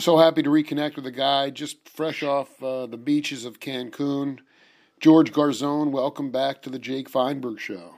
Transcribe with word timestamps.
so 0.00 0.16
happy 0.16 0.42
to 0.42 0.48
reconnect 0.48 0.96
with 0.96 1.06
a 1.06 1.10
guy 1.10 1.50
just 1.50 1.88
fresh 1.88 2.22
off 2.22 2.62
uh, 2.62 2.86
the 2.86 2.96
beaches 2.96 3.44
of 3.44 3.60
Cancun. 3.60 4.38
George 4.98 5.32
Garzone, 5.32 5.90
welcome 5.90 6.30
back 6.30 6.62
to 6.62 6.70
the 6.70 6.78
Jake 6.78 7.08
Feinberg 7.08 7.60
Show. 7.60 7.96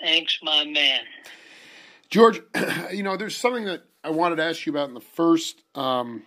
Thanks, 0.00 0.38
my 0.42 0.64
man. 0.64 1.00
George, 2.08 2.40
you 2.92 3.02
know, 3.02 3.16
there's 3.16 3.36
something 3.36 3.64
that 3.66 3.82
I 4.02 4.10
wanted 4.10 4.36
to 4.36 4.44
ask 4.44 4.64
you 4.64 4.72
about 4.72 4.88
in 4.88 4.94
the 4.94 5.00
first 5.00 5.62
um, 5.74 6.22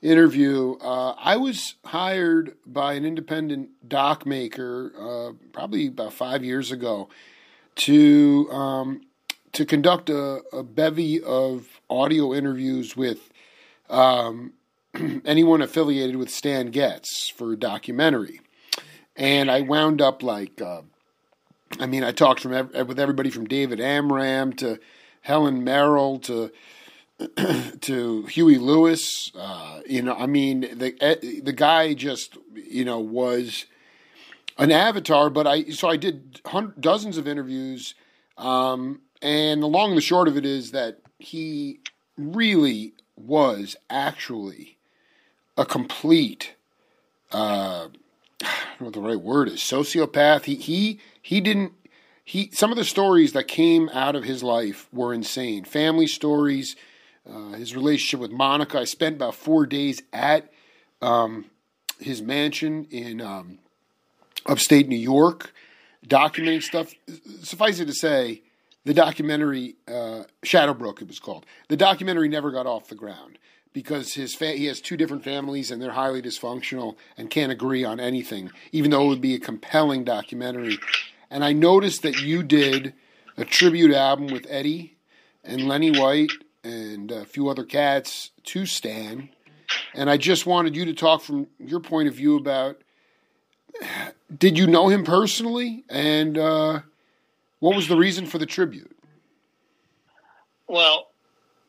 interview. 0.00 0.76
Uh, 0.80 1.12
I 1.18 1.36
was 1.36 1.74
hired 1.84 2.56
by 2.66 2.92
an 2.92 3.04
independent 3.04 3.70
doc 3.88 4.26
maker 4.26 4.92
uh, 4.98 5.32
probably 5.52 5.88
about 5.88 6.12
five 6.12 6.44
years 6.44 6.70
ago 6.70 7.08
to 7.76 8.48
um, 8.52 9.02
to 9.52 9.64
conduct 9.64 10.10
a, 10.10 10.42
a, 10.52 10.62
bevy 10.62 11.22
of 11.22 11.80
audio 11.88 12.34
interviews 12.34 12.94
with 12.96 13.30
um, 13.88 14.52
anyone 15.24 15.62
affiliated 15.62 16.16
with 16.16 16.30
Stan 16.30 16.70
Getz 16.70 17.28
for 17.28 17.52
a 17.52 17.56
documentary, 17.58 18.40
and 19.14 19.50
I 19.50 19.62
wound 19.62 20.00
up 20.00 20.22
like. 20.22 20.60
Uh, 20.60 20.82
I 21.80 21.86
mean, 21.86 22.04
I 22.04 22.12
talked 22.12 22.40
from 22.40 22.52
with 22.52 22.98
everybody 22.98 23.30
from 23.30 23.46
David 23.46 23.80
Amram 23.80 24.52
to 24.54 24.78
Helen 25.22 25.64
Merrill 25.64 26.20
to 26.20 26.52
to 27.80 28.22
Huey 28.22 28.58
Lewis. 28.58 29.32
Uh, 29.34 29.80
you 29.86 30.02
know, 30.02 30.14
I 30.14 30.26
mean, 30.26 30.60
the 30.60 31.40
the 31.42 31.52
guy 31.52 31.94
just 31.94 32.36
you 32.54 32.84
know 32.84 33.00
was 33.00 33.66
an 34.58 34.70
avatar. 34.70 35.30
But 35.30 35.46
I 35.46 35.64
so 35.70 35.88
I 35.88 35.96
did 35.96 36.40
dozens 36.78 37.18
of 37.18 37.26
interviews, 37.26 37.94
um, 38.36 39.00
and 39.22 39.62
the 39.62 39.66
long 39.66 39.90
and 39.90 39.98
the 39.98 40.02
short 40.02 40.28
of 40.28 40.36
it 40.36 40.44
is 40.44 40.72
that 40.72 41.00
he 41.18 41.80
really 42.18 42.94
was 43.16 43.76
actually 43.90 44.76
a 45.56 45.64
complete. 45.64 46.54
Uh, 47.32 47.88
I 48.42 48.78
don't 48.78 48.80
know 48.80 48.84
what 48.86 48.94
the 48.94 49.00
right 49.00 49.20
word 49.20 49.48
is. 49.48 49.60
Sociopath. 49.60 50.44
He 50.44 50.56
he 50.56 51.00
he 51.22 51.40
didn't 51.40 51.72
he 52.26 52.50
some 52.52 52.72
of 52.72 52.76
the 52.76 52.84
stories 52.84 53.32
that 53.32 53.48
came 53.48 53.88
out 53.90 54.16
of 54.16 54.24
his 54.24 54.42
life 54.42 54.88
were 54.92 55.14
insane. 55.14 55.64
Family 55.64 56.08
stories, 56.08 56.74
uh, 57.28 57.50
his 57.52 57.74
relationship 57.74 58.20
with 58.20 58.32
Monica. 58.32 58.80
I 58.80 58.84
spent 58.84 59.16
about 59.16 59.36
four 59.36 59.64
days 59.64 60.02
at 60.12 60.52
um, 61.00 61.46
his 62.00 62.20
mansion 62.20 62.86
in 62.90 63.20
um, 63.20 63.58
upstate 64.44 64.88
New 64.88 64.98
York, 64.98 65.52
documenting 66.04 66.64
stuff. 66.64 66.92
Suffice 67.42 67.78
it 67.78 67.86
to 67.86 67.94
say, 67.94 68.42
the 68.86 68.94
documentary 68.94 69.74
uh, 69.88 70.22
Shadowbrook, 70.44 71.02
it 71.02 71.08
was 71.08 71.18
called. 71.18 71.44
The 71.68 71.76
documentary 71.76 72.28
never 72.28 72.52
got 72.52 72.66
off 72.66 72.86
the 72.86 72.94
ground 72.94 73.36
because 73.72 74.14
his 74.14 74.32
fa- 74.32 74.52
he 74.52 74.66
has 74.66 74.80
two 74.80 74.96
different 74.96 75.24
families 75.24 75.72
and 75.72 75.82
they're 75.82 75.90
highly 75.90 76.22
dysfunctional 76.22 76.94
and 77.18 77.28
can't 77.28 77.50
agree 77.50 77.84
on 77.84 77.98
anything, 77.98 78.52
even 78.70 78.92
though 78.92 79.06
it 79.06 79.08
would 79.08 79.20
be 79.20 79.34
a 79.34 79.40
compelling 79.40 80.04
documentary. 80.04 80.78
And 81.32 81.44
I 81.44 81.52
noticed 81.52 82.02
that 82.02 82.22
you 82.22 82.44
did 82.44 82.94
a 83.36 83.44
tribute 83.44 83.92
album 83.92 84.28
with 84.28 84.46
Eddie 84.48 84.96
and 85.42 85.66
Lenny 85.66 85.90
White 85.90 86.30
and 86.62 87.10
a 87.10 87.24
few 87.24 87.48
other 87.48 87.64
cats 87.64 88.30
to 88.44 88.66
Stan. 88.66 89.30
And 89.94 90.08
I 90.08 90.16
just 90.16 90.46
wanted 90.46 90.76
you 90.76 90.84
to 90.84 90.94
talk 90.94 91.22
from 91.22 91.48
your 91.58 91.80
point 91.80 92.06
of 92.06 92.14
view 92.14 92.36
about 92.36 92.80
did 94.38 94.56
you 94.56 94.68
know 94.68 94.88
him 94.88 95.04
personally 95.04 95.82
and 95.90 96.38
uh, 96.38 96.80
what 97.60 97.74
was 97.74 97.88
the 97.88 97.96
reason 97.96 98.26
for 98.26 98.38
the 98.38 98.46
tribute? 98.46 98.96
Well, 100.68 101.08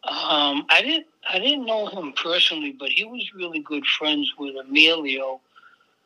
um, 0.04 0.66
I 0.70 0.82
didn't 0.82 1.08
I 1.30 1.40
didn't 1.40 1.66
know 1.66 1.88
him 1.88 2.14
personally, 2.14 2.76
but 2.78 2.90
he 2.90 3.04
was 3.04 3.30
really 3.36 3.60
good 3.60 3.86
friends 3.86 4.34
with 4.38 4.56
Emilio 4.56 5.42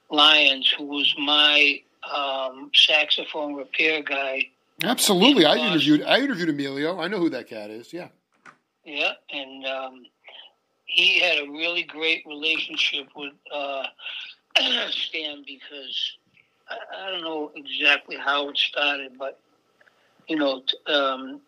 Lyons, 0.09 0.73
who 0.77 0.85
was 0.85 1.13
my 1.17 1.81
um, 2.13 2.71
saxophone 2.73 3.53
repair 3.53 4.01
guy. 4.01 4.49
Absolutely, 4.83 5.45
I 5.45 5.55
interviewed 5.55 6.03
I 6.03 6.19
interviewed 6.19 6.49
Emilio. 6.49 6.99
I 6.99 7.07
know 7.07 7.19
who 7.19 7.29
that 7.29 7.47
cat 7.47 7.69
is. 7.69 7.93
Yeah. 7.93 8.09
Yeah, 8.83 9.11
and 9.29 9.65
um, 9.67 10.05
he 10.85 11.19
had 11.19 11.37
a 11.37 11.51
really 11.51 11.83
great 11.83 12.25
relationship 12.25 13.07
with 13.15 13.33
uh, 13.53 13.83
Stan 14.89 15.43
because 15.45 16.17
I, 16.67 17.05
I, 17.05 17.11
don't 17.11 17.21
know 17.21 17.51
exactly 17.55 18.17
how 18.17 18.49
it 18.49 18.57
started, 18.57 19.19
but 19.19 19.39
you 20.27 20.35
know, 20.35 20.63
um, 20.87 21.41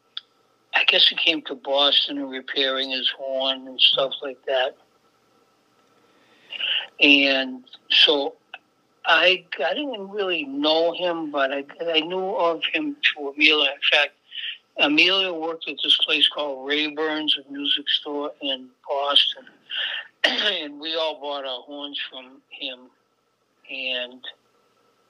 I 0.75 0.83
guess 0.87 1.07
he 1.07 1.15
came 1.15 1.41
to 1.43 1.55
Boston 1.55 2.17
and 2.17 2.29
repairing 2.29 2.91
his 2.91 3.09
horn 3.17 3.67
and 3.67 3.79
stuff 3.79 4.13
like 4.21 4.43
that. 4.45 4.75
And 6.99 7.63
so 7.89 8.35
I 9.05 9.45
I 9.59 9.73
didn't 9.73 10.09
really 10.09 10.45
know 10.45 10.93
him, 10.93 11.31
but 11.31 11.51
I 11.51 11.65
I 11.81 12.01
knew 12.01 12.35
of 12.35 12.61
him 12.73 12.95
through 13.03 13.33
Emilio. 13.33 13.65
In 13.65 13.79
fact, 13.91 14.13
Emilio 14.77 15.39
worked 15.39 15.67
at 15.67 15.75
this 15.83 15.97
place 15.97 16.27
called 16.27 16.67
Rayburn's, 16.67 17.37
a 17.37 17.51
music 17.51 17.87
store 17.89 18.31
in 18.41 18.69
Boston, 18.87 19.45
and 20.23 20.79
we 20.79 20.95
all 20.95 21.19
bought 21.19 21.45
our 21.45 21.61
horns 21.61 21.99
from 22.09 22.41
him. 22.49 22.79
And 23.69 24.21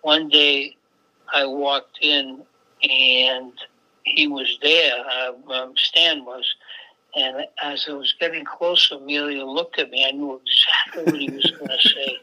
one 0.01 0.27
day, 0.29 0.75
I 1.33 1.45
walked 1.45 1.99
in, 2.01 2.43
and 2.83 3.53
he 4.03 4.27
was 4.27 4.57
there. 4.61 5.03
Uh, 5.05 5.51
um, 5.51 5.73
Stan 5.77 6.25
was, 6.25 6.45
and 7.15 7.45
as 7.61 7.85
I 7.89 7.93
was 7.93 8.13
getting 8.19 8.45
closer, 8.45 8.95
Emilio 8.95 9.45
looked 9.45 9.79
at 9.79 9.89
me. 9.89 10.05
I 10.07 10.11
knew 10.11 10.39
exactly 10.41 11.03
what 11.05 11.21
he 11.21 11.29
was 11.29 11.51
going 11.51 11.69
to 11.79 11.89
say. 11.89 12.17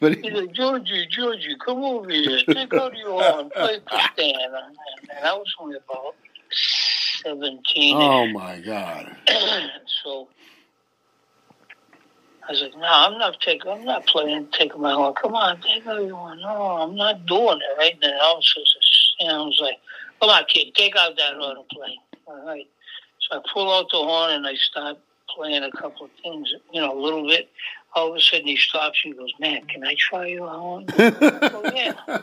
But 0.00 0.16
he's 0.16 0.32
like, 0.32 0.52
Georgie, 0.52 1.06
Georgie, 1.08 1.56
come 1.64 1.84
over 1.84 2.10
here. 2.10 2.40
Take 2.46 2.74
out 2.74 2.96
your 2.96 3.22
horn, 3.22 3.50
play 3.50 3.78
for 3.88 3.98
Stan. 4.12 4.34
And, 4.34 4.76
and 5.16 5.26
I 5.26 5.32
was 5.34 5.54
only 5.60 5.76
about 5.76 6.16
17. 7.24 7.96
Oh, 7.96 8.26
my 8.28 8.58
God. 8.58 9.16
so 10.02 10.28
I 12.48 12.52
was 12.52 12.62
like, 12.62 12.76
no, 12.76 12.88
I'm 12.88 13.18
not 13.18 13.40
taking, 13.40 13.70
I'm 13.70 13.84
not 13.84 14.06
playing, 14.06 14.48
taking 14.52 14.80
my 14.80 14.94
horn. 14.94 15.14
Come 15.14 15.34
on, 15.34 15.60
take 15.60 15.86
out 15.86 16.02
your 16.02 16.16
horn. 16.16 16.40
No, 16.40 16.48
I'm 16.48 16.96
not 16.96 17.26
doing 17.26 17.58
it 17.60 17.78
right 17.78 17.98
now. 18.00 18.08
I 18.08 18.32
was, 18.34 18.54
just, 18.54 19.07
and 19.20 19.30
I 19.30 19.38
was 19.38 19.58
like, 19.60 19.76
come 20.20 20.30
on, 20.30 20.44
kid, 20.48 20.74
take 20.74 20.96
out 20.96 21.16
that 21.16 21.34
horn 21.36 21.56
and 21.58 21.68
play. 21.68 21.98
All 22.26 22.46
right. 22.46 22.66
So 23.20 23.38
I 23.38 23.42
pull 23.52 23.72
out 23.72 23.90
the 23.90 23.98
horn 23.98 24.32
and 24.32 24.46
I 24.46 24.54
start 24.54 24.98
playing 25.34 25.62
a 25.62 25.70
couple 25.70 26.06
of 26.06 26.10
things, 26.22 26.52
you 26.72 26.80
know, 26.80 26.92
a 26.92 27.00
little 27.00 27.26
bit. 27.26 27.48
All 27.94 28.10
of 28.10 28.16
a 28.16 28.20
sudden 28.20 28.46
he 28.46 28.56
stops 28.56 29.00
and 29.04 29.14
he 29.14 29.18
goes, 29.18 29.32
man, 29.40 29.66
can 29.66 29.84
I 29.84 29.94
try 29.98 30.26
your 30.26 30.48
horn? 30.48 30.86
oh, 30.98 31.70
yeah. 31.74 32.18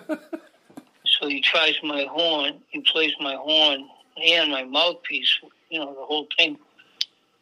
So 1.05 1.27
he 1.27 1.41
tries 1.41 1.75
my 1.83 2.05
horn. 2.09 2.61
He 2.69 2.81
plays 2.81 3.13
my 3.19 3.35
horn 3.35 3.87
and 4.23 4.51
my 4.51 4.63
mouthpiece, 4.63 5.39
you 5.69 5.79
know, 5.79 5.93
the 5.93 6.05
whole 6.05 6.27
thing. 6.37 6.57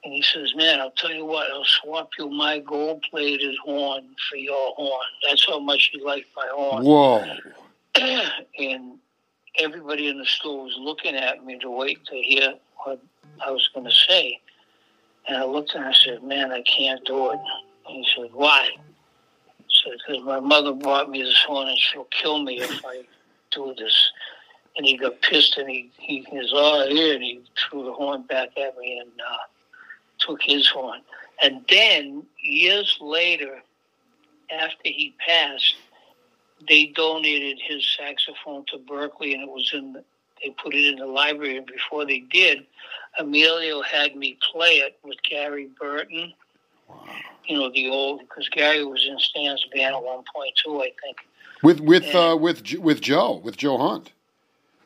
And 0.04 0.14
he 0.14 0.22
says, 0.22 0.54
man, 0.56 0.80
I'll 0.82 0.92
tell 0.92 1.14
you 1.14 1.26
what, 1.26 1.50
I'll 1.50 1.64
swap 1.64 2.10
you 2.20 2.30
my 2.30 2.60
gold-plated 2.60 3.56
horn 3.64 4.04
for 4.30 4.36
your 4.36 4.74
horn. 4.76 5.06
That's 5.28 5.46
how 5.48 5.60
much 5.60 5.92
you 5.94 6.06
like 6.06 6.26
my 6.36 6.48
horn. 6.52 6.84
Whoa. 6.84 7.24
and 8.60 9.00
everybody 9.60 10.08
in 10.08 10.18
the 10.18 10.26
store 10.26 10.64
was 10.64 10.76
looking 10.80 11.16
at 11.16 11.46
me 11.46 11.60
to 11.60 11.70
wait 11.70 12.04
to 12.06 12.16
hear 12.16 12.56
what 12.84 13.02
I 13.46 13.52
was 13.52 13.70
going 13.74 13.86
to 13.86 13.92
say. 13.92 14.40
And 15.28 15.38
I 15.38 15.46
looked 15.46 15.76
and 15.76 15.86
I 15.86 15.94
said, 15.94 16.24
man, 16.24 16.52
I 16.52 16.62
can't 16.64 17.04
do 17.06 17.32
it. 17.32 17.40
And 17.88 17.96
he 17.96 18.08
said, 18.16 18.30
why? 18.34 18.70
I 18.70 19.64
said, 19.84 19.94
because 20.06 20.24
my 20.24 20.40
mother 20.40 20.74
bought 20.74 21.10
me 21.10 21.24
this 21.24 21.44
horn 21.48 21.70
and 21.70 21.78
she'll 21.78 22.06
kill 22.06 22.44
me 22.44 22.60
if 22.60 22.86
I 22.86 23.04
do 23.52 23.74
this 23.78 24.12
and 24.76 24.86
he 24.86 24.98
got 24.98 25.22
pissed 25.22 25.58
and 25.58 25.70
he, 25.70 25.92
he, 25.98 26.26
was 26.32 26.52
all 26.54 26.88
here 26.88 27.14
and 27.16 27.24
he 27.24 27.42
threw 27.58 27.86
the 27.86 27.94
horn 27.94 28.24
back 28.24 28.50
at 28.58 28.78
me 28.78 29.00
and 29.00 29.12
uh, 29.22 29.38
took 30.18 30.42
his 30.42 30.68
horn. 30.68 31.02
And 31.42 31.64
then 31.70 32.24
years 32.42 32.98
later, 33.00 33.62
after 34.52 34.84
he 34.84 35.14
passed, 35.26 35.76
they 36.68 36.88
donated 36.88 37.60
his 37.66 37.86
saxophone 37.98 38.66
to 38.68 38.78
Berklee, 38.78 39.34
and 39.34 39.44
it 39.44 39.50
was 39.50 39.72
in 39.74 39.94
the, 39.94 40.04
they 40.42 40.52
put 40.52 40.74
it 40.74 40.86
in 40.86 41.00
the 41.00 41.06
library 41.06 41.58
and 41.58 41.66
before 41.66 42.06
they 42.06 42.20
did, 42.20 42.66
Emilio 43.20 43.82
had 43.82 44.16
me 44.16 44.38
play 44.52 44.78
it 44.78 44.98
with 45.04 45.18
Gary 45.24 45.70
Burton. 45.80 46.34
Wow. 46.90 46.98
You 47.46 47.58
know 47.58 47.72
the 47.72 47.90
old 47.90 48.22
because 48.22 48.48
Gary 48.50 48.86
was 48.86 49.06
in 49.06 49.20
Stan's 49.20 49.66
band 49.74 49.96
at 49.96 50.04
one 50.04 50.24
point 50.34 50.54
too, 50.64 50.82
I 50.82 50.92
think. 51.04 51.18
With 51.62 51.80
with 51.82 52.06
and, 52.06 52.16
uh, 52.16 52.38
with 52.38 52.74
with 52.76 53.02
Joe 53.02 53.42
with 53.44 53.58
Joe 53.58 53.78
Hunt. 53.78 54.12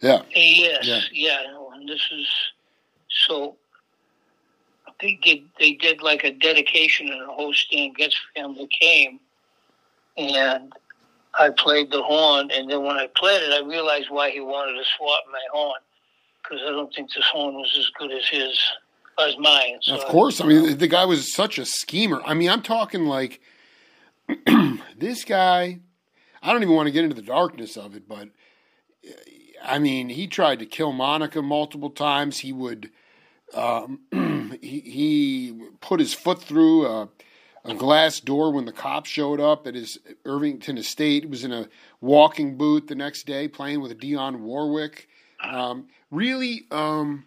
Yeah. 0.01 0.21
Yes. 0.35 0.85
Yeah. 0.85 1.01
yeah. 1.11 1.39
And 1.73 1.87
this 1.87 2.01
is 2.11 2.27
so. 3.09 3.55
They 5.01 5.19
did. 5.21 5.43
They 5.59 5.73
did 5.73 6.01
like 6.01 6.23
a 6.23 6.31
dedication, 6.31 7.09
and 7.09 7.21
the 7.21 7.31
whole 7.31 7.53
Stan 7.53 7.93
Getz 7.93 8.15
family 8.35 8.67
came, 8.79 9.19
and 10.17 10.73
I 11.39 11.49
played 11.49 11.91
the 11.91 12.01
horn. 12.01 12.49
And 12.51 12.69
then 12.69 12.83
when 12.83 12.97
I 12.97 13.07
played 13.15 13.43
it, 13.43 13.51
I 13.51 13.65
realized 13.65 14.09
why 14.09 14.31
he 14.31 14.39
wanted 14.39 14.73
to 14.73 14.83
swap 14.97 15.23
my 15.31 15.39
horn, 15.51 15.79
because 16.43 16.59
I 16.65 16.71
don't 16.71 16.93
think 16.93 17.13
this 17.13 17.25
horn 17.31 17.55
was 17.55 17.75
as 17.77 17.89
good 17.99 18.11
as 18.11 18.27
his. 18.27 18.59
as 19.19 19.37
mine. 19.37 19.79
So, 19.81 19.95
of 19.95 20.05
course, 20.05 20.41
I 20.41 20.45
mean 20.45 20.77
the 20.77 20.87
guy 20.87 21.05
was 21.05 21.33
such 21.33 21.57
a 21.57 21.65
schemer. 21.65 22.21
I 22.25 22.33
mean, 22.33 22.49
I'm 22.49 22.61
talking 22.61 23.05
like 23.05 23.41
this 24.97 25.23
guy. 25.25 25.79
I 26.41 26.53
don't 26.53 26.61
even 26.61 26.75
want 26.75 26.87
to 26.87 26.91
get 26.91 27.03
into 27.03 27.15
the 27.15 27.23
darkness 27.23 27.77
of 27.77 27.95
it, 27.95 28.07
but 28.07 28.29
I 29.63 29.79
mean, 29.79 30.09
he 30.09 30.27
tried 30.27 30.59
to 30.59 30.65
kill 30.65 30.91
Monica 30.91 31.41
multiple 31.41 31.89
times. 31.89 32.39
He 32.39 32.53
would 32.53 32.91
um, 33.53 33.99
he, 34.61 34.79
he 34.79 35.61
put 35.81 35.99
his 35.99 36.13
foot 36.13 36.41
through 36.41 36.85
a, 36.85 37.09
a, 37.67 37.75
glass 37.75 38.19
door 38.19 38.51
when 38.51 38.65
the 38.65 38.71
cops 38.71 39.09
showed 39.09 39.39
up 39.39 39.67
at 39.67 39.75
his 39.75 39.99
Irvington 40.25 40.77
estate. 40.77 41.23
He 41.23 41.29
was 41.29 41.43
in 41.43 41.51
a 41.51 41.69
walking 42.01 42.57
boot 42.57 42.87
the 42.87 42.95
next 42.95 43.25
day 43.25 43.47
playing 43.47 43.81
with 43.81 43.99
Dionne 43.99 44.39
Warwick. 44.39 45.07
Um, 45.43 45.87
really, 46.11 46.65
um, 46.71 47.25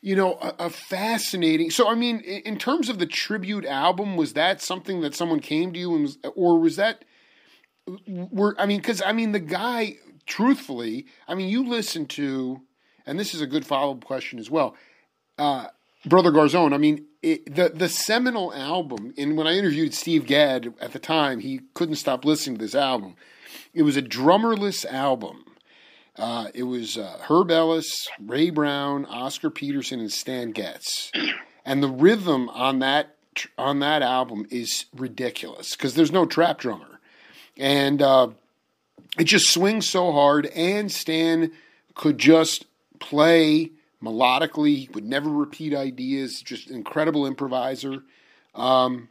you 0.00 0.14
know, 0.14 0.34
a, 0.34 0.66
a, 0.66 0.70
fascinating. 0.70 1.70
So, 1.70 1.88
I 1.88 1.94
mean, 1.94 2.20
in, 2.20 2.42
in, 2.42 2.58
terms 2.58 2.88
of 2.88 2.98
the 2.98 3.06
tribute 3.06 3.64
album, 3.64 4.16
was 4.16 4.34
that 4.34 4.60
something 4.60 5.00
that 5.00 5.14
someone 5.14 5.40
came 5.40 5.72
to 5.72 5.78
you 5.78 5.94
and 5.94 6.02
was, 6.02 6.18
or 6.36 6.58
was 6.58 6.76
that? 6.76 7.04
Were 8.06 8.54
I 8.58 8.66
mean, 8.66 8.78
because 8.78 9.00
I 9.00 9.12
mean, 9.12 9.32
the 9.32 9.40
guy, 9.40 9.96
truthfully, 10.26 11.06
I 11.26 11.34
mean, 11.34 11.48
you 11.48 11.66
listen 11.66 12.04
to, 12.06 12.60
and 13.06 13.18
this 13.18 13.32
is 13.32 13.40
a 13.40 13.46
good 13.46 13.64
follow 13.64 13.94
up 13.94 14.04
question 14.04 14.38
as 14.38 14.50
well 14.50 14.76
uh, 15.38 15.68
Brother 16.04 16.30
Garzone, 16.30 16.74
I 16.74 16.78
mean, 16.78 17.06
it, 17.22 17.54
the 17.54 17.70
the 17.70 17.88
seminal 17.88 18.52
album. 18.54 19.14
And 19.18 19.36
when 19.36 19.46
I 19.46 19.56
interviewed 19.56 19.94
Steve 19.94 20.26
Gadd 20.26 20.74
at 20.80 20.92
the 20.92 20.98
time, 20.98 21.40
he 21.40 21.60
couldn't 21.74 21.96
stop 21.96 22.24
listening 22.24 22.58
to 22.58 22.64
this 22.64 22.74
album. 22.74 23.16
It 23.74 23.82
was 23.82 23.96
a 23.96 24.02
drummerless 24.02 24.84
album. 24.86 25.44
Uh, 26.16 26.48
it 26.52 26.64
was 26.64 26.98
uh, 26.98 27.18
Herb 27.28 27.50
Ellis, 27.50 28.08
Ray 28.20 28.50
Brown, 28.50 29.04
Oscar 29.06 29.50
Peterson, 29.50 30.00
and 30.00 30.12
Stan 30.12 30.50
Getz, 30.50 31.12
and 31.64 31.82
the 31.82 31.88
rhythm 31.88 32.48
on 32.48 32.80
that 32.80 33.14
on 33.56 33.78
that 33.80 34.02
album 34.02 34.46
is 34.50 34.86
ridiculous 34.96 35.76
because 35.76 35.94
there's 35.94 36.10
no 36.10 36.26
trap 36.26 36.58
drummer, 36.58 37.00
and 37.56 38.02
uh, 38.02 38.28
it 39.16 39.24
just 39.24 39.50
swings 39.50 39.88
so 39.88 40.10
hard. 40.10 40.46
And 40.46 40.90
Stan 40.90 41.52
could 41.94 42.18
just 42.18 42.66
play 42.98 43.70
melodically. 44.02 44.76
He 44.76 44.90
would 44.92 45.04
never 45.04 45.30
repeat 45.30 45.74
ideas. 45.74 46.40
Just 46.42 46.70
incredible 46.70 47.26
improviser. 47.26 48.02
Um, 48.54 49.08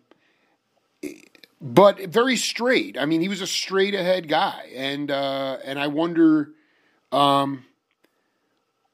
but 1.60 2.00
very 2.06 2.36
straight. 2.36 2.98
I 3.00 3.06
mean, 3.06 3.22
he 3.22 3.30
was 3.30 3.42
a 3.42 3.48
straight 3.48 3.96
ahead 3.96 4.28
guy, 4.28 4.70
and 4.76 5.10
uh, 5.10 5.58
and 5.64 5.80
I 5.80 5.88
wonder, 5.88 6.52
um, 7.12 7.66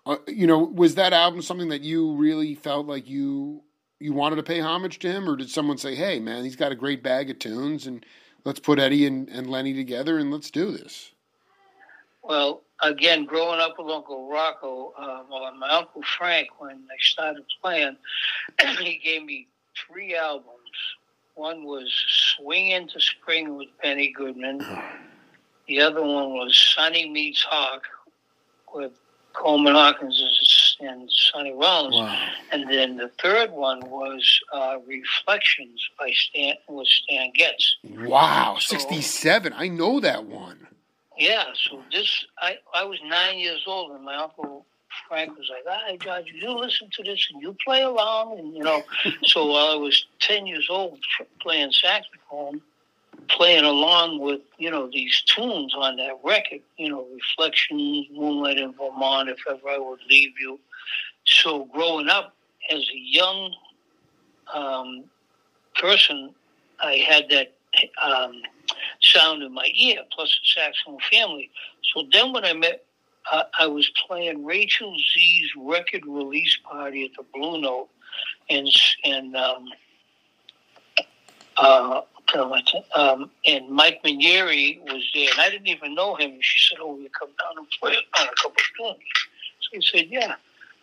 uh, 0.06 0.18
you 0.28 0.48
know, 0.48 0.60
was 0.60 0.96
that 0.96 1.14
album 1.14 1.42
something 1.42 1.70
that 1.70 1.82
you 1.82 2.14
really 2.16 2.56
felt 2.56 2.88
like 2.88 3.08
you 3.10 3.64
you 4.00 4.14
wanted 4.14 4.38
to 4.38 4.44
pay 4.44 4.60
homage 4.60 5.00
to 5.00 5.12
him, 5.12 5.30
or 5.30 5.36
did 5.36 5.50
someone 5.50 5.78
say, 5.78 5.96
"Hey, 5.96 6.20
man, 6.20 6.44
he's 6.44 6.56
got 6.56 6.72
a 6.72 6.76
great 6.76 7.04
bag 7.04 7.30
of 7.30 7.40
tunes, 7.40 7.86
and 7.86 8.06
let's 8.46 8.60
put 8.60 8.80
Eddie 8.80 9.06
and, 9.06 9.30
and 9.30 9.50
Lenny 9.50 9.74
together 9.74 10.18
and 10.18 10.32
let's 10.32 10.52
do 10.52 10.72
this"? 10.72 11.13
Well, 12.24 12.62
again, 12.82 13.26
growing 13.26 13.60
up 13.60 13.76
with 13.78 13.90
Uncle 13.90 14.30
Rocco, 14.30 14.94
uh, 14.98 15.24
well, 15.30 15.54
my 15.56 15.70
Uncle 15.70 16.02
Frank, 16.18 16.50
when 16.60 16.78
I 16.90 16.96
started 17.00 17.44
playing, 17.62 17.98
he 18.80 19.00
gave 19.04 19.26
me 19.26 19.48
three 19.88 20.16
albums. 20.16 20.50
One 21.36 21.64
was 21.66 21.92
Swing 22.38 22.70
into 22.70 23.00
Spring 23.02 23.58
with 23.58 23.70
Benny 23.82 24.14
Goodman. 24.16 24.60
The 25.68 25.82
other 25.82 26.02
one 26.02 26.34
was 26.34 26.56
Sonny 26.56 27.10
Meets 27.10 27.44
Hawk 27.44 27.84
with 28.74 28.92
Coleman 29.34 29.74
Hawkins 29.74 30.78
and 30.80 31.10
Sonny 31.12 31.54
Rollins. 31.54 31.96
Wow. 31.96 32.30
And 32.52 32.70
then 32.70 32.98
the 32.98 33.10
third 33.22 33.52
one 33.52 33.82
was 33.90 34.40
uh, 34.54 34.78
Reflections 34.86 35.84
by 35.98 36.12
Stan 36.12 36.56
with 36.70 36.88
Stan 36.88 37.32
Getz. 37.34 37.78
Wow, 37.84 38.58
so, 38.60 38.78
67. 38.78 39.54
I 39.54 39.68
know 39.68 40.00
that 40.00 40.26
one. 40.26 40.63
Yeah, 41.18 41.46
so 41.54 41.82
this, 41.92 42.26
I, 42.40 42.58
I 42.74 42.84
was 42.84 43.00
nine 43.06 43.38
years 43.38 43.64
old, 43.68 43.92
and 43.92 44.04
my 44.04 44.16
uncle 44.16 44.66
Frank 45.08 45.38
was 45.38 45.50
like, 45.50 45.78
"Hey, 45.88 45.98
George, 45.98 46.32
you 46.34 46.52
listen 46.52 46.90
to 46.94 47.04
this 47.04 47.28
and 47.34 47.42
you 47.42 47.56
play 47.66 47.82
along." 47.82 48.40
And 48.40 48.56
you 48.56 48.64
know, 48.64 48.84
so 49.24 49.46
while 49.46 49.68
I 49.68 49.76
was 49.76 50.06
ten 50.20 50.46
years 50.46 50.68
old 50.70 51.00
playing 51.42 51.72
saxophone, 51.72 52.62
playing 53.30 53.66
along 53.66 54.20
with 54.20 54.42
you 54.58 54.72
know 54.72 54.90
these 54.92 55.22
tunes 55.24 55.74
on 55.76 55.98
that 55.98 56.20
record, 56.24 56.62
you 56.78 56.90
know, 56.90 57.06
Reflections, 57.14 58.08
Moonlight 58.12 58.58
in 58.58 58.74
Vermont, 58.74 59.30
If 59.30 59.40
Ever 59.50 59.70
I 59.70 59.78
Would 59.78 60.00
Leave 60.10 60.34
You. 60.40 60.60
So 61.26 61.66
growing 61.66 62.10
up 62.10 62.36
as 62.70 62.82
a 62.82 62.98
young 62.98 63.54
um, 64.54 65.06
person, 65.76 66.34
I 66.82 66.96
had 66.98 67.30
that 67.30 67.54
um, 68.02 68.42
sound 69.02 69.44
in 69.44 69.54
my 69.54 69.70
ear, 69.76 70.00
plus 70.12 70.30
the 70.30 70.62
saxophone 70.62 71.00
family. 71.12 71.50
So 71.94 72.04
then 72.12 72.34
when 72.34 72.46
I 72.46 72.54
met, 72.54 72.86
uh, 73.32 73.44
I 73.60 73.68
was 73.68 73.90
playing 74.08 74.44
Rachel 74.46 74.96
Z's 74.98 75.52
record 75.58 76.06
release 76.06 76.58
party 76.70 77.06
at 77.06 77.12
the 77.18 77.24
Blue 77.34 77.62
Note, 77.62 77.90
and 78.50 78.68
and 79.04 79.36
um, 79.36 79.70
uh, 81.58 82.02
um, 82.96 83.30
and 83.46 83.70
Mike 83.70 84.02
Mainieri 84.04 84.82
was 84.82 85.04
there, 85.14 85.30
and 85.32 85.40
I 85.40 85.50
didn't 85.50 85.68
even 85.68 85.96
know 85.96 86.16
him. 86.16 86.38
She 86.42 86.60
said, 86.60 86.80
"Oh, 86.82 86.98
you 86.98 87.10
come 87.10 87.30
down 87.30 87.58
and 87.58 87.68
play 87.80 87.96
on 88.20 88.28
a 88.28 88.36
couple 88.36 88.52
of 88.52 88.96
tunes." 88.96 89.10
So 89.62 89.70
he 89.74 89.82
said, 89.82 90.08
"Yeah." 90.10 90.36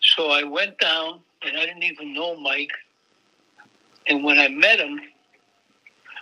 So 0.03 0.31
I 0.31 0.45
went 0.45 0.79
down, 0.79 1.21
and 1.43 1.57
I 1.57 1.67
didn't 1.67 1.83
even 1.83 2.15
know 2.15 2.37
Mike. 2.37 2.73
And 4.07 4.25
when 4.25 4.39
I 4.39 4.49
met 4.49 4.81
him, 4.81 5.01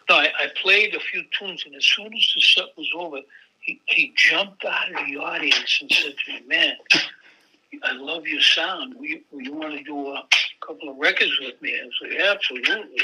no, 0.08 0.16
I, 0.16 0.32
I, 0.38 0.46
played 0.60 0.94
a 0.94 1.00
few 1.00 1.22
tunes, 1.38 1.64
and 1.66 1.74
as 1.74 1.84
soon 1.84 2.12
as 2.14 2.32
the 2.34 2.40
set 2.40 2.66
was 2.76 2.90
over, 2.96 3.20
he, 3.60 3.80
he 3.86 4.12
jumped 4.16 4.64
out 4.64 4.88
of 4.90 5.06
the 5.06 5.18
audience 5.18 5.78
and 5.80 5.90
said 5.90 6.14
to 6.24 6.32
me, 6.32 6.40
"Man, 6.46 6.74
I 7.82 7.92
love 7.92 8.26
your 8.26 8.40
sound. 8.40 8.94
Will 8.94 9.06
you, 9.06 9.22
want 9.32 9.74
to 9.74 9.84
do 9.84 10.08
a 10.08 10.22
couple 10.66 10.88
of 10.88 10.96
records 10.96 11.32
with 11.40 11.60
me?" 11.60 11.78
I 11.80 11.84
was 11.84 11.94
like, 12.02 12.20
"Absolutely." 12.20 13.02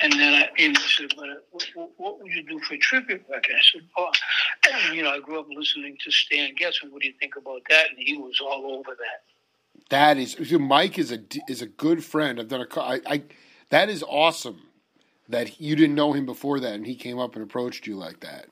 And 0.00 0.12
then 0.12 0.34
I 0.34 0.48
and 0.58 0.76
he 0.76 0.88
said, 0.88 1.12
"But 1.16 1.30
uh, 1.30 1.34
what, 1.74 1.90
what, 1.96 2.20
would 2.20 2.32
you 2.32 2.42
do 2.42 2.60
for 2.60 2.74
a 2.74 2.78
tribute 2.78 3.24
record?" 3.30 3.54
I 3.54 3.62
said, 3.72 3.82
"Oh, 3.96 4.10
you 4.92 5.02
know, 5.02 5.10
I 5.10 5.20
grew 5.20 5.40
up 5.40 5.46
listening 5.50 5.96
to 6.04 6.10
Stan 6.10 6.54
Getz, 6.56 6.80
and 6.82 6.92
what 6.92 7.02
do 7.02 7.08
you 7.08 7.14
think 7.18 7.36
about 7.36 7.62
that?" 7.70 7.90
And 7.90 7.98
he 7.98 8.16
was 8.16 8.40
all 8.40 8.72
over 8.72 8.90
that. 8.90 9.22
That 9.90 10.18
is, 10.18 10.38
Mike 10.52 10.98
is 10.98 11.10
a 11.10 11.20
is 11.48 11.62
a 11.62 11.66
good 11.66 12.04
friend. 12.04 12.38
I've 12.38 12.48
done 12.48 12.66
a, 12.70 12.80
I, 12.80 13.00
I 13.06 13.22
that 13.70 13.88
is 13.88 14.04
awesome 14.06 14.67
that 15.28 15.60
you 15.60 15.76
didn't 15.76 15.94
know 15.94 16.12
him 16.12 16.26
before 16.26 16.60
that, 16.60 16.74
and 16.74 16.86
he 16.86 16.94
came 16.94 17.18
up 17.18 17.34
and 17.34 17.44
approached 17.44 17.86
you 17.86 17.96
like 17.96 18.20
that. 18.20 18.46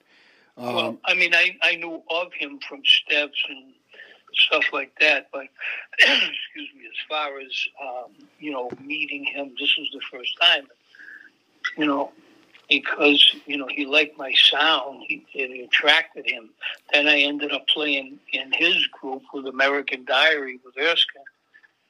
Um, 0.56 0.74
well, 0.74 0.98
I 1.04 1.14
mean, 1.14 1.34
I, 1.34 1.56
I 1.62 1.76
knew 1.76 2.02
of 2.10 2.32
him 2.32 2.58
from 2.66 2.82
steps 2.84 3.42
and 3.48 3.72
stuff 4.34 4.64
like 4.72 4.92
that, 5.00 5.28
but 5.32 5.46
excuse 5.98 6.70
me, 6.74 6.86
as 6.86 7.08
far 7.08 7.38
as 7.38 7.66
um, 7.82 8.12
you 8.38 8.52
know, 8.52 8.70
meeting 8.82 9.24
him, 9.24 9.52
this 9.58 9.76
was 9.78 9.90
the 9.92 10.00
first 10.10 10.36
time. 10.40 10.66
You 11.76 11.86
know, 11.86 12.12
because 12.68 13.34
you 13.46 13.56
know 13.56 13.66
he 13.68 13.86
liked 13.86 14.16
my 14.16 14.32
sound, 14.34 15.04
he, 15.08 15.26
it 15.34 15.64
attracted 15.64 16.28
him. 16.28 16.50
Then 16.92 17.06
I 17.06 17.20
ended 17.20 17.52
up 17.52 17.66
playing 17.68 18.18
in 18.32 18.52
his 18.52 18.86
group 18.86 19.22
with 19.34 19.46
American 19.46 20.04
Diary 20.04 20.58
with 20.64 20.76
Erskine 20.78 21.22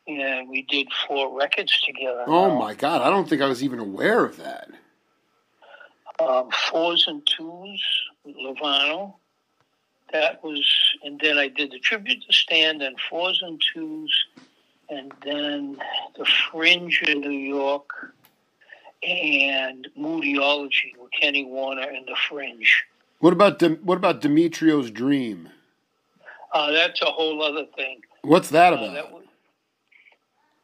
and 0.07 0.49
we 0.49 0.63
did 0.63 0.89
four 1.07 1.37
records 1.37 1.81
together. 1.81 2.25
Oh 2.27 2.57
my 2.57 2.75
God! 2.75 3.03
I 3.03 3.11
don't 3.11 3.29
think 3.29 3.43
I 3.43 3.47
was 3.47 3.63
even 3.63 3.79
aware 3.79 4.25
of 4.25 4.37
that. 4.39 4.69
Um, 6.19 6.49
fours 6.71 7.05
and 7.09 7.27
twos, 7.27 7.83
Lovano. 8.27 9.15
That 10.13 10.43
was, 10.43 10.65
and 11.03 11.21
then 11.21 11.37
I 11.37 11.49
did 11.49 11.73
the 11.73 11.81
tribute 11.81 12.23
to 12.27 12.33
Stan, 12.33 12.81
and 12.81 12.97
fours 13.11 13.43
and 13.43 13.61
twos, 13.75 14.27
and 14.89 15.13
then 15.25 15.79
the 16.17 16.25
Fringe 16.25 17.03
in 17.03 17.21
New 17.21 17.31
York, 17.31 17.91
and 19.03 19.89
Moodiology 19.99 20.97
with 20.99 21.11
Kenny 21.21 21.45
Werner 21.45 21.89
and 21.89 22.07
the 22.07 22.17
Fringe. 22.29 22.85
What 23.19 23.33
about 23.33 23.61
what 23.83 23.99
about 23.99 24.21
Demetrio's 24.21 24.91
Dream? 24.91 25.49
Uh, 26.53 26.71
that's 26.71 27.03
a 27.03 27.07
whole 27.07 27.43
other 27.43 27.67
thing. 27.77 28.01
What's 28.23 28.49
that 28.51 28.73
about? 28.73 28.91
Uh, 28.91 28.93
that 28.95 29.13
was, 29.13 29.25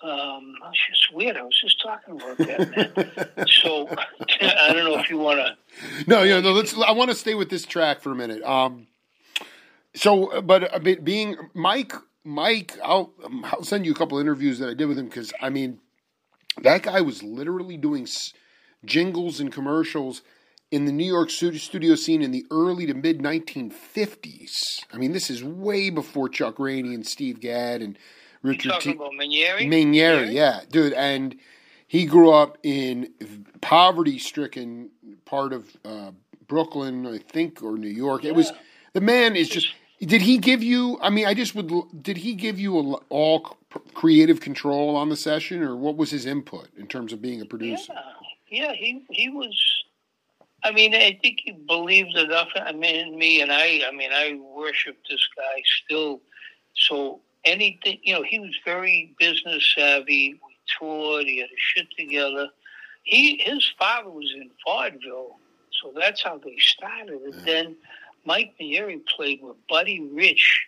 um, 0.03 0.57
it's 0.69 0.89
just 0.89 1.15
weird. 1.15 1.37
I 1.37 1.43
was 1.43 1.59
just 1.61 1.81
talking 1.81 2.21
about 2.21 2.39
that, 2.39 2.77
man. 2.77 3.47
so 3.49 3.89
I 4.41 4.73
don't 4.73 4.85
know 4.85 4.99
if 4.99 5.09
you 5.09 5.19
want 5.19 5.39
to. 5.39 5.57
No, 6.07 6.23
yeah, 6.23 6.41
no. 6.41 6.53
Let's. 6.53 6.77
I 6.77 6.93
want 6.93 7.11
to 7.11 7.17
stay 7.17 7.35
with 7.35 7.51
this 7.51 7.65
track 7.65 8.01
for 8.01 8.11
a 8.11 8.15
minute. 8.15 8.43
Um, 8.43 8.87
so, 9.95 10.41
but 10.43 10.75
a 10.75 10.81
bit 10.81 11.05
being 11.05 11.37
Mike, 11.55 11.93
Mike, 12.25 12.77
I'll 12.85 13.13
I'll 13.45 13.65
send 13.65 13.87
you 13.87 13.93
a 13.93 13.95
couple 13.95 14.19
interviews 14.19 14.59
that 14.59 14.69
I 14.71 14.75
did 14.75 14.87
with 14.87 14.99
him 14.99 15.07
because 15.07 15.33
I 15.41 15.51
mean, 15.51 15.79
that 16.63 16.83
guy 16.83 17.01
was 17.01 17.23
literally 17.23 17.77
doing 17.77 18.07
jingles 18.85 19.39
and 19.41 19.53
commercials 19.53 20.23
in 20.73 20.87
the 20.87 20.93
New 20.93 21.07
York 21.07 21.31
studio 21.31 21.95
scene 21.95 22.23
in 22.23 22.33
the 22.33 22.47
early 22.51 22.87
to 22.87 22.95
mid 22.95 23.21
1950s. 23.21 24.81
I 24.93 24.97
mean, 24.97 25.13
this 25.13 25.31
is 25.31 25.45
way 25.45 25.91
before 25.91 26.29
Chuck 26.29 26.59
Rainey 26.59 26.95
and 26.95 27.07
Steve 27.07 27.41
Gadd 27.41 27.83
and 27.83 27.99
Richard 28.43 28.81
Tee 28.81 28.95
Mainieri? 28.95 29.69
Mainieri, 29.69 30.33
yeah, 30.33 30.61
dude, 30.71 30.93
and 30.93 31.37
he 31.87 32.07
grew 32.07 32.33
up 32.33 32.59
in 32.63 33.13
poverty-stricken 33.61 34.91
part 35.25 35.53
of 35.53 35.77
uh, 35.85 36.11
Brooklyn, 36.47 37.07
I 37.07 37.19
think, 37.19 37.63
or 37.63 37.77
New 37.79 37.89
York. 37.89 38.25
It 38.25 38.35
was 38.35 38.53
the 38.93 39.01
man 39.01 39.37
is 39.37 39.49
just. 39.49 39.75
Did 40.01 40.23
he 40.23 40.39
give 40.39 40.65
you? 40.65 40.99
I 41.01 41.11
mean, 41.11 41.27
I 41.27 41.35
just 41.35 41.55
would. 41.55 41.71
Did 42.03 42.17
he 42.17 42.35
give 42.35 42.59
you 42.59 42.77
a, 42.77 42.95
all 43.09 43.57
creative 43.95 44.41
control 44.41 44.97
on 44.97 45.09
the 45.09 45.17
session, 45.17 45.63
or 45.63 45.77
what 45.77 45.97
was 45.97 46.11
his 46.11 46.27
input 46.27 46.69
in 46.77 46.89
terms 46.89 47.13
of 47.13 47.23
being 47.23 47.41
a 47.41 47.45
producer? 47.45 47.93
Yeah, 48.51 48.65
yeah, 48.65 48.73
he 48.73 49.05
he 49.11 49.29
was. 49.29 49.57
I 50.65 50.73
mean, 50.73 50.95
I 50.95 51.19
think 51.23 51.41
he 51.45 51.53
believed 51.53 52.17
enough 52.17 52.49
I 52.57 52.73
mean, 52.73 53.09
in 53.09 53.19
me, 53.19 53.41
and 53.43 53.53
I. 53.53 53.83
I 53.87 53.93
mean, 53.93 54.11
I 54.13 54.41
worship 54.55 54.99
this 55.09 55.27
guy 55.37 55.63
still. 55.85 56.21
So 56.75 57.21
anything, 57.45 57.99
you 58.03 58.15
know, 58.15 58.23
he 58.23 58.39
was 58.39 58.57
very 58.65 59.15
business 59.19 59.73
savvy. 59.75 60.41
We 60.45 60.57
toured. 60.79 61.27
He 61.27 61.41
had 61.41 61.51
his 61.51 61.59
shit 61.59 61.87
together. 61.97 62.49
He 63.05 63.39
his 63.39 63.69
father 63.79 64.11
was 64.11 64.33
in 64.35 64.51
vaudeville, 64.65 65.39
so 65.81 65.93
that's 65.97 66.23
how 66.23 66.39
they 66.39 66.57
started. 66.59 67.21
And 67.23 67.47
then 67.47 67.77
Mike 68.25 68.55
Nieri 68.61 69.01
played 69.07 69.43
with 69.43 69.57
Buddy 69.69 70.01
Rich 70.01 70.67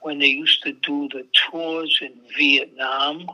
when 0.00 0.18
they 0.18 0.26
used 0.26 0.62
to 0.62 0.72
do 0.72 1.08
the 1.08 1.26
tours 1.32 1.98
in 2.02 2.12
Vietnam. 2.36 3.26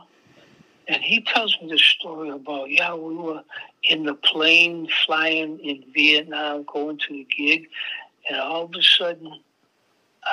And 0.89 1.03
he 1.03 1.21
tells 1.21 1.57
me 1.61 1.69
the 1.69 1.77
story 1.77 2.29
about, 2.29 2.69
yeah, 2.69 2.93
we 2.95 3.15
were 3.15 3.43
in 3.83 4.05
the 4.05 4.13
plane 4.13 4.87
flying 5.05 5.59
in 5.59 5.83
Vietnam, 5.93 6.65
going 6.71 6.97
to 6.99 7.13
the 7.13 7.27
gig, 7.35 7.67
and 8.29 8.39
all 8.39 8.63
of 8.63 8.71
a 8.73 8.81
sudden, 8.81 9.41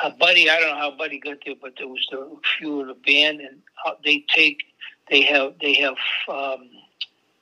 uh, 0.03 0.11
Buddy, 0.19 0.51
I 0.51 0.59
don't 0.61 0.71
know 0.71 0.77
how 0.77 0.97
Buddy 0.97 1.19
got 1.19 1.39
there, 1.45 1.55
but 1.61 1.75
there 1.79 1.89
was 1.89 2.07
the 2.11 2.37
few 2.59 2.81
of 2.81 2.89
the 2.89 2.95
band, 2.95 3.41
and 3.41 3.63
uh, 3.87 3.93
they 4.05 4.25
take, 4.35 4.63
they 5.11 5.23
have, 5.23 5.55
they 5.61 5.75
have, 5.75 5.97
um, 6.29 6.69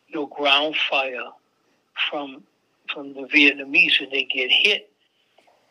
you 0.08 0.16
know, 0.16 0.26
ground 0.26 0.76
fire 0.90 1.30
from 2.10 2.42
from 2.92 3.14
the 3.14 3.22
Vietnamese, 3.22 4.00
and 4.00 4.10
they 4.10 4.24
get 4.24 4.50
hit. 4.50 4.88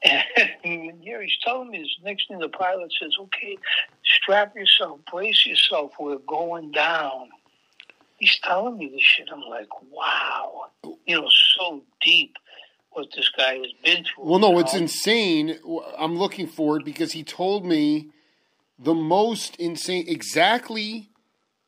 And 0.64 1.04
Gary's 1.04 1.38
telling 1.44 1.70
me 1.70 1.80
this. 1.80 1.96
Next 2.04 2.28
thing, 2.28 2.40
the 2.40 2.50
pilot 2.50 2.92
says, 3.00 3.12
"Okay, 3.20 3.58
strap 4.04 4.56
yourself, 4.56 5.00
brace 5.12 5.46
yourself. 5.46 5.92
We're 6.00 6.18
going 6.18 6.72
down." 6.72 7.30
He's 8.18 8.40
telling 8.40 8.78
me 8.78 8.90
this 8.90 9.02
shit. 9.02 9.30
I'm 9.32 9.42
like, 9.42 9.70
wow, 9.92 10.68
you 11.08 11.20
know, 11.20 11.28
so 11.58 11.82
deep 12.02 12.36
what 12.92 13.08
this 13.16 13.30
guy 13.30 13.56
has 13.56 13.72
been 13.84 14.04
through. 14.04 14.26
Well, 14.26 14.40
no, 14.40 14.60
it's 14.60 14.74
insane. 14.74 15.58
I'm 15.98 16.18
looking 16.18 16.48
for 16.48 16.78
it 16.78 16.86
because 16.86 17.14
he 17.14 17.24
told 17.24 17.66
me 17.66 18.10
the 18.78 18.94
most 18.94 19.56
insane, 19.58 20.06
exactly 20.08 21.10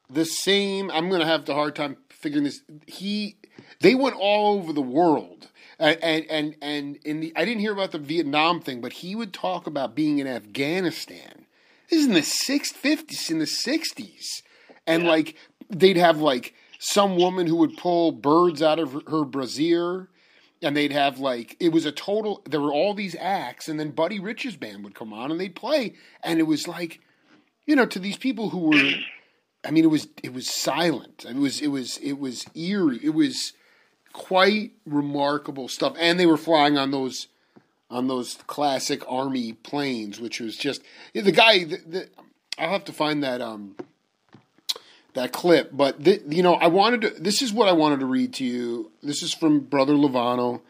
the 0.10 0.26
same. 0.26 0.92
I'm 0.92 1.10
going 1.10 1.22
to 1.22 1.28
have 1.28 1.46
the 1.46 1.54
hard 1.54 1.76
time 1.76 1.98
figuring 2.10 2.44
this. 2.44 2.62
He, 2.88 3.38
they 3.80 3.96
went 3.96 4.16
all 4.20 4.56
over 4.58 4.74
the 4.74 4.82
world, 4.82 5.50
and 5.80 5.98
and 6.04 6.26
and, 6.30 6.56
and 6.62 6.96
in 7.06 7.20
the 7.20 7.34
I 7.36 7.46
didn't 7.46 7.62
hear 7.62 7.74
about 7.74 7.92
the 7.92 8.00
Vietnam 8.00 8.60
thing, 8.62 8.82
but 8.82 8.94
he 8.94 9.16
would 9.16 9.34
talk 9.34 9.68
about 9.68 9.96
being 9.96 10.20
in 10.20 10.28
Afghanistan. 10.28 11.46
This 11.90 12.00
is 12.00 12.08
in 12.08 12.14
the 12.14 12.22
six 12.24 12.72
fifties, 12.72 13.30
in 13.30 13.40
the 13.40 13.48
sixties, 13.48 14.44
and 14.88 15.04
Yeah. 15.04 15.10
like 15.10 15.36
they'd 15.70 15.98
have 15.98 16.20
like 16.20 16.54
some 16.80 17.16
woman 17.16 17.48
who 17.48 17.56
would 17.58 17.78
pull 17.78 18.12
birds 18.12 18.62
out 18.62 18.80
of 18.80 18.94
her, 18.94 19.02
her 19.08 19.24
brassiere 19.24 20.10
and 20.64 20.76
they'd 20.76 20.92
have 20.92 21.20
like 21.20 21.56
it 21.60 21.70
was 21.70 21.86
a 21.86 21.92
total 21.92 22.42
there 22.50 22.62
were 22.62 22.74
all 22.74 22.94
these 22.94 23.16
acts 23.20 23.68
and 23.68 23.80
then 23.80 23.92
buddy 23.92 24.20
rich's 24.20 24.56
band 24.56 24.84
would 24.84 24.96
come 24.96 25.14
on 25.14 25.30
and 25.30 25.40
they'd 25.40 25.56
play 25.56 25.94
and 26.24 26.40
it 26.40 26.44
was 26.44 26.68
like 26.68 27.00
you 27.66 27.76
know 27.76 27.86
to 27.86 28.00
these 28.00 28.18
people 28.18 28.50
who 28.50 28.70
were 28.70 28.92
i 29.66 29.72
mean 29.72 29.84
it 29.84 29.90
was 29.90 30.08
it 30.24 30.34
was 30.34 30.50
silent. 30.50 31.26
It 31.28 31.36
was 31.36 31.62
it 31.62 31.68
was 31.68 31.98
it 31.98 32.20
was 32.20 32.46
eerie. 32.56 33.00
It 33.04 33.14
was 33.14 33.54
quite 34.14 34.72
remarkable 34.86 35.68
stuff. 35.68 35.96
And 36.00 36.20
they 36.20 36.26
were 36.26 36.38
flying 36.38 36.78
on 36.78 36.92
those 36.92 37.28
on 37.90 38.08
those 38.08 38.36
classic 38.48 39.04
army 39.08 39.54
planes 39.54 40.20
which 40.20 40.40
was 40.40 40.58
just 40.58 40.82
the 41.14 41.32
guy 41.32 41.64
the, 41.64 41.78
the, 41.86 42.10
i'll 42.58 42.72
have 42.72 42.86
to 42.86 42.92
find 42.92 43.24
that 43.24 43.40
um 43.40 43.76
that 45.14 45.32
clip. 45.32 45.70
But 45.74 46.04
th- 46.04 46.24
you 46.28 46.44
know, 46.44 46.56
I 46.56 46.68
wanted 46.68 47.02
to. 47.02 47.10
This 47.12 47.42
is 47.42 47.54
what 47.54 47.68
I 47.68 47.74
wanted 47.74 48.00
to 48.00 48.06
read 48.06 48.34
to 48.36 48.46
you. 48.46 48.92
This 49.02 49.24
is 49.24 49.34
from 49.34 49.60
Brother 49.62 49.94
Lovano. 49.94 50.62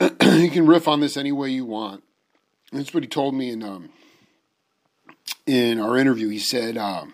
you 0.00 0.50
can 0.50 0.66
riff 0.66 0.88
on 0.88 1.00
this 1.00 1.16
any 1.16 1.32
way 1.32 1.50
you 1.50 1.64
want. 1.64 2.02
That's 2.72 2.92
what 2.94 3.02
he 3.02 3.08
told 3.08 3.34
me 3.34 3.50
in 3.50 3.62
um, 3.62 3.90
in 5.46 5.78
our 5.80 5.96
interview. 5.96 6.28
He 6.28 6.38
said 6.38 6.76
um, 6.76 7.12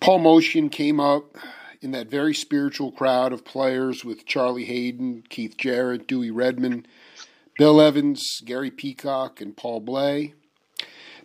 Paul 0.00 0.20
Motian 0.20 0.70
came 0.70 1.00
up 1.00 1.36
in 1.80 1.90
that 1.90 2.08
very 2.08 2.34
spiritual 2.34 2.92
crowd 2.92 3.32
of 3.32 3.44
players 3.44 4.04
with 4.04 4.24
Charlie 4.24 4.64
Haden, 4.64 5.24
Keith 5.28 5.56
Jarrett, 5.56 6.06
Dewey 6.06 6.30
Redman, 6.30 6.86
Bill 7.58 7.80
Evans, 7.80 8.40
Gary 8.44 8.70
Peacock, 8.70 9.40
and 9.40 9.56
Paul 9.56 9.80
Bley. 9.80 10.34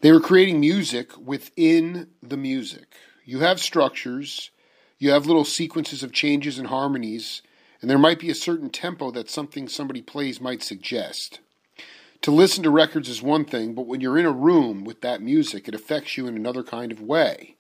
They 0.02 0.12
were 0.12 0.20
creating 0.20 0.60
music 0.60 1.18
within 1.18 2.08
the 2.22 2.38
music. 2.38 2.96
You 3.30 3.40
have 3.40 3.60
structures, 3.60 4.52
you 5.00 5.12
have 5.12 5.26
little 5.26 5.44
sequences 5.44 6.02
of 6.02 6.14
changes 6.14 6.58
and 6.58 6.70
harmonies, 6.70 7.42
and 7.82 7.90
there 7.90 7.98
might 7.98 8.20
be 8.20 8.30
a 8.30 8.34
certain 8.34 8.70
tempo 8.70 9.12
that 9.12 9.30
something 9.30 9.68
somebody 9.68 10.02
plays 10.02 10.40
might 10.40 10.64
suggest. 10.64 11.42
To 12.22 12.32
listen 12.32 12.64
to 12.64 12.70
records 12.70 13.10
is 13.10 13.22
one 13.22 13.44
thing, 13.44 13.74
but 13.74 13.86
when 13.86 14.00
you're 14.00 14.18
in 14.18 14.26
a 14.26 14.32
room 14.32 14.86
with 14.86 15.02
that 15.02 15.22
music, 15.22 15.68
it 15.68 15.76
affects 15.76 16.16
you 16.16 16.26
in 16.28 16.38
another 16.38 16.64
kind 16.64 16.90
of 16.90 17.02
way. 17.02 17.58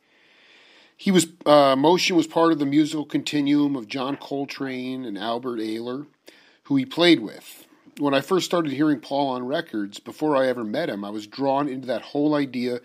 He 0.95 1.11
was 1.11 1.25
uh, 1.45 1.75
Motian 1.75 2.15
was 2.15 2.27
part 2.27 2.53
of 2.53 2.59
the 2.59 2.65
musical 2.65 3.05
continuum 3.05 3.75
of 3.75 3.89
John 3.89 4.15
Coltrane 4.15 5.03
and 5.03 5.17
Albert 5.17 5.59
Ayler, 5.59 6.07
who 6.63 6.77
he 6.77 6.85
played 6.85 7.19
with. 7.19 7.67
When 7.99 8.13
I 8.13 8.21
first 8.21 8.45
started 8.45 8.71
hearing 8.71 9.01
Paul 9.01 9.31
on 9.31 9.45
records, 9.45 9.99
before 9.99 10.37
I 10.37 10.47
ever 10.47 10.63
met 10.63 10.89
him, 10.89 11.03
I 11.03 11.09
was 11.09 11.27
drawn 11.27 11.67
into 11.67 11.87
that 11.87 12.03
whole 12.03 12.35
idea 12.35 12.79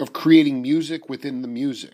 of 0.00 0.14
creating 0.14 0.62
music 0.62 1.10
within 1.10 1.42
the 1.42 1.48
music. 1.48 1.92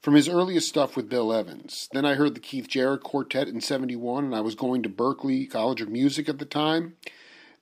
From 0.00 0.14
his 0.14 0.28
earliest 0.28 0.68
stuff 0.68 0.96
with 0.96 1.08
Bill 1.08 1.32
Evans. 1.32 1.88
Then 1.92 2.04
I 2.04 2.14
heard 2.14 2.36
the 2.36 2.40
Keith 2.40 2.68
Jarrett 2.68 3.02
Quartet 3.02 3.48
in 3.48 3.60
71, 3.60 4.24
and 4.24 4.34
I 4.34 4.40
was 4.40 4.54
going 4.54 4.84
to 4.84 4.88
Berklee 4.88 5.50
College 5.50 5.80
of 5.80 5.88
Music 5.88 6.28
at 6.28 6.38
the 6.38 6.44
time. 6.44 6.94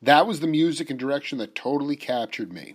That 0.02 0.26
was 0.26 0.40
the 0.40 0.46
music 0.46 0.90
and 0.90 0.98
direction 0.98 1.38
that 1.38 1.54
totally 1.54 1.96
captured 1.96 2.52
me. 2.52 2.74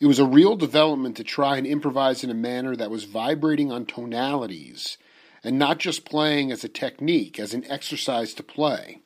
It 0.00 0.06
was 0.06 0.18
a 0.18 0.24
real 0.24 0.56
development 0.56 1.18
to 1.18 1.24
try 1.24 1.58
and 1.58 1.66
improvise 1.66 2.24
in 2.24 2.30
a 2.30 2.34
manner 2.34 2.74
that 2.76 2.90
was 2.90 3.04
vibrating 3.04 3.70
on 3.70 3.84
tonalities 3.84 4.96
and 5.44 5.58
not 5.58 5.78
just 5.78 6.06
playing 6.06 6.50
as 6.50 6.64
a 6.64 6.68
technique, 6.68 7.38
as 7.38 7.52
an 7.52 7.64
exercise 7.70 8.32
to 8.34 8.42
play. 8.42 9.02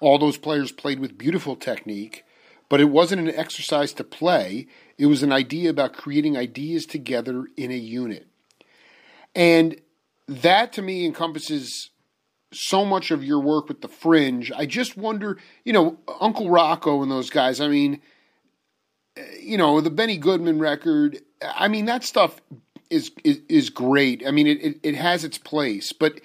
All 0.00 0.18
those 0.18 0.38
players 0.38 0.72
played 0.72 0.98
with 0.98 1.18
beautiful 1.18 1.56
technique, 1.56 2.24
but 2.70 2.80
it 2.80 2.86
wasn't 2.86 3.28
an 3.28 3.34
exercise 3.34 3.92
to 3.92 4.04
play, 4.04 4.66
it 4.96 5.06
was 5.06 5.22
an 5.22 5.32
idea 5.32 5.68
about 5.68 5.92
creating 5.92 6.38
ideas 6.38 6.86
together 6.86 7.44
in 7.58 7.70
a 7.70 7.76
unit. 7.76 8.26
And 9.36 9.78
that 10.26 10.72
to 10.72 10.82
me 10.82 11.04
encompasses 11.04 11.90
so 12.52 12.84
much 12.84 13.10
of 13.10 13.22
your 13.22 13.38
work 13.38 13.68
with 13.68 13.82
the 13.82 13.88
fringe. 13.88 14.50
I 14.50 14.64
just 14.64 14.96
wonder, 14.96 15.36
you 15.64 15.74
know, 15.74 15.98
Uncle 16.20 16.50
Rocco 16.50 17.02
and 17.02 17.10
those 17.10 17.28
guys, 17.28 17.60
I 17.60 17.68
mean, 17.68 18.00
eh, 19.16 19.24
you 19.40 19.58
know, 19.58 19.80
the 19.80 19.90
Benny 19.90 20.16
Goodman 20.16 20.58
record, 20.58 21.20
I 21.42 21.68
mean, 21.68 21.84
that 21.84 22.02
stuff 22.02 22.40
is 22.88 23.12
is, 23.24 23.40
is 23.48 23.70
great. 23.70 24.26
I 24.26 24.30
mean, 24.30 24.46
it, 24.46 24.62
it, 24.62 24.80
it 24.82 24.94
has 24.94 25.22
its 25.22 25.38
place, 25.38 25.92
but 25.92 26.20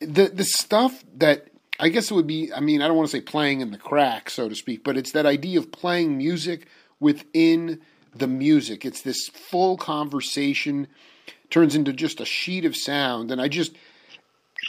the 0.00 0.28
the 0.28 0.44
stuff 0.44 1.02
that 1.16 1.48
I 1.80 1.88
guess 1.88 2.10
it 2.10 2.14
would 2.14 2.26
be, 2.26 2.52
I 2.52 2.60
mean, 2.60 2.82
I 2.82 2.86
don't 2.86 2.96
want 2.96 3.08
to 3.08 3.16
say 3.16 3.22
playing 3.22 3.62
in 3.62 3.70
the 3.70 3.78
crack, 3.78 4.28
so 4.28 4.48
to 4.48 4.54
speak, 4.54 4.84
but 4.84 4.98
it's 4.98 5.12
that 5.12 5.26
idea 5.26 5.58
of 5.58 5.72
playing 5.72 6.18
music 6.18 6.66
within 7.00 7.80
the 8.14 8.26
music. 8.26 8.84
It's 8.84 9.02
this 9.02 9.28
full 9.28 9.76
conversation 9.76 10.88
turns 11.50 11.74
into 11.74 11.92
just 11.92 12.20
a 12.20 12.24
sheet 12.24 12.64
of 12.64 12.76
sound. 12.76 13.30
And 13.30 13.40
I 13.40 13.48
just, 13.48 13.74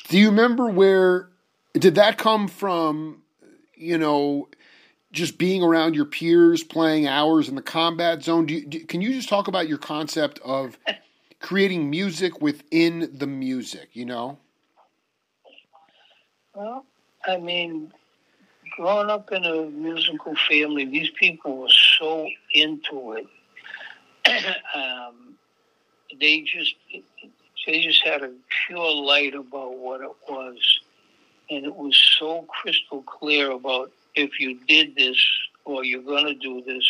do 0.10 0.18
you 0.18 0.30
remember 0.30 0.70
where, 0.70 1.30
did 1.74 1.96
that 1.96 2.18
come 2.18 2.48
from, 2.48 3.22
you 3.76 3.98
know, 3.98 4.50
just 5.12 5.38
being 5.38 5.64
around 5.64 5.96
your 5.96 6.06
peers, 6.06 6.64
playing 6.64 7.08
hours 7.08 7.48
in 7.48 7.56
the 7.56 7.62
combat 7.62 8.24
zone? 8.24 8.46
Do 8.46 8.54
you, 8.54 8.66
do, 8.66 8.86
can 8.86 9.02
you 9.02 9.14
just 9.14 9.30
talk 9.30 9.48
about 9.48 9.68
your 9.68 9.78
concept 9.78 10.40
of 10.44 10.78
creating 11.40 11.90
music 11.90 12.42
within 12.42 13.10
the 13.14 13.28
music, 13.28 13.90
you 13.94 14.06
know? 14.06 14.40
Well, 16.54 16.86
I 17.28 17.38
mean, 17.38 17.92
growing 18.76 19.10
up 19.10 19.32
in 19.32 19.44
a 19.46 19.66
musical 19.66 20.36
family, 20.50 20.86
these 20.86 21.10
people 21.12 21.58
were 21.58 21.72
so 22.00 22.28
into 22.54 23.14
it. 23.14 23.28
um, 24.76 25.36
they 26.20 26.42
just 26.42 26.76
they 27.66 27.82
just 27.82 28.04
had 28.04 28.24
a 28.24 28.32
pure 28.68 28.92
light 28.92 29.36
about 29.36 29.78
what 29.78 30.02
it 30.02 30.12
was, 30.30 30.80
and 31.50 31.66
it 31.66 31.76
was 31.76 31.96
so 32.20 32.44
crystal 32.44 33.04
clear 33.04 33.52
about 33.52 33.92
if 34.16 34.40
you 34.40 34.60
did 34.68 34.96
this 34.96 35.18
or 35.66 35.84
you're 35.84 36.02
gonna 36.02 36.36
do 36.36 36.62
this, 36.62 36.86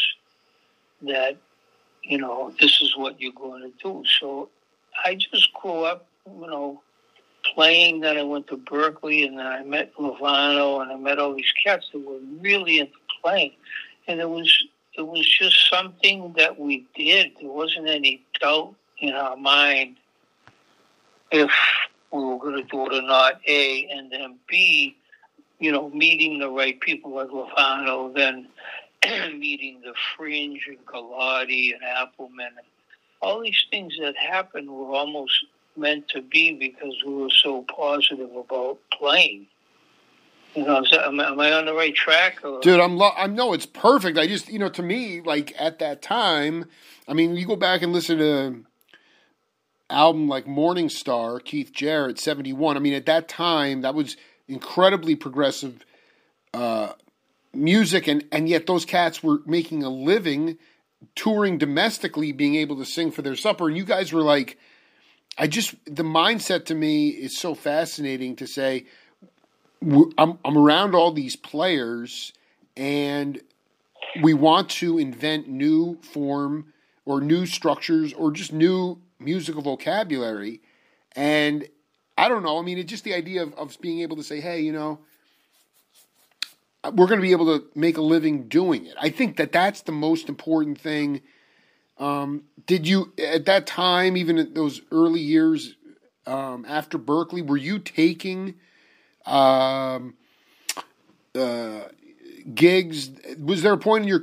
that 1.04 1.38
you 2.04 2.18
know, 2.18 2.54
this 2.60 2.82
is 2.82 2.96
what 2.98 3.20
you're 3.20 3.32
going 3.32 3.62
to 3.62 3.72
do. 3.82 4.04
So 4.20 4.50
I 5.06 5.16
just 5.16 5.54
grew 5.54 5.84
up, 5.84 6.06
you 6.26 6.48
know, 6.48 6.82
playing. 7.54 8.02
Then 8.02 8.18
I 8.18 8.24
went 8.24 8.48
to 8.48 8.58
Berklee, 8.58 9.28
and 9.28 9.38
then 9.38 9.46
I 9.46 9.64
met 9.64 9.94
Lovano, 9.96 10.82
and 10.82 10.92
I 10.92 10.96
met 10.96 11.20
all 11.20 11.36
these 11.36 11.54
cats 11.64 11.90
that 11.94 12.00
were 12.00 12.20
really 12.40 12.80
into 12.80 12.94
playing. 13.22 13.54
And 14.08 14.20
it 14.20 14.30
was 14.30 14.52
it 14.96 15.08
was 15.08 15.28
just 15.28 15.70
something 15.70 16.34
that 16.38 16.60
we 16.60 16.86
did. 16.96 17.32
There 17.40 17.50
wasn't 17.50 17.90
any 17.90 18.24
doubt 18.40 18.76
in 19.00 19.14
our 19.14 19.36
mind 19.36 19.96
if 21.32 21.52
we 22.12 22.24
were 22.24 22.38
going 22.38 22.58
to 22.58 22.64
do 22.64 22.86
it 22.86 22.94
or 22.94 23.02
not. 23.02 23.42
A 23.48 23.88
and 23.88 24.12
then 24.12 24.38
B, 24.48 24.96
you 25.60 25.72
know, 25.72 25.90
meeting 25.90 26.40
the 26.40 26.50
right 26.50 26.80
people 26.80 27.16
like 27.16 27.30
Lovano, 27.30 28.14
then 28.14 28.48
meeting 29.40 29.82
the 29.84 29.94
Fringe 30.16 30.62
and 30.68 30.86
Gullotti 30.86 31.74
and 31.74 31.82
Appleman, 31.82 32.48
and 32.58 32.68
all 33.22 33.42
these 33.42 33.66
things 33.72 33.98
that 34.00 34.16
happened 34.16 34.70
were 34.70 34.94
almost 34.94 35.46
meant 35.78 36.08
to 36.10 36.22
be 36.22 36.54
because 36.54 36.96
we 37.06 37.14
were 37.14 37.30
so 37.30 37.64
positive 37.64 38.36
about 38.36 38.80
playing. 38.92 39.48
You 40.56 40.66
know, 40.66 40.84
am, 40.92 41.20
am, 41.20 41.40
I 41.40 41.52
on 41.54 41.66
the 41.66 41.74
right 41.74 41.96
track? 41.96 42.44
Or? 42.44 42.62
Dude, 42.62 42.80
I'm. 42.80 42.96
Lo- 42.96 43.14
I'm 43.18 43.34
no, 43.34 43.54
it's 43.54 43.66
perfect. 43.66 44.20
I 44.20 44.28
just, 44.28 44.50
you 44.50 44.60
know, 44.60 44.70
to 44.70 44.84
me, 44.84 45.22
like 45.22 45.54
at 45.58 45.80
that 45.80 46.04
time, 46.04 46.66
I 47.08 47.14
mean, 47.14 47.36
you 47.36 47.48
go 47.48 47.56
back 47.56 47.82
and 47.82 47.92
listen 47.92 48.20
to 48.20 48.66
album 49.90 50.28
like 50.28 50.46
Morning 50.46 50.90
Star, 50.90 51.40
Keith 51.40 51.72
Jarrett, 51.74 52.20
seventy 52.20 52.54
one. 52.54 52.78
I 52.78 52.82
mean, 52.82 52.94
at 52.94 53.08
that 53.08 53.28
time, 53.28 53.82
that 53.82 53.96
was 53.96 54.16
incredibly 54.48 55.16
progressive 55.16 55.84
uh, 56.54 56.94
music, 57.52 58.08
and 58.08 58.24
and 58.32 58.48
yet 58.48 58.68
those 58.68 58.86
cats 58.86 59.24
were 59.24 59.40
making 59.48 59.84
a 59.84 59.90
living 59.90 60.60
touring 61.16 61.58
domestically, 61.58 62.32
being 62.32 62.56
able 62.56 62.78
to 62.78 62.86
sing 62.86 63.12
for 63.12 63.24
their 63.24 63.36
supper, 63.36 63.68
and 63.68 63.76
you 63.76 63.86
guys 63.86 64.14
were 64.14 64.22
like 64.22 64.58
I 65.38 65.48
just 65.48 65.76
the 65.86 66.04
mindset 66.04 66.66
to 66.66 66.76
me 66.76 67.10
is 67.10 67.38
so 67.38 67.56
fascinating 67.56 68.36
to 68.38 68.48
say 68.48 68.86
I'm 69.82 70.38
I'm 70.46 70.58
around 70.58 70.96
all 70.96 71.12
these 71.12 71.36
players 71.36 72.34
and 72.78 73.42
we 74.22 74.34
want 74.34 74.70
to 74.70 75.00
invent 75.00 75.48
new 75.48 75.98
form 76.02 76.74
or 77.06 77.20
new 77.20 77.46
structures 77.46 78.14
or 78.14 78.32
just 78.32 78.54
new 78.54 79.02
musical 79.20 79.62
vocabulary. 79.62 80.62
And 81.16 81.68
I 82.18 82.30
don't 82.30 82.44
know 82.44 82.60
I 82.60 82.62
mean 82.62 82.78
it's 82.78 82.90
just 82.90 83.04
the 83.04 83.16
idea 83.16 83.44
of, 83.44 83.54
of 83.56 83.82
being 83.82 84.02
able 84.02 84.18
to 84.18 84.24
say 84.24 84.40
hey 84.40 84.62
you 84.62 84.72
know 84.72 85.00
we're 86.92 87.08
going 87.08 87.20
to 87.20 87.26
be 87.26 87.32
able 87.32 87.58
to 87.58 87.66
make 87.76 87.98
a 87.98 88.02
living 88.02 88.50
doing 88.50 88.86
it. 88.86 88.96
I 89.00 89.10
think 89.10 89.38
that 89.38 89.54
that's 89.54 89.82
the 89.82 89.94
most 89.94 90.28
important 90.28 90.80
thing 90.80 91.22
um, 92.04 92.44
did 92.66 92.86
you 92.86 93.14
at 93.18 93.46
that 93.46 93.66
time, 93.66 94.18
even 94.18 94.38
in 94.38 94.54
those 94.54 94.82
early 94.92 95.22
years 95.22 95.76
um, 96.28 96.66
after 96.68 97.00
Berklee, 97.00 97.46
were 97.48 97.58
you 97.58 97.80
taking 97.80 98.56
um, 99.26 100.16
uh, 101.34 101.84
gigs? 102.54 103.10
Was 103.40 103.62
there 103.62 103.74
a 103.74 103.78
point 103.78 104.04
in 104.04 104.10
your 104.10 104.22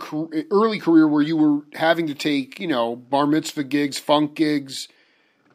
early 0.50 0.78
career 0.78 1.08
where 1.08 1.22
you 1.22 1.38
were 1.38 1.62
having 1.72 2.06
to 2.08 2.14
take, 2.14 2.60
you 2.60 2.66
know, 2.66 2.96
bar 2.96 3.26
mitzvah 3.26 3.64
gigs, 3.64 3.98
funk 3.98 4.34
gigs, 4.34 4.88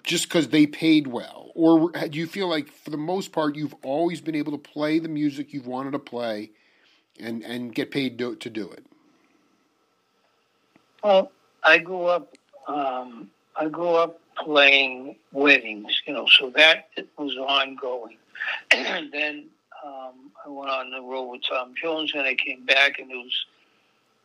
just 0.03 0.27
because 0.27 0.48
they 0.50 0.65
paid 0.65 1.05
well? 1.05 1.51
Or 1.53 1.91
do 1.91 2.17
you 2.17 2.25
feel 2.25 2.48
like, 2.50 2.70
for 2.72 2.89
the 2.89 2.98
most 2.98 3.32
part, 3.34 3.55
you've 3.55 3.75
always 3.84 4.20
been 4.20 4.36
able 4.36 4.51
to 4.51 4.58
play 4.58 4.98
the 4.98 5.10
music 5.10 5.53
you've 5.53 5.67
wanted 5.67 5.91
to 5.91 6.00
play 6.00 6.51
and, 7.20 7.44
and 7.44 7.74
get 7.74 7.91
paid 7.91 8.17
to, 8.17 8.36
to 8.36 8.50
do 8.50 8.70
it? 8.72 8.84
Well, 11.03 11.32
I 11.66 11.80
grew 11.80 12.06
up. 12.06 12.36
Um, 12.68 13.30
I 13.58 13.68
grew 13.68 13.96
up 13.96 14.20
playing 14.38 15.16
weddings, 15.32 16.02
you 16.06 16.14
know, 16.14 16.28
so 16.28 16.52
that 16.52 16.90
was 17.18 17.36
ongoing. 17.38 18.18
And 18.72 19.12
then 19.14 19.46
um, 19.86 20.32
I 20.46 20.50
went 20.50 20.70
on 20.70 20.92
the 20.92 21.02
road 21.02 21.32
with 21.32 21.42
Tom 21.50 21.74
Jones, 21.82 22.12
and 22.14 22.24
I 22.24 22.36
came 22.36 22.66
back, 22.66 23.00
and 23.00 23.12
it 23.12 23.16
was, 23.16 23.46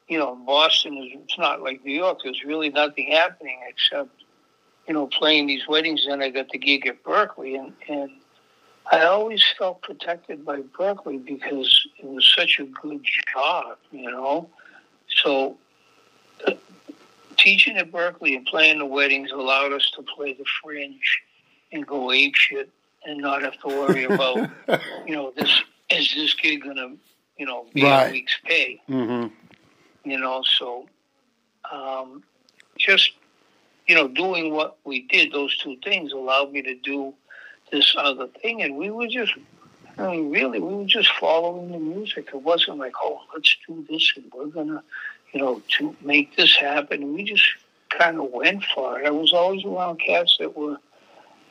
you 0.08 0.18
know, 0.18 0.34
Boston 0.34 0.96
was. 0.96 1.08
It's 1.12 1.38
not 1.38 1.62
like 1.62 1.84
New 1.84 1.94
York. 1.94 2.18
There's 2.22 2.44
really 2.44 2.70
nothing 2.70 3.12
happening 3.12 3.58
except, 3.68 4.10
you 4.86 4.94
know, 4.94 5.06
playing 5.06 5.46
these 5.46 5.66
weddings. 5.68 6.06
Then 6.06 6.22
I 6.22 6.30
got 6.30 6.48
the 6.50 6.58
gig 6.58 6.86
at 6.86 7.02
Berklee, 7.04 7.58
and 7.58 7.72
and 7.88 8.10
I 8.90 9.04
always 9.04 9.44
felt 9.56 9.82
protected 9.82 10.44
by 10.44 10.60
Berklee 10.60 11.24
because 11.24 11.86
it 11.98 12.06
was 12.06 12.30
such 12.36 12.58
a 12.58 12.64
good 12.64 13.04
job, 13.32 13.78
you 13.92 14.10
know. 14.10 14.48
So 15.22 15.56
teaching 17.40 17.76
at 17.76 17.90
Berklee 17.90 18.36
and 18.36 18.46
playing 18.46 18.78
the 18.78 18.86
weddings 18.86 19.30
allowed 19.32 19.72
us 19.72 19.90
to 19.96 20.02
play 20.02 20.34
the 20.34 20.44
fringe 20.62 21.22
and 21.72 21.86
go 21.86 22.12
ape 22.12 22.34
shit 22.34 22.70
and 23.04 23.18
not 23.18 23.42
have 23.42 23.58
to 23.60 23.68
worry 23.68 24.04
about, 24.04 24.50
you 25.06 25.14
know, 25.14 25.32
this 25.36 25.62
is 25.90 26.14
this 26.14 26.34
kid 26.34 26.62
gonna, 26.62 26.94
you 27.38 27.46
know, 27.46 27.66
be 27.74 27.82
right. 27.82 28.08
a 28.08 28.12
week's 28.12 28.38
pay. 28.44 28.80
Mm-hmm. 28.88 29.34
You 30.10 30.18
know, 30.18 30.42
so 30.42 30.88
um, 31.70 32.22
just 32.78 33.12
you 33.86 33.94
know, 33.94 34.08
doing 34.08 34.52
what 34.52 34.78
we 34.84 35.02
did, 35.08 35.32
those 35.32 35.56
two 35.56 35.76
things 35.82 36.12
allowed 36.12 36.52
me 36.52 36.62
to 36.62 36.74
do 36.76 37.12
this 37.72 37.94
other 37.98 38.28
thing, 38.28 38.62
and 38.62 38.76
we 38.76 38.90
were 38.90 39.08
just. 39.08 39.32
I 39.98 40.12
mean, 40.12 40.30
really, 40.30 40.60
we 40.60 40.74
were 40.76 40.86
just 40.86 41.10
following 41.20 41.72
the 41.72 41.78
music. 41.78 42.28
It 42.32 42.40
wasn't 42.40 42.78
like, 42.78 42.94
oh, 43.02 43.20
let's 43.34 43.54
do 43.68 43.84
this 43.90 44.12
and 44.16 44.32
we're 44.32 44.46
gonna, 44.46 44.82
you 45.32 45.40
know, 45.40 45.62
to 45.78 45.96
make 46.02 46.36
this 46.36 46.56
happen. 46.56 47.14
We 47.14 47.24
just 47.24 47.48
kind 47.90 48.18
of 48.18 48.30
went 48.30 48.64
for 48.74 49.00
it. 49.00 49.06
I 49.06 49.10
was 49.10 49.32
always 49.32 49.64
around 49.64 49.98
cats 49.98 50.36
that 50.38 50.56
were, 50.56 50.76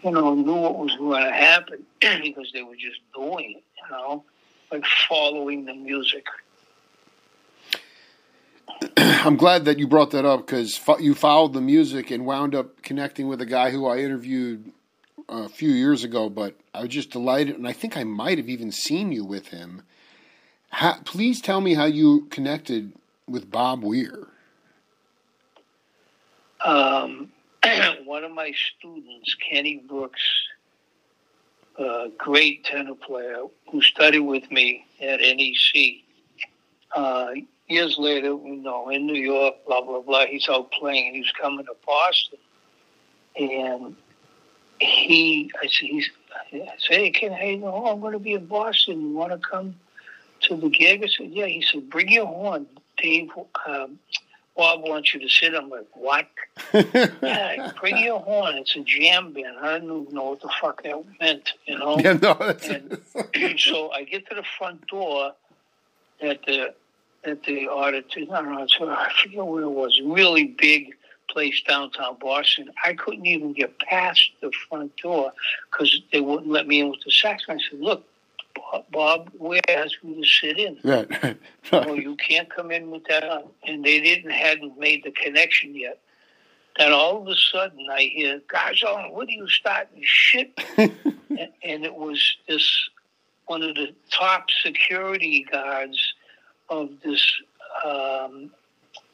you 0.04 0.12
know, 0.12 0.34
knew 0.36 0.56
what 0.56 0.78
was 0.78 0.96
going 0.98 1.24
to 1.24 1.32
happen 1.32 1.86
because 2.00 2.52
they 2.54 2.64
were 2.64 2.76
just 2.76 3.00
doing 3.14 3.52
it, 3.58 3.64
you 3.84 3.92
know, 3.92 4.24
like 4.72 4.84
following 5.08 5.66
the 5.66 5.74
music. 5.74 6.26
I'm 8.98 9.36
glad 9.36 9.66
that 9.66 9.80
you 9.80 9.88
brought 9.88 10.12
that 10.12 10.26
up 10.26 10.46
because 10.46 10.80
you 11.00 11.14
followed 11.16 11.54
the 11.54 11.62
music 11.62 12.12
and 12.12 12.26
wound 12.26 12.56
up 12.56 12.82
connecting 12.82 13.28
with 13.28 13.42
a 13.42 13.46
guy 13.46 13.72
who 13.72 13.86
I 13.86 14.00
interviewed 14.00 14.72
uh, 15.30 15.44
a 15.44 15.50
few 15.50 15.70
years 15.70 16.04
ago. 16.04 16.30
But 16.30 16.56
I 16.74 16.82
was 16.82 16.90
just 16.90 17.12
delighted, 17.12 17.56
and 17.58 17.68
I 17.68 17.74
think 17.74 17.98
I 17.98 18.04
might 18.04 18.38
have 18.38 18.50
even 18.50 18.72
seen 18.72 19.12
you 19.12 19.26
with 19.26 19.48
him. 19.48 19.84
How, 20.70 21.00
please 21.04 21.42
tell 21.42 21.62
me 21.62 21.74
how 21.74 21.86
you 21.86 22.28
connected 22.30 22.94
with 23.30 23.50
Bob 23.50 23.84
Weir? 23.84 24.28
Um, 26.66 27.32
one 28.06 28.24
of 28.24 28.32
my 28.32 28.54
students, 28.78 29.36
Kenny 29.50 29.84
Brooks, 29.88 30.22
a 31.78 32.08
great 32.18 32.66
tenor 32.66 32.96
player 32.96 33.44
who 33.72 33.82
studied 33.82 34.20
with 34.20 34.50
me 34.52 34.86
at 35.02 35.22
NEC. 35.22 36.04
Uh, 36.96 37.30
years 37.68 37.96
later, 37.98 38.30
you 38.30 38.58
know, 38.62 38.90
in 38.90 39.06
New 39.06 39.20
York, 39.20 39.56
blah 39.66 39.82
blah 39.82 40.02
blah. 40.02 40.26
He's 40.26 40.50
out 40.50 40.72
playing, 40.72 41.14
he's 41.14 41.32
coming 41.40 41.66
to 41.66 41.76
Boston, 41.86 42.40
and 43.38 43.96
he, 44.80 45.52
I 45.62 45.68
said, 45.68 45.90
he's, 45.90 46.10
I 46.54 46.66
said, 46.78 46.98
hey, 46.98 47.12
Ken, 47.12 47.32
hey, 47.32 47.56
no, 47.58 47.86
I'm 47.88 48.00
going 48.00 48.14
to 48.14 48.20
be 48.20 48.34
in 48.34 48.46
Boston. 48.46 49.02
You 49.02 49.10
want 49.10 49.32
to 49.32 49.38
come 49.38 49.76
to 50.42 50.56
the 50.56 50.70
gig? 50.70 51.04
I 51.04 51.08
said, 51.08 51.32
yeah. 51.32 51.46
He 51.46 51.62
said, 51.62 51.90
bring 51.90 52.10
your 52.10 52.26
horn. 52.26 52.68
Dave, 53.02 53.30
um, 53.68 54.00
Bob 54.56 54.82
wants 54.82 55.14
you 55.14 55.20
to 55.22 55.30
sit. 55.30 55.54
I'm 55.56 55.70
like, 55.70 55.88
what? 55.94 56.28
yeah, 56.74 57.72
bring 57.80 57.98
your 57.98 58.20
horn. 58.20 58.56
It's 58.56 58.76
a 58.76 58.82
jam 58.82 59.32
band. 59.32 59.58
I 59.62 59.80
didn't 59.80 60.12
know 60.12 60.32
what 60.32 60.42
the 60.42 60.50
fuck 60.60 60.84
that 60.84 61.02
meant, 61.22 61.54
you 61.66 61.78
know? 61.78 61.98
Yeah, 61.98 62.14
no. 62.14 62.34
and 63.34 63.60
so 63.60 63.92
I 63.92 64.04
get 64.04 64.28
to 64.30 64.36
the 64.36 64.44
front 64.58 64.86
door 64.88 65.34
at 66.22 66.46
the 66.46 66.74
at 67.24 67.44
the 67.44 67.70
auditorium. 67.70 68.32
I 68.34 68.42
don't 68.42 68.82
know. 68.82 68.90
I 68.90 69.12
forget 69.22 69.46
where 69.46 69.64
it 69.64 69.70
was. 69.70 70.02
Really 70.04 70.46
big 70.46 70.94
place 71.30 71.62
downtown 71.62 72.18
Boston. 72.20 72.70
I 72.84 72.94
couldn't 72.94 73.26
even 73.26 73.54
get 73.54 73.78
past 73.80 74.30
the 74.42 74.52
front 74.68 74.96
door 74.98 75.32
because 75.72 76.02
they 76.12 76.22
wouldn't 76.22 76.50
let 76.50 76.68
me 76.68 76.82
in 76.82 76.90
with 76.90 77.02
the 77.06 77.12
saxophone. 77.12 77.60
I 77.60 77.70
said, 77.70 77.80
"Look, 77.80 78.04
Bob 78.92 79.32
Weir 79.38 79.62
asked 79.70 80.04
me 80.04 80.22
to 80.22 80.28
sit 80.28 80.60
in. 80.60 80.80
Right. 81.72 81.86
well, 81.88 81.96
you 81.96 82.16
can't 82.16 82.54
come 82.54 82.72
in 82.72 82.92
with 82.92 83.04
that. 83.10 83.24
And 83.66 83.84
they 83.84 84.00
didn't 84.00 84.32
hadn't 84.32 84.78
made 84.78 85.04
the 85.04 85.12
connection 85.12 85.76
yet. 85.76 86.00
Then 86.78 86.94
all 86.94 87.22
of 87.22 87.28
a 87.28 87.36
sudden 87.36 87.88
I 87.92 88.04
hear, 88.04 88.42
guys, 88.48 88.82
on, 88.84 89.12
what 89.12 89.28
are 89.28 89.32
you 89.32 89.48
starting 89.48 90.02
shit? 90.04 90.60
and, 90.78 90.92
and 91.64 91.86
it 91.86 91.94
was 91.94 92.38
this 92.48 92.90
one 93.46 93.64
of 93.64 93.76
the 93.76 93.94
top 94.12 94.48
security 94.64 95.46
guards 95.52 96.14
of 96.70 96.90
this 97.04 97.42
um, 97.84 98.52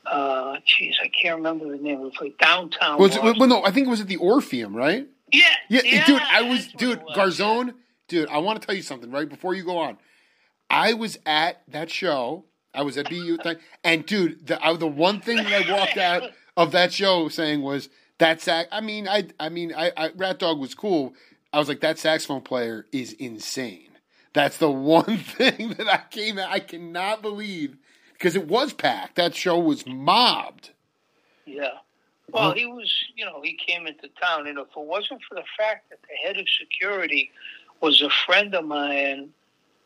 uh, 0.05 0.57
geez, 0.65 0.95
I 1.01 1.07
can't 1.07 1.37
remember 1.37 1.69
the 1.69 1.81
name 1.81 1.99
of 2.01 2.11
the 2.11 2.17
place. 2.17 2.33
Downtown. 2.39 2.99
Was 2.99 3.15
it, 3.15 3.23
well, 3.23 3.47
no, 3.47 3.63
I 3.63 3.71
think 3.71 3.87
it 3.87 3.89
was 3.89 4.01
at 4.01 4.07
the 4.07 4.17
Orpheum, 4.17 4.75
right? 4.75 5.07
Yeah, 5.31 5.43
yeah, 5.69 5.81
yeah 5.83 6.05
dude. 6.05 6.21
I 6.21 6.41
was, 6.43 6.67
dude, 6.67 7.01
was, 7.03 7.17
Garzone. 7.17 7.73
Dude, 8.07 8.29
I 8.29 8.37
want 8.37 8.61
to 8.61 8.65
tell 8.65 8.75
you 8.75 8.81
something 8.81 9.11
right 9.11 9.27
before 9.27 9.53
you 9.53 9.63
go 9.63 9.77
on. 9.77 9.97
I 10.69 10.93
was 10.93 11.17
at 11.25 11.61
that 11.69 11.89
show. 11.89 12.45
I 12.73 12.83
was 12.83 12.97
at 12.97 13.09
BU 13.09 13.37
thing, 13.37 13.57
and 13.83 14.05
dude, 14.05 14.47
the 14.47 14.63
I, 14.63 14.75
the 14.75 14.87
one 14.87 15.21
thing 15.21 15.37
that 15.37 15.67
I 15.67 15.71
walked 15.71 15.97
out 15.97 16.31
of 16.57 16.71
that 16.73 16.91
show 16.91 17.29
saying 17.29 17.61
was 17.61 17.89
that 18.17 18.41
sax. 18.41 18.67
I 18.71 18.81
mean, 18.81 19.07
I 19.07 19.27
I 19.39 19.49
mean, 19.49 19.73
I, 19.75 19.91
I 19.95 20.09
Ratdog 20.09 20.59
was 20.59 20.75
cool. 20.75 21.13
I 21.53 21.59
was 21.59 21.69
like, 21.69 21.79
that 21.81 21.97
saxophone 21.99 22.41
player 22.41 22.85
is 22.91 23.13
insane. 23.13 23.91
That's 24.33 24.57
the 24.57 24.69
one 24.71 25.17
thing 25.17 25.69
that 25.77 25.87
I 25.87 26.01
came. 26.11 26.37
I 26.37 26.59
cannot 26.59 27.21
believe 27.21 27.77
because 28.13 28.35
it 28.35 28.47
was 28.47 28.73
packed. 28.73 29.15
That 29.15 29.35
show 29.35 29.57
was 29.57 29.85
mobbed. 29.87 30.71
Yeah. 31.45 31.77
Well, 32.31 32.53
he 32.53 32.65
was, 32.65 32.91
you 33.15 33.23
know, 33.23 33.39
he 33.43 33.53
came 33.53 33.87
into 33.87 34.09
town, 34.21 34.47
and 34.47 34.57
if 34.57 34.67
it 34.67 34.73
wasn't 34.75 35.21
for 35.29 35.35
the 35.35 35.43
fact 35.57 35.89
that 35.89 35.99
the 36.01 36.27
head 36.27 36.37
of 36.37 36.45
security 36.49 37.31
was 37.81 38.01
a 38.01 38.09
friend 38.25 38.53
of 38.55 38.65
mine 38.65 39.29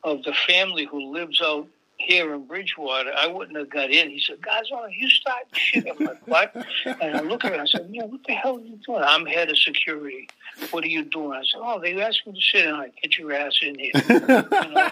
of 0.04 0.23
the 0.23 0.34
family 0.47 0.86
who 0.86 1.13
lives 1.13 1.41
out 1.41 1.67
here 1.99 2.34
in 2.34 2.45
Bridgewater, 2.45 3.12
I 3.15 3.28
wouldn't 3.28 3.58
have 3.58 3.69
got 3.69 3.91
in. 3.91 4.10
He 4.10 4.21
said, 4.21 4.41
"Guys, 4.41 4.63
oh, 4.71 4.88
you 4.88 5.10
start 5.10 5.43
shit." 5.52 5.86
I'm 5.86 6.06
like, 6.06 6.25
"What?" 6.28 6.56
And 6.86 7.17
I 7.17 7.19
look 7.19 7.43
at 7.43 7.54
him. 7.54 7.60
I 7.60 7.65
said, 7.65 7.91
man, 7.91 8.10
what 8.10 8.21
the 8.25 8.34
hell 8.34 8.58
are 8.58 8.62
you 8.62 8.80
doing?" 8.86 9.04
I'm 9.04 9.25
head 9.25 9.49
of 9.49 9.60
security. 9.60 10.30
What 10.71 10.84
are 10.86 10.88
you 10.88 11.04
doing? 11.04 11.34
I 11.34 11.43
said, 11.43 11.60
"Oh, 11.62 11.80
they 11.80 12.02
asked 12.02 12.25
me 12.25 12.34
to 12.34 12.41
sit 12.41 12.65
in. 12.65 12.73
I 12.73 12.89
get 13.02 13.17
your 13.17 13.34
ass 13.34 13.60
in 13.62 13.78
here." 13.78 13.91
You 14.10 14.19
know? 14.21 14.89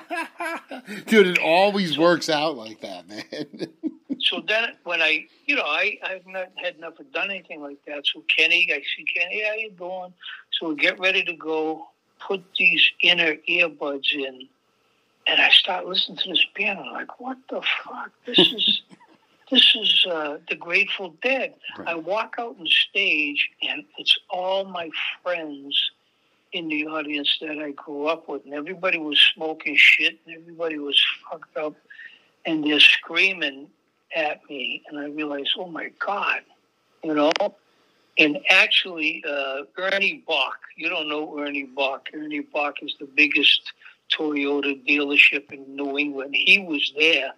Dude, 1.08 1.28
it 1.28 1.40
always 1.40 1.98
works 1.98 2.30
out 2.30 2.58
like 2.58 2.82
that, 2.82 3.08
man. 3.08 3.70
so 4.20 4.42
then 4.46 4.74
when 4.84 5.02
I, 5.02 5.28
you 5.46 5.56
know, 5.56 5.66
I, 5.66 5.98
I've 6.04 6.28
not 6.28 6.52
had 6.56 6.78
never 6.80 7.04
done 7.14 7.32
anything 7.32 7.62
like 7.62 7.78
that. 7.88 8.06
So 8.06 8.24
Kenny, 8.36 8.70
I 8.72 8.82
see 8.96 9.06
Kenny, 9.16 9.44
how 9.48 9.54
you 9.54 9.72
doing? 9.72 10.14
So 10.60 10.70
we 10.70 10.76
get 10.76 11.00
ready 11.00 11.24
to 11.24 11.34
go, 11.34 11.88
put 12.26 12.44
these 12.58 12.84
inner 13.02 13.36
earbuds 13.50 14.14
in, 14.14 14.48
and 15.28 15.42
I 15.42 15.50
start 15.50 15.86
listening 15.86 16.18
to 16.20 16.30
this 16.30 16.46
band. 16.56 16.80
I'm 16.80 16.94
like, 16.94 17.20
what 17.20 17.38
the 17.50 17.62
fuck? 17.84 18.12
This 18.26 18.40
is, 18.40 18.82
this 19.52 19.76
is 19.76 20.06
uh, 20.10 20.38
the 20.50 20.56
Grateful 20.56 21.16
Dead. 21.22 21.54
Right. 21.78 21.90
I 21.90 21.96
walk 21.96 22.36
out 22.40 22.56
on 22.60 22.68
stage, 22.68 23.50
and 23.62 23.84
it's 23.98 24.18
all 24.30 24.66
my 24.66 24.90
friends 25.24 25.92
in 26.54 26.70
the 26.70 26.88
audience 26.88 27.38
that 27.42 27.60
I 27.60 27.72
grew 27.72 28.08
up 28.08 28.30
with, 28.30 28.46
and 28.46 28.54
everybody 28.54 28.98
was 28.98 29.20
smoking 29.36 29.76
shit, 29.76 30.20
and 30.26 30.36
everybody 30.36 30.78
was 30.78 31.00
fucked 31.30 31.58
up, 31.58 31.76
and 32.46 32.64
they're 32.64 32.80
screaming 32.80 33.68
at 34.16 34.40
me, 34.50 34.82
and 34.88 35.00
I 35.00 35.06
realized, 35.08 35.52
oh 35.58 35.68
my 35.68 35.92
god, 36.00 36.42
you 37.04 37.14
know. 37.14 37.32
And 38.20 38.40
actually, 38.50 39.24
uh, 39.28 39.64
Ernie 39.78 40.24
Boch, 40.28 40.52
you 40.76 40.90
don't 40.90 41.08
know 41.10 41.38
Ernie 41.40 41.68
Boch. 41.68 42.02
Ernie 42.14 42.42
Boch 42.54 42.74
is 42.82 42.96
the 43.00 43.06
biggest 43.06 43.62
Toyota 44.12 44.84
dealership 44.88 45.52
in 45.52 45.76
New 45.76 45.98
England. 45.98 46.34
He 46.36 46.60
was 46.60 46.94
there. 46.98 47.32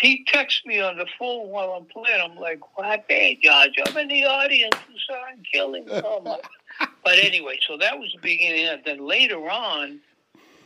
He 0.00 0.24
texts 0.26 0.62
me 0.64 0.80
on 0.80 0.96
the 0.96 1.06
phone 1.18 1.48
while 1.48 1.70
I'm 1.72 1.84
playing. 1.86 2.20
I'm 2.22 2.36
like, 2.36 2.60
what? 2.78 3.04
Hey, 3.08 3.38
George, 3.42 3.74
I'm 3.86 3.96
in 3.96 4.08
the 4.08 4.24
audience. 4.24 4.74
I'm 5.30 5.42
killing. 5.52 5.86
My. 5.86 6.38
But 7.04 7.18
anyway, 7.18 7.58
so 7.66 7.76
that 7.78 7.98
was 7.98 8.12
the 8.12 8.20
beginning. 8.20 8.66
And 8.66 8.82
then 8.84 9.04
later 9.06 9.38
on, 9.50 10.00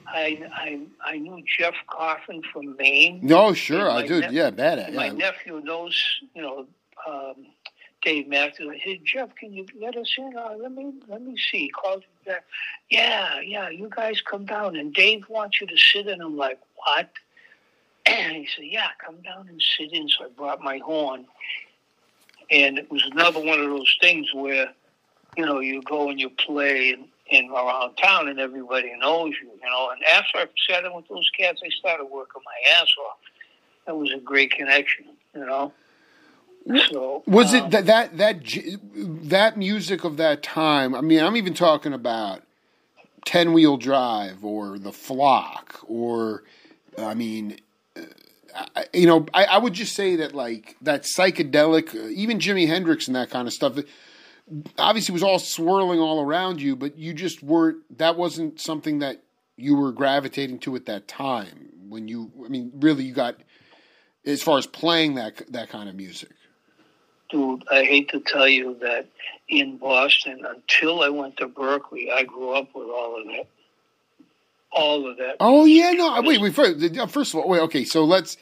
I, 0.06 0.42
I 0.54 0.80
I 1.04 1.18
knew 1.18 1.42
Jeff 1.58 1.74
Coffin 1.88 2.42
from 2.52 2.76
Maine. 2.76 3.20
no, 3.22 3.54
sure, 3.54 3.88
I 3.90 4.06
do. 4.06 4.20
nep- 4.20 4.32
Yeah, 4.32 4.50
bad 4.50 4.92
My 4.94 5.06
yeah. 5.06 5.12
nephew 5.12 5.60
knows, 5.64 5.98
you 6.34 6.42
know, 6.42 6.66
um, 7.08 7.46
Dave 8.02 8.28
Matthews. 8.28 8.80
Hey 8.82 9.00
Jeff, 9.04 9.34
can 9.36 9.52
you 9.52 9.66
let 9.80 9.96
us 9.96 10.12
in? 10.18 10.36
Uh, 10.36 10.54
let 10.60 10.72
me 10.72 10.92
let 11.08 11.22
me 11.22 11.36
see. 11.36 11.58
He 11.58 11.68
calls 11.70 12.02
back. 12.26 12.44
Yeah, 12.90 13.40
yeah. 13.40 13.68
You 13.68 13.88
guys 13.94 14.20
come 14.20 14.44
down, 14.44 14.76
and 14.76 14.92
Dave 14.92 15.24
wants 15.28 15.60
you 15.60 15.66
to 15.68 15.76
sit 15.76 16.08
in. 16.08 16.20
I'm 16.20 16.36
like, 16.36 16.58
what? 16.76 17.10
And 18.04 18.36
he 18.36 18.48
said, 18.56 18.64
yeah, 18.64 18.88
come 18.98 19.22
down 19.22 19.46
and 19.48 19.62
sit 19.78 19.92
in. 19.92 20.08
So 20.08 20.24
I 20.24 20.28
brought 20.36 20.60
my 20.60 20.78
horn, 20.78 21.24
and 22.50 22.76
it 22.76 22.90
was 22.90 23.04
another 23.12 23.38
one 23.38 23.60
of 23.60 23.70
those 23.70 23.96
things 24.00 24.26
where, 24.34 24.72
you 25.36 25.46
know, 25.46 25.60
you 25.60 25.80
go 25.82 26.10
and 26.10 26.18
you 26.18 26.28
play 26.28 26.96
in 27.30 27.50
around 27.50 27.94
town, 27.96 28.26
and 28.26 28.40
everybody 28.40 28.92
knows 28.98 29.34
you, 29.40 29.50
you 29.50 29.70
know. 29.70 29.90
And 29.90 30.02
after 30.02 30.38
I 30.38 30.46
sat 30.68 30.84
in 30.84 30.92
with 30.92 31.06
those 31.06 31.30
cats, 31.38 31.62
I 31.64 31.68
started 31.78 32.06
working 32.06 32.42
my 32.44 32.80
ass 32.80 32.92
off. 33.06 33.18
That 33.86 33.96
was 33.96 34.12
a 34.12 34.18
great 34.18 34.50
connection, 34.50 35.04
you 35.32 35.46
know. 35.46 35.72
So 36.90 37.22
Was 37.26 37.54
um, 37.54 37.66
it 37.66 37.70
that 37.70 37.86
that 37.86 38.16
that 38.18 38.36
that 39.28 39.56
music 39.56 40.04
of 40.04 40.16
that 40.18 40.42
time? 40.42 40.94
I 40.94 41.00
mean, 41.00 41.20
I'm 41.20 41.36
even 41.36 41.54
talking 41.54 41.92
about 41.92 42.42
Ten 43.24 43.52
Wheel 43.52 43.76
Drive 43.76 44.44
or 44.44 44.78
The 44.78 44.92
Flock, 44.92 45.80
or 45.86 46.44
I 46.98 47.14
mean, 47.14 47.58
uh, 47.96 48.02
I, 48.76 48.84
you 48.92 49.06
know, 49.06 49.26
I, 49.34 49.44
I 49.44 49.58
would 49.58 49.72
just 49.72 49.94
say 49.94 50.16
that 50.16 50.34
like 50.34 50.76
that 50.82 51.02
psychedelic, 51.02 51.94
uh, 51.94 52.08
even 52.08 52.38
Jimi 52.38 52.66
Hendrix 52.66 53.06
and 53.06 53.16
that 53.16 53.30
kind 53.30 53.48
of 53.48 53.54
stuff. 53.54 53.78
Obviously, 54.78 55.12
was 55.12 55.22
all 55.22 55.38
swirling 55.38 55.98
all 55.98 56.20
around 56.20 56.60
you, 56.60 56.76
but 56.76 56.98
you 56.98 57.14
just 57.14 57.42
weren't. 57.42 57.78
That 57.98 58.16
wasn't 58.16 58.60
something 58.60 58.98
that 58.98 59.22
you 59.56 59.76
were 59.76 59.92
gravitating 59.92 60.58
to 60.60 60.76
at 60.76 60.86
that 60.86 61.08
time. 61.08 61.70
When 61.88 62.08
you, 62.08 62.30
I 62.44 62.48
mean, 62.48 62.72
really, 62.74 63.04
you 63.04 63.14
got 63.14 63.36
as 64.24 64.42
far 64.42 64.58
as 64.58 64.66
playing 64.66 65.14
that 65.14 65.42
that 65.52 65.68
kind 65.68 65.88
of 65.88 65.94
music. 65.94 66.30
Dude, 67.32 67.64
I 67.70 67.84
hate 67.84 68.10
to 68.10 68.20
tell 68.20 68.46
you 68.46 68.76
that 68.82 69.06
in 69.48 69.78
Boston, 69.78 70.44
until 70.46 71.02
I 71.02 71.08
went 71.08 71.38
to 71.38 71.48
Berklee, 71.48 72.10
I 72.12 72.24
grew 72.24 72.50
up 72.50 72.68
with 72.74 72.88
all 72.88 73.18
of 73.18 73.26
that. 73.26 73.46
All 74.70 75.10
of 75.10 75.16
that. 75.16 75.36
Oh 75.40 75.64
yeah, 75.64 75.92
no. 75.92 76.20
Wait, 76.22 76.40
wait. 76.40 76.54
First, 76.54 76.78
first 77.10 77.34
of 77.34 77.40
all, 77.40 77.48
wait. 77.48 77.60
Okay, 77.60 77.84
so 77.84 78.04
let's. 78.04 78.36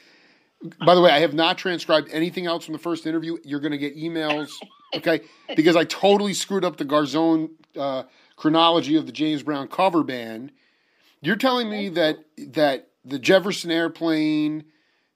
By 0.85 0.93
the 0.93 1.01
way, 1.01 1.09
I 1.09 1.19
have 1.19 1.33
not 1.33 1.57
transcribed 1.57 2.09
anything 2.11 2.45
else 2.45 2.65
from 2.65 2.73
the 2.73 2.79
first 2.79 3.07
interview. 3.07 3.37
You're 3.43 3.61
going 3.61 3.71
to 3.71 3.77
get 3.77 3.97
emails, 3.97 4.51
okay? 4.95 5.21
Because 5.55 5.75
I 5.75 5.85
totally 5.85 6.33
screwed 6.35 6.63
up 6.63 6.77
the 6.77 6.85
Garzone 6.85 7.49
uh, 7.75 8.03
chronology 8.35 8.95
of 8.95 9.05
the 9.05 9.11
James 9.11 9.41
Brown 9.41 9.69
cover 9.69 10.03
band. 10.03 10.51
You're 11.21 11.37
telling 11.37 11.69
me 11.69 11.89
that 11.89 12.19
that 12.37 12.89
the 13.05 13.19
Jefferson 13.19 13.71
Airplane, 13.71 14.65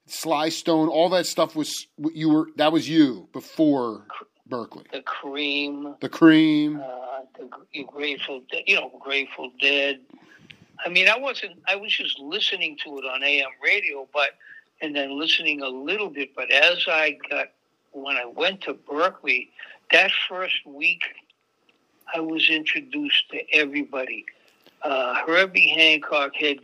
Sly 0.07 0.49
Stone, 0.49 0.87
all 0.89 1.09
that 1.09 1.25
stuff 1.25 1.55
was 1.55 1.87
you 2.13 2.29
were 2.29 2.47
that 2.57 2.71
was 2.71 2.87
you 2.87 3.27
before 3.33 4.05
Berklee. 4.49 4.89
The 4.91 5.01
Cream, 5.01 5.95
The 5.99 6.09
Cream. 6.09 6.79
uh, 6.79 7.21
the 7.73 7.83
Grateful, 7.83 8.41
Dead, 8.51 8.63
you 8.67 8.75
know, 8.75 8.91
Grateful 9.03 9.51
Dead. 9.59 9.99
I 10.85 10.89
mean, 10.89 11.07
I 11.07 11.17
wasn't. 11.17 11.53
I 11.67 11.75
was 11.75 11.91
just 11.95 12.19
listening 12.19 12.77
to 12.83 12.97
it 12.99 13.05
on 13.05 13.23
AM 13.23 13.49
radio, 13.63 14.07
but 14.13 14.31
and 14.81 14.95
then 14.95 15.17
listening 15.17 15.61
a 15.61 15.67
little 15.69 16.09
bit. 16.09 16.35
But 16.35 16.51
as 16.51 16.85
I 16.87 17.17
got 17.29 17.47
when 17.91 18.17
I 18.17 18.25
went 18.25 18.61
to 18.61 18.73
Berklee, 18.73 19.49
that 19.91 20.11
first 20.29 20.65
week, 20.65 21.03
I 22.13 22.19
was 22.19 22.49
introduced 22.49 23.29
to 23.31 23.41
everybody. 23.53 24.25
Uh, 24.83 25.15
Herbie 25.25 25.69
Hancock 25.69 26.35
head 26.35 26.57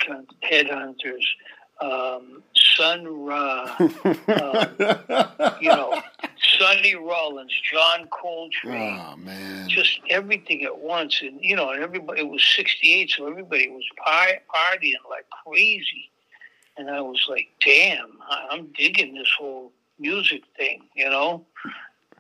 headhunters, 0.44 1.24
um, 1.80 2.44
Sun 2.76 3.06
Ra, 3.26 3.76
um, 3.80 5.56
you 5.62 5.70
know, 5.70 6.02
Sonny 6.58 6.96
Rollins, 6.96 7.54
John 7.72 8.08
Coltrane 8.10 9.00
oh 9.02 9.16
man. 9.18 9.68
just 9.70 10.00
everything 10.10 10.64
at 10.64 10.78
once, 10.80 11.22
and 11.22 11.40
you 11.42 11.56
know, 11.56 11.70
and 11.72 11.84
everybody. 11.84 12.22
It 12.22 12.30
was 12.30 12.44
'68, 12.56 13.12
so 13.12 13.28
everybody 13.28 13.70
was 13.70 13.84
par- 14.04 14.40
partying 14.54 14.94
like 15.10 15.26
crazy, 15.46 16.12
and 16.78 16.90
I 16.90 17.02
was 17.02 17.26
like, 17.30 17.50
"Damn, 17.66 18.20
I- 18.30 18.48
I'm 18.52 18.68
digging 18.78 19.16
this 19.16 19.32
whole 19.38 19.72
music 20.00 20.44
thing." 20.58 20.84
You 20.96 21.10
know, 21.10 21.46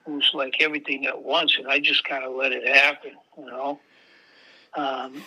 it 0.07 0.09
was 0.11 0.31
like 0.33 0.55
everything 0.59 1.05
at 1.05 1.21
once, 1.21 1.57
and 1.57 1.67
I 1.67 1.79
just 1.79 2.03
kind 2.03 2.23
of 2.23 2.33
let 2.35 2.51
it 2.51 2.67
happen. 2.67 3.11
You 3.37 3.45
know, 3.45 3.79
um, 4.75 5.21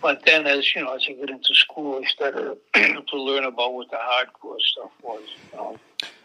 but 0.00 0.24
then 0.24 0.46
as 0.46 0.74
you 0.74 0.84
know, 0.84 0.94
as 0.94 1.06
I 1.08 1.12
got 1.14 1.30
into 1.30 1.54
school, 1.54 2.00
I 2.02 2.06
started 2.08 2.56
to 2.74 3.16
learn 3.16 3.44
about 3.44 3.74
what 3.74 3.90
the 3.90 3.96
hardcore 3.96 4.60
stuff 4.60 4.90
was. 5.02 5.22
You 5.52 5.58
know? 5.58 5.78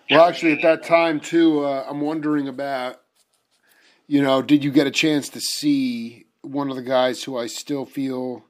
Well, 0.09 0.27
actually, 0.27 0.53
at 0.53 0.61
that 0.61 0.83
time 0.83 1.19
too, 1.19 1.65
uh, 1.65 1.85
I'm 1.89 2.01
wondering 2.01 2.47
about. 2.47 2.97
You 4.07 4.21
know, 4.21 4.41
did 4.41 4.61
you 4.61 4.71
get 4.71 4.87
a 4.87 4.91
chance 4.91 5.29
to 5.29 5.39
see 5.39 6.25
one 6.41 6.69
of 6.69 6.75
the 6.75 6.81
guys 6.81 7.23
who 7.23 7.37
I 7.37 7.47
still 7.47 7.85
feel 7.85 8.43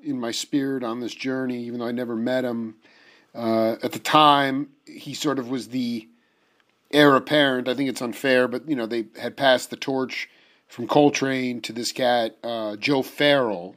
in 0.00 0.20
my 0.20 0.32
spirit 0.32 0.84
on 0.84 1.00
this 1.00 1.14
journey, 1.14 1.62
even 1.64 1.80
though 1.80 1.86
I 1.86 1.92
never 1.92 2.14
met 2.14 2.44
him? 2.44 2.74
Uh, 3.34 3.76
at 3.82 3.92
the 3.92 3.98
time, 3.98 4.68
he 4.86 5.14
sort 5.14 5.38
of 5.38 5.48
was 5.48 5.68
the 5.68 6.06
heir 6.90 7.16
apparent. 7.16 7.68
I 7.68 7.74
think 7.74 7.88
it's 7.88 8.02
unfair, 8.02 8.48
but 8.48 8.68
you 8.68 8.76
know, 8.76 8.86
they 8.86 9.06
had 9.18 9.36
passed 9.36 9.70
the 9.70 9.76
torch 9.76 10.28
from 10.68 10.86
Coltrane 10.88 11.60
to 11.62 11.72
this 11.72 11.92
cat, 11.92 12.36
uh, 12.42 12.76
Joe 12.76 13.02
Farrell, 13.02 13.76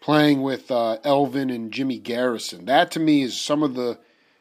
playing 0.00 0.42
with 0.42 0.70
uh, 0.70 0.98
Elvin 1.04 1.50
and 1.50 1.72
Jimmy 1.72 1.98
Garrison. 1.98 2.64
That 2.66 2.90
to 2.92 3.00
me 3.00 3.22
is 3.22 3.40
some 3.40 3.62
of 3.62 3.74
the, 3.74 3.98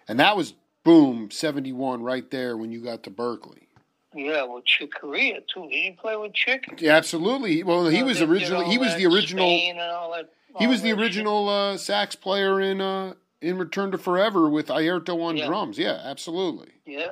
and 0.07 0.19
that 0.19 0.35
was 0.35 0.53
boom, 0.83 1.29
71 1.31 2.01
right 2.03 2.29
there 2.31 2.57
when 2.57 2.71
you 2.71 2.81
got 2.83 3.03
to 3.03 3.11
Berklee. 3.11 3.67
Yeah, 4.15 4.43
well, 4.43 4.61
Chick 4.65 4.89
Corea 4.99 5.39
too. 5.53 5.69
Did 5.69 5.75
you 5.85 5.93
play 5.93 6.15
with 6.15 6.33
Chick? 6.33 6.63
Yeah, 6.79 6.95
absolutely. 6.95 7.61
Well, 7.61 7.85
he 7.87 7.97
You 7.97 8.01
know, 8.01 8.07
was 8.07 8.21
originally 8.23 8.65
he 8.65 8.79
was 8.79 8.95
the 8.95 9.05
original 9.05 9.45
Spain 9.45 9.71
and 9.77 9.91
all 9.91 10.11
that- 10.13 10.29
he 10.57 10.65
was 10.65 10.81
the 10.81 10.91
original 10.93 11.47
uh, 11.47 11.77
sax 11.77 12.15
player 12.15 12.59
in 12.59 12.81
uh, 12.81 13.13
in 13.39 13.59
Return 13.59 13.91
to 13.91 13.99
Forever 13.99 14.49
with 14.49 14.67
Airto 14.69 15.21
on 15.23 15.37
Yeah. 15.37 15.45
drums. 15.45 15.77
Yeah, 15.77 16.01
absolutely. 16.03 16.69
Yeah, 16.87 17.11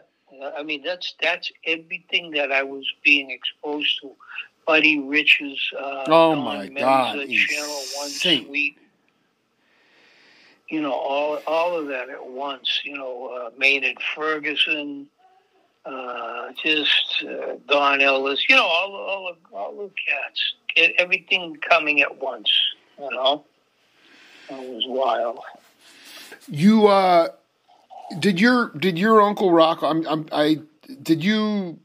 I 0.57 0.63
mean 0.63 0.81
that's 0.83 1.13
that's 1.21 1.51
everything 1.63 2.31
that 2.31 2.51
I 2.51 2.63
was 2.63 2.83
being 3.03 3.29
exposed 3.29 3.99
to. 4.01 4.15
Buddy 4.67 4.99
Rich's 4.99 5.57
uh, 5.79 6.03
Oh, 6.07 6.35
Don 6.35 6.43
my 6.43 6.67
God, 6.67 7.29
Channel 7.29 7.81
One. 7.95 8.09
Suite. 8.09 8.77
You 10.69 10.81
know 10.81 10.91
all 10.91 11.39
all 11.47 11.79
of 11.79 11.87
that 11.87 12.09
at 12.09 12.27
once. 12.27 12.81
You 12.83 12.97
know 12.97 13.27
uh, 13.47 13.49
Maynard 13.57 13.97
Ferguson, 14.13 15.07
uh, 15.85 16.49
just 16.61 17.23
uh, 17.25 17.55
Don 17.69 18.01
Ellis. 18.01 18.43
You 18.49 18.57
know 18.57 18.65
all 18.65 18.91
the- 18.91 18.97
all 18.97 19.29
of, 19.29 19.37
all 19.53 19.71
the 19.77 19.89
cats. 20.05 20.53
Get 20.75 20.93
everything 20.99 21.55
coming 21.67 22.01
at 22.01 22.21
once. 22.21 22.51
You 22.99 23.09
know, 23.11 23.45
it 24.49 24.69
was 24.69 24.83
wild. 24.87 25.39
You 26.49 26.87
uh, 26.87 27.29
did 28.19 28.41
your 28.41 28.71
did 28.77 28.97
your 28.99 29.21
uncle 29.21 29.51
rock? 29.53 29.81
I'm, 29.81 30.05
I'm 30.05 30.27
I 30.33 30.59
did 31.01 31.23
you 31.23 31.79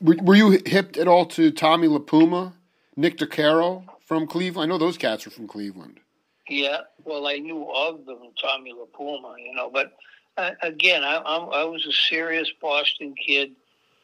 were, 0.00 0.16
were 0.22 0.34
you 0.34 0.58
hip 0.66 0.96
at 0.96 1.08
all 1.08 1.26
to 1.26 1.50
Tommy 1.50 1.88
LiPuma, 1.88 2.52
Nick 2.96 3.18
DeCaro 3.18 3.84
from 4.04 4.26
Cleveland? 4.26 4.64
I 4.64 4.68
know 4.68 4.78
those 4.78 4.98
cats 4.98 5.26
are 5.26 5.30
from 5.30 5.46
Cleveland. 5.46 6.00
Yeah, 6.48 6.80
well, 7.04 7.26
I 7.26 7.38
knew 7.38 7.70
of 7.74 8.04
them, 8.04 8.18
Tommy 8.40 8.72
LiPuma, 8.72 9.34
you 9.38 9.54
know, 9.54 9.70
but 9.70 9.94
uh, 10.36 10.50
again, 10.62 11.02
I, 11.02 11.16
I'm, 11.24 11.48
I 11.50 11.64
was 11.64 11.86
a 11.86 11.92
serious 11.92 12.50
Boston 12.60 13.14
kid, 13.14 13.52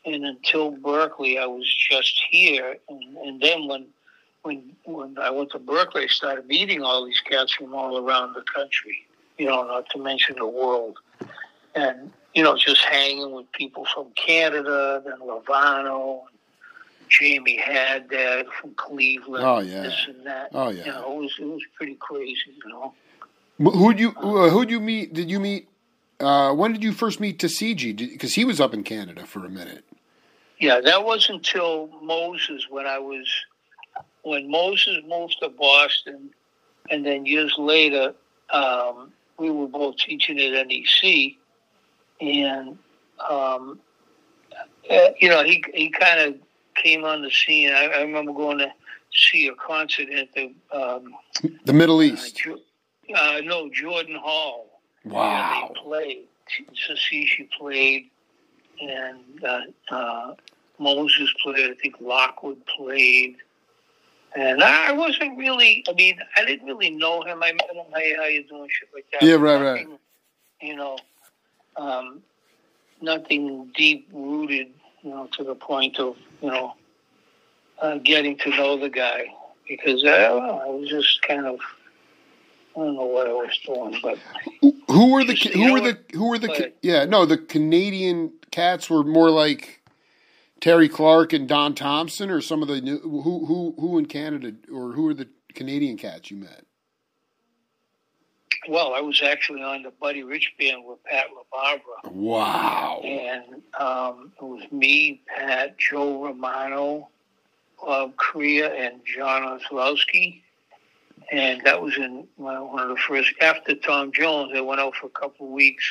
and 0.07 0.25
until 0.25 0.73
Berklee, 0.73 1.41
I 1.41 1.47
was 1.47 1.67
just 1.91 2.23
here, 2.31 2.77
and, 2.89 3.17
and 3.19 3.41
then 3.41 3.67
when 3.67 3.87
when 4.43 4.75
when 4.85 5.19
I 5.19 5.29
went 5.29 5.51
to 5.51 5.59
Berklee, 5.59 6.05
I 6.05 6.07
started 6.07 6.47
meeting 6.47 6.83
all 6.83 7.05
these 7.05 7.21
cats 7.21 7.53
from 7.53 7.75
all 7.75 7.99
around 7.99 8.33
the 8.33 8.43
country, 8.55 9.07
you 9.37 9.47
know, 9.47 9.65
not 9.65 9.91
to 9.91 9.99
mention 9.99 10.37
the 10.39 10.47
world, 10.47 10.99
and 11.75 12.11
you 12.35 12.43
know, 12.43 12.57
just 12.57 12.85
hanging 12.85 13.33
with 13.33 13.51
people 13.53 13.85
from 13.93 14.07
Canada, 14.15 15.03
then 15.05 15.19
Lovano, 15.21 16.23
Jamie 17.09 17.57
Haddad 17.57 18.47
from 18.61 18.75
Cleveland, 18.75 19.45
Oh, 19.45 19.59
yeah. 19.61 19.83
this 19.83 20.07
and 20.09 20.25
that. 20.27 20.51
Oh, 20.53 20.69
yeah. 20.71 20.85
You 20.87 20.93
know, 20.93 21.13
it 21.13 21.21
was 21.23 21.35
it 21.41 21.45
was 21.45 21.63
pretty 21.77 21.97
crazy, 21.97 22.37
you 22.65 22.71
know. 22.71 22.95
Wh- 23.59 23.75
Who'd 23.77 23.99
you 23.99 24.11
uh, 24.17 24.49
who'd 24.51 24.71
you 24.71 24.81
meet? 24.81 25.13
Did 25.13 25.31
you 25.31 25.41
meet? 25.41 25.69
Uh, 26.21 26.53
when 26.55 26.73
did 26.73 26.83
you 26.85 26.93
first 26.93 27.19
meet 27.19 27.39
Tasiji? 27.39 27.97
Because 27.97 28.35
he 28.35 28.45
was 28.45 28.61
up 28.61 28.75
in 28.75 28.85
Canada 28.85 29.25
for 29.27 29.45
a 29.45 29.49
minute. 29.49 29.85
Yeah, 30.59 30.81
that 30.83 31.05
wasn't 31.05 31.39
until 31.39 31.89
Moses 32.03 32.67
when 32.71 32.87
I 32.87 32.99
was 32.99 33.27
when 34.23 34.51
Moses 34.51 34.99
moved 35.09 35.37
to 35.43 35.49
Boston, 35.49 36.31
and 36.91 37.05
then 37.05 37.25
years 37.27 37.55
later, 37.59 38.15
um, 38.51 39.11
we 39.39 39.51
were 39.51 39.67
both 39.67 39.97
teaching 39.97 40.39
at 40.39 40.67
NEC, 40.69 41.37
and 42.21 42.79
um, 43.29 43.81
uh, 44.91 45.09
you 45.19 45.29
know 45.29 45.43
he 45.45 45.63
he 45.75 45.91
kind 45.91 46.21
of 46.21 46.35
came 46.75 47.05
on 47.05 47.23
the 47.23 47.31
scene. 47.31 47.71
I, 47.71 47.87
I 47.87 48.01
remember 48.03 48.33
going 48.33 48.59
to 48.59 48.73
see 49.13 49.49
a 49.49 49.55
concert 49.55 50.09
at 50.11 50.33
the 50.35 50.53
um, 50.73 51.15
The 51.65 51.73
Middle 51.73 51.99
uh, 51.99 52.03
East. 52.03 52.41
Uh, 53.15 53.41
no 53.45 53.69
Jordan 53.71 54.17
Hall. 54.17 54.81
Wow. 55.05 55.71
They 55.75 55.81
played. 55.81 56.27
Sassishi 56.75 57.49
played, 57.57 58.11
and 58.81 59.45
uh, 59.45 59.61
uh, 59.95 60.35
Moses 60.79 61.33
played. 61.43 61.71
I 61.71 61.75
think 61.75 61.97
Lockwood 62.01 62.61
played. 62.67 63.37
And 64.35 64.63
I 64.63 64.93
wasn't 64.93 65.37
really. 65.39 65.85
I 65.89 65.93
mean, 65.93 66.19
I 66.37 66.45
didn't 66.45 66.67
really 66.67 66.91
know 66.91 67.23
him. 67.23 67.43
I 67.43 67.53
met 67.53 67.71
him. 67.73 67.85
Hey, 67.95 68.15
how 68.17 68.25
you 68.25 68.47
doing? 68.47 68.69
Shit 68.71 68.89
like 68.95 69.07
that. 69.13 69.23
Yeah, 69.23 69.35
right, 69.35 69.61
right. 69.61 69.87
You 70.63 70.77
know, 70.77 70.99
um, 71.77 72.23
nothing 73.01 73.71
deep 73.75 74.09
rooted. 74.13 74.69
You 75.03 75.11
know, 75.11 75.29
to 75.39 75.45
the 75.45 75.55
point 75.55 75.99
of 75.99 76.17
you 76.43 76.51
know 76.51 76.75
uh, 77.81 77.99
getting 77.99 78.37
to 78.39 78.51
know 78.51 78.79
the 78.79 78.91
guy 78.91 79.25
because 79.67 80.05
I, 80.05 80.19
don't 80.19 80.47
know, 80.47 80.61
I 80.63 80.69
was 80.69 80.89
just 80.89 81.23
kind 81.23 81.47
of. 81.47 81.59
I 82.77 82.81
don't 82.81 82.95
know 82.95 83.05
what 83.07 83.27
I 83.27 83.33
was 83.33 83.59
doing, 83.67 83.99
but 84.01 84.17
Who 84.61 85.13
were 85.13 85.25
the 85.25 85.35
Just, 85.35 85.55
who 85.55 85.73
were 85.73 85.81
the 85.81 85.99
who 86.13 86.29
were 86.29 86.39
the 86.39 86.73
yeah 86.83 87.05
no 87.05 87.27
the 87.27 87.37
Canadian 87.37 88.33
cats 88.53 88.89
were 88.89 89.03
more 89.03 89.29
like 89.29 89.83
Terry 90.61 90.89
Clarke 90.89 91.33
and 91.33 91.49
Don 91.49 91.75
Thompson 91.75 92.31
or 92.31 92.41
some 92.41 92.63
of 92.63 92.69
the 92.69 92.81
new 92.81 92.99
who 92.99 93.45
who 93.47 93.75
who 93.79 93.99
in 93.99 94.07
Canada 94.07 94.53
or 94.73 94.93
who 94.93 95.09
are 95.09 95.15
the 95.15 95.29
Canadian 95.55 95.97
cats 95.97 96.31
you 96.31 96.37
met? 96.37 96.65
Well, 98.69 98.95
I 98.95 99.01
was 99.01 99.23
actually 99.23 99.63
on 99.63 99.83
the 99.83 99.91
Buddy 99.91 100.23
Rich 100.23 100.53
band 100.59 100.85
with 100.85 101.03
Pat 101.05 101.27
LaBarbera, 101.31 102.13
Wow. 102.13 103.01
and 103.03 103.63
um, 103.79 104.33
it 104.37 104.45
was 104.45 104.63
me, 104.71 105.23
Pat, 105.27 105.79
Joe 105.79 106.23
Romano, 106.25 107.09
Bob 107.83 108.17
Korea, 108.17 108.73
and 108.75 109.01
John 109.05 109.59
Oslawski. 109.59 110.43
And 111.33 111.63
that 111.65 111.81
was 111.81 111.97
in 111.97 112.27
one 112.37 112.57
of 112.57 112.89
the 112.89 112.97
first, 112.97 113.33
after 113.41 113.75
Tom 113.77 114.13
Jones, 114.13 114.53
I 114.55 114.61
went 114.61 114.81
out 114.81 114.95
for 114.97 115.07
a 115.07 115.11
couple 115.11 115.47
of 115.47 115.53
weeks 115.53 115.85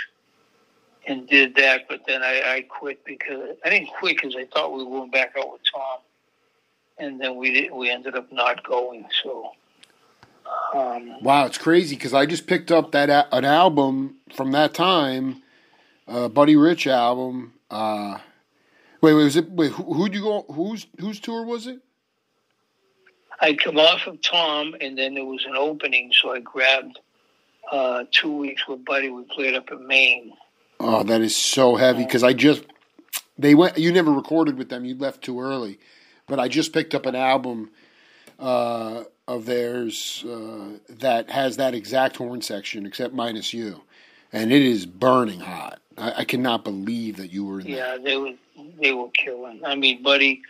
and 1.08 1.27
did 1.27 1.55
that, 1.55 1.88
but 1.89 2.01
then 2.05 2.21
I, 2.21 2.41
I 2.45 2.62
quit 2.69 3.03
because, 3.05 3.55
I 3.65 3.69
didn't 3.69 3.89
quit 3.99 4.17
because 4.17 4.36
I 4.36 4.45
thought 4.45 4.73
we 4.73 4.84
were 4.84 4.89
going 4.91 5.12
back 5.12 5.34
out 5.39 5.51
with 5.51 5.62
Tom. 5.73 5.99
And 6.99 7.19
then 7.21 7.38
we 7.38 7.51
did, 7.53 7.71
we 7.71 7.89
ended 7.89 8.15
up 8.15 8.32
not 8.32 8.63
going, 8.63 9.05
so. 9.23 9.51
Um, 10.73 11.15
Wow, 11.21 11.45
it's 11.45 11.58
crazy 11.58 11.95
because 11.95 12.13
I 12.13 12.25
just 12.25 12.47
picked 12.47 12.71
up 12.71 12.91
that 12.91 13.10
a- 13.10 13.36
an 13.36 13.45
album 13.45 14.17
from 14.36 14.51
that 14.51 14.73
time, 14.73 15.41
uh, 16.08 16.27
Buddy 16.29 16.55
Rich 16.55 16.86
album. 16.88 17.53
Uh, 17.71 18.19
wait, 19.01 19.13
wait, 19.13 19.23
was 19.23 19.36
it? 19.36 19.49
Wait, 19.49 19.71
who, 19.71 19.93
who'd 19.93 20.13
you 20.13 20.21
go? 20.21 20.45
Whose 20.51 20.86
whose 20.99 21.19
tour 21.19 21.43
was 21.43 21.67
it? 21.67 21.79
I 23.41 23.53
come 23.53 23.77
off 23.77 24.05
of 24.05 24.21
Tom, 24.21 24.75
and 24.82 24.97
then 24.97 25.15
there 25.15 25.25
was 25.25 25.45
an 25.45 25.55
opening, 25.55 26.12
so 26.13 26.34
I 26.34 26.39
grabbed 26.39 26.99
uh, 27.71 28.03
two 28.12 28.36
weeks 28.36 28.67
with 28.67 28.84
Buddy. 28.86 29.10
We 29.10 29.23
played 29.23 29.55
up 29.55 29.71
in 29.71 29.88
Maine. 29.88 30.34
Oh, 30.79 31.03
that 31.03 31.21
is 31.21 31.36
so 31.36 31.75
heavy 31.75 32.03
because 32.03 32.23
I 32.23 32.34
just 32.34 32.63
they 33.38 33.55
went. 33.55 33.77
You 33.77 33.91
never 33.91 34.12
recorded 34.12 34.58
with 34.58 34.69
them. 34.69 34.86
You 34.86 34.95
left 34.95 35.23
too 35.23 35.39
early, 35.41 35.79
but 36.27 36.39
I 36.39 36.47
just 36.47 36.73
picked 36.73 36.93
up 36.93 37.05
an 37.05 37.15
album 37.15 37.71
uh, 38.39 39.03
of 39.30 39.46
theirs 39.46 40.26
uh, 40.28 40.80
that 40.89 41.30
has 41.30 41.58
that 41.58 41.76
exact 41.76 42.18
horn 42.18 42.42
section, 42.42 42.88
except 42.88 43.13
minus 43.13 43.54
you, 43.54 43.80
and 44.34 44.52
it 44.52 44.63
is 44.63 44.88
burning 44.88 45.39
hot. 45.39 45.80
I, 45.96 46.13
I 46.18 46.24
cannot 46.26 46.63
believe 46.63 47.18
that 47.18 47.32
you 47.32 47.46
were 47.46 47.60
in 47.60 47.68
Yeah, 47.68 47.98
they 48.04 48.18
were 48.18 48.34
they 48.82 48.92
were 48.92 49.10
killing. 49.12 49.62
I 49.63 49.76
mean, 49.76 50.02
Buddy, 50.02 50.42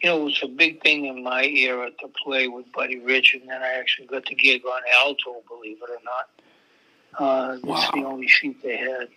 you 0.00 0.08
know, 0.08 0.20
it 0.20 0.24
was 0.26 0.40
a 0.44 0.46
big 0.46 0.80
thing 0.80 1.06
in 1.06 1.24
my 1.24 1.42
era 1.44 1.90
to 1.90 2.08
play 2.24 2.46
with 2.46 2.70
Buddy 2.72 3.00
Rich, 3.00 3.34
and 3.34 3.48
then 3.50 3.62
I 3.62 3.72
actually 3.72 4.06
got 4.06 4.24
the 4.26 4.36
gig 4.36 4.62
on 4.64 4.80
alto, 5.02 5.42
believe 5.48 5.78
it 5.82 5.90
or 5.90 5.98
not. 6.04 6.30
Uh, 7.18 7.48
that's 7.54 7.64
Wow. 7.64 7.90
the 7.92 8.04
only 8.04 8.28
sheet 8.28 8.62
they 8.62 8.76
had. 8.76 9.08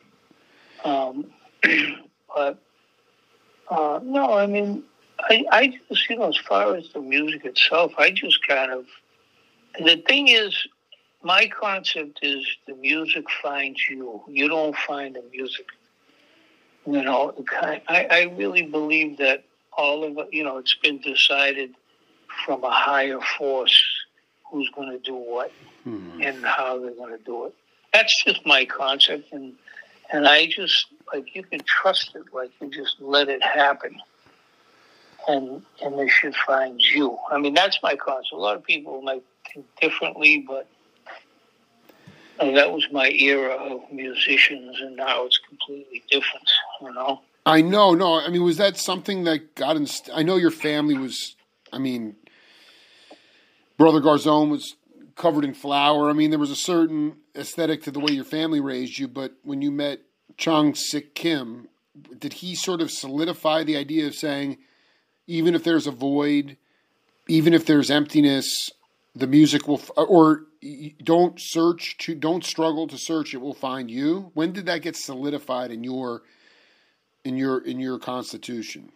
Um, 0.84 1.32
but 2.36 2.58
uh, 3.69 3.99
no, 4.02 4.34
I 4.34 4.47
mean, 4.47 4.84
I, 5.19 5.45
I 5.52 5.80
just, 5.88 6.10
you 6.10 6.17
know, 6.17 6.30
as 6.30 6.38
far 6.38 6.76
as 6.76 6.89
the 6.93 6.99
music 6.99 7.45
itself, 7.45 7.93
I 7.99 8.10
just 8.10 8.45
kind 8.47 8.71
of. 8.71 8.86
The 9.79 9.97
thing 10.07 10.27
is, 10.27 10.67
my 11.23 11.47
concept 11.47 12.19
is 12.21 12.45
the 12.67 12.75
music 12.75 13.25
finds 13.41 13.79
you. 13.89 14.21
You 14.27 14.47
don't 14.47 14.75
find 14.75 15.15
the 15.15 15.23
music. 15.31 15.67
You 16.86 17.01
know, 17.01 17.33
I, 17.62 17.81
I 18.12 18.21
really 18.38 18.63
believe 18.63 19.17
that 19.17 19.43
all 19.77 20.03
of 20.03 20.17
it, 20.17 20.27
you 20.33 20.43
know, 20.43 20.57
it's 20.57 20.75
been 20.75 20.99
decided 20.99 21.73
from 22.45 22.63
a 22.63 22.69
higher 22.71 23.19
force 23.38 23.81
who's 24.49 24.69
going 24.69 24.89
to 24.89 24.99
do 24.99 25.15
what 25.15 25.51
Hmm. 25.83 26.21
and 26.21 26.45
how 26.45 26.79
they're 26.79 26.91
going 26.91 27.17
to 27.17 27.23
do 27.25 27.45
it. 27.45 27.53
That's 27.93 28.23
just 28.23 28.45
my 28.45 28.63
concept, 28.63 29.33
and 29.33 29.53
and 30.12 30.25
I 30.25 30.45
just 30.47 30.86
like 31.13 31.36
you 31.36 31.43
can 31.43 31.59
trust 31.65 32.15
it, 32.15 32.23
like 32.33 32.51
you 32.62 32.69
just 32.69 33.01
let 33.01 33.27
it 33.27 33.43
happen, 33.43 33.99
and 35.27 35.62
and 35.83 35.99
the 35.99 36.07
shit 36.07 36.36
finds 36.47 36.86
you. 36.86 37.17
I 37.29 37.38
mean, 37.38 37.53
that's 37.53 37.79
my 37.83 37.97
concept. 37.97 38.31
A 38.31 38.38
lot 38.38 38.55
of 38.55 38.63
people 38.63 39.01
might 39.01 39.23
differently, 39.81 40.43
but 40.47 40.67
uh, 42.39 42.51
that 42.51 42.71
was 42.71 42.87
my 42.91 43.09
era 43.09 43.53
of 43.53 43.91
musicians, 43.91 44.79
and 44.81 44.95
now 44.95 45.25
it's 45.25 45.39
completely 45.47 46.03
different. 46.09 46.49
You 46.81 46.93
know. 46.93 47.21
I 47.45 47.61
know, 47.61 47.93
no. 47.93 48.19
I 48.19 48.29
mean, 48.29 48.43
was 48.43 48.57
that 48.57 48.77
something 48.77 49.25
that 49.25 49.55
got 49.55 49.75
in? 49.75 49.87
I 50.13 50.23
know 50.23 50.37
your 50.37 50.51
family 50.51 50.97
was. 50.97 51.35
I 51.71 51.79
mean, 51.79 52.15
brother 53.77 53.99
Garzone 53.99 54.49
was 54.49 54.75
covered 55.15 55.43
in 55.43 55.53
flour. 55.53 56.09
I 56.09 56.13
mean, 56.13 56.29
there 56.29 56.39
was 56.39 56.51
a 56.51 56.55
certain 56.55 57.17
aesthetic 57.35 57.83
to 57.83 57.91
the 57.91 57.99
way 57.99 58.13
your 58.13 58.23
family 58.23 58.59
raised 58.59 58.97
you. 58.97 59.07
But 59.07 59.33
when 59.43 59.61
you 59.61 59.71
met 59.71 59.99
Chung 60.37 60.75
Sik 60.75 61.15
Kim, 61.15 61.67
did 62.17 62.33
he 62.33 62.55
sort 62.55 62.81
of 62.81 62.91
solidify 62.91 63.63
the 63.63 63.77
idea 63.77 64.07
of 64.07 64.15
saying, 64.15 64.57
even 65.27 65.55
if 65.55 65.63
there's 65.63 65.87
a 65.87 65.91
void, 65.91 66.57
even 67.27 67.53
if 67.53 67.65
there's 67.65 67.91
emptiness, 67.91 68.69
the 69.15 69.28
music 69.28 69.67
will, 69.67 69.80
f- 69.80 69.91
or 69.95 70.45
don't 71.04 71.39
search 71.39 71.97
to, 71.99 72.15
don't 72.15 72.43
struggle 72.43 72.88
to 72.88 72.97
search, 72.97 73.34
it 73.34 73.38
will 73.41 73.54
find 73.54 73.89
you. 73.91 74.32
When 74.34 74.52
did 74.54 74.65
that 74.65 74.82
get 74.82 74.95
solidified 74.95 75.71
in 75.71 75.84
your 75.84 76.23
in 77.23 77.38
your 77.38 77.60
in 77.60 77.80
your 77.80 77.99
constitution? 77.99 78.91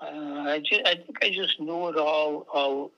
Uh, 0.00 0.06
I, 0.06 0.62
just, 0.64 0.80
I 0.86 0.94
think 0.94 1.18
I 1.22 1.30
just 1.30 1.60
knew 1.60 1.88
it 1.88 1.96
all 1.96 2.46
all 2.52 2.90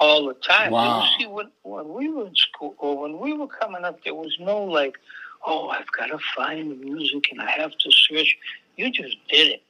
all 0.00 0.26
the 0.26 0.34
time. 0.34 0.72
Wow. 0.72 1.02
You 1.02 1.08
see, 1.18 1.26
when, 1.26 1.50
when 1.62 1.88
we 1.88 2.10
were 2.10 2.26
in 2.26 2.34
school 2.34 2.74
or 2.78 2.98
when 2.98 3.18
we 3.18 3.32
were 3.32 3.46
coming 3.46 3.84
up, 3.84 4.02
there 4.04 4.14
was 4.14 4.36
no 4.40 4.62
like, 4.64 4.96
oh, 5.46 5.68
I've 5.68 5.90
got 5.92 6.06
to 6.06 6.18
find 6.36 6.70
the 6.70 6.74
music 6.74 7.28
and 7.30 7.40
I 7.40 7.50
have 7.52 7.72
to 7.78 7.90
search. 7.90 8.36
You 8.76 8.90
just 8.90 9.16
did 9.30 9.52
it, 9.52 9.62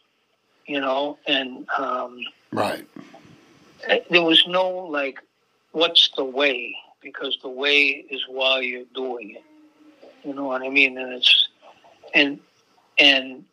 you 0.67 0.81
know, 0.81 1.19
and 1.27 1.69
um, 1.79 2.19
Right. 2.53 2.89
there 4.11 4.23
was 4.23 4.43
no 4.49 4.71
like, 4.71 5.21
what's 5.75 6.09
the 6.17 6.25
way? 6.25 6.75
Because 7.03 7.37
the 7.43 7.49
way 7.49 8.07
is 8.09 8.25
while 8.29 8.63
you're 8.63 8.87
doing 8.95 9.33
it. 9.33 9.45
You 10.25 10.33
know 10.33 10.45
what 10.45 10.63
I 10.63 10.71
mean? 10.71 10.97
And 10.97 11.13
it's 11.13 11.49
and 12.15 12.39
and 12.99 13.45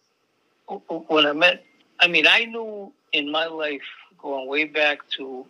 when 1.08 1.26
I 1.26 1.34
met, 1.34 1.66
I 2.00 2.08
mean, 2.08 2.26
I 2.28 2.46
knew 2.46 2.94
in 3.12 3.30
my 3.30 3.48
life 3.48 3.82
going 4.22 4.48
way 4.48 4.66
back 4.66 5.00
to 5.18 5.46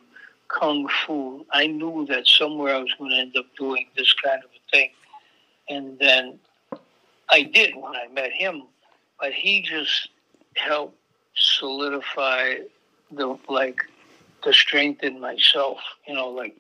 kung 0.48 0.88
fu, 0.88 1.46
I 1.52 1.68
knew 1.68 2.08
that 2.10 2.26
somewhere 2.26 2.76
I 2.76 2.80
was 2.80 2.94
going 2.98 3.12
to 3.12 3.18
end 3.18 3.38
up 3.38 3.46
doing 3.58 3.86
this 3.96 4.12
kind 4.14 4.42
of 4.44 4.50
a 4.50 4.72
thing, 4.72 4.90
and 5.70 6.00
then 6.00 6.40
I 7.30 7.44
did 7.44 7.76
when 7.76 7.96
I 7.96 8.08
met 8.12 8.32
him. 8.32 8.64
But 9.20 9.34
he 9.34 9.62
just 9.62 10.10
helped 10.56 10.98
solidify 11.36 12.56
the 13.12 13.38
like 13.48 13.82
the 14.44 14.54
strength 14.54 15.04
in 15.04 15.20
myself. 15.20 15.80
You 16.08 16.16
know, 16.16 16.30
like 16.30 16.56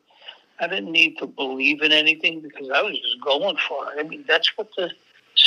I 0.60 0.67
didn't 0.67 0.91
need 0.91 1.17
to 1.20 1.28
believe 1.28 1.82
in 1.82 1.91
anything 1.91 2.41
because 2.41 2.70
I 2.70 2.82
was 2.82 3.00
just 3.00 3.22
going 3.24 3.58
for 3.67 3.94
it. 3.94 4.00
I 4.00 4.08
mean, 4.08 4.26
that's 4.28 4.52
what 4.58 4.70
the 4.76 4.91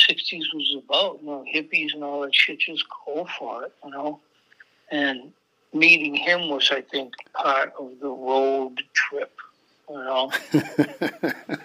'60s 0.09 0.45
was 0.55 0.77
about. 0.85 1.21
You 1.21 1.27
know, 1.27 1.45
hippies 1.55 1.95
and 1.95 2.05
all 2.05 2.23
that 2.23 2.35
shit. 2.35 2.61
Just 2.61 2.85
go 3.07 3.27
for 3.39 3.65
it. 3.65 3.73
You 3.85 3.91
know, 3.91 4.21
and 4.91 5.33
meeting 5.73 6.15
him 6.15 6.49
was, 6.49 6.71
I 6.73 6.83
think, 6.83 7.15
part 7.35 7.73
of 7.79 7.93
the 8.01 8.09
road 8.09 8.83
trip. 8.93 9.33
You 9.89 9.97
know, 9.97 10.33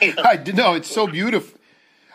You 0.00 0.14
know? 0.14 0.22
I 0.24 0.42
no, 0.54 0.74
it's 0.74 0.92
so 0.92 1.06
beautiful. 1.06 1.58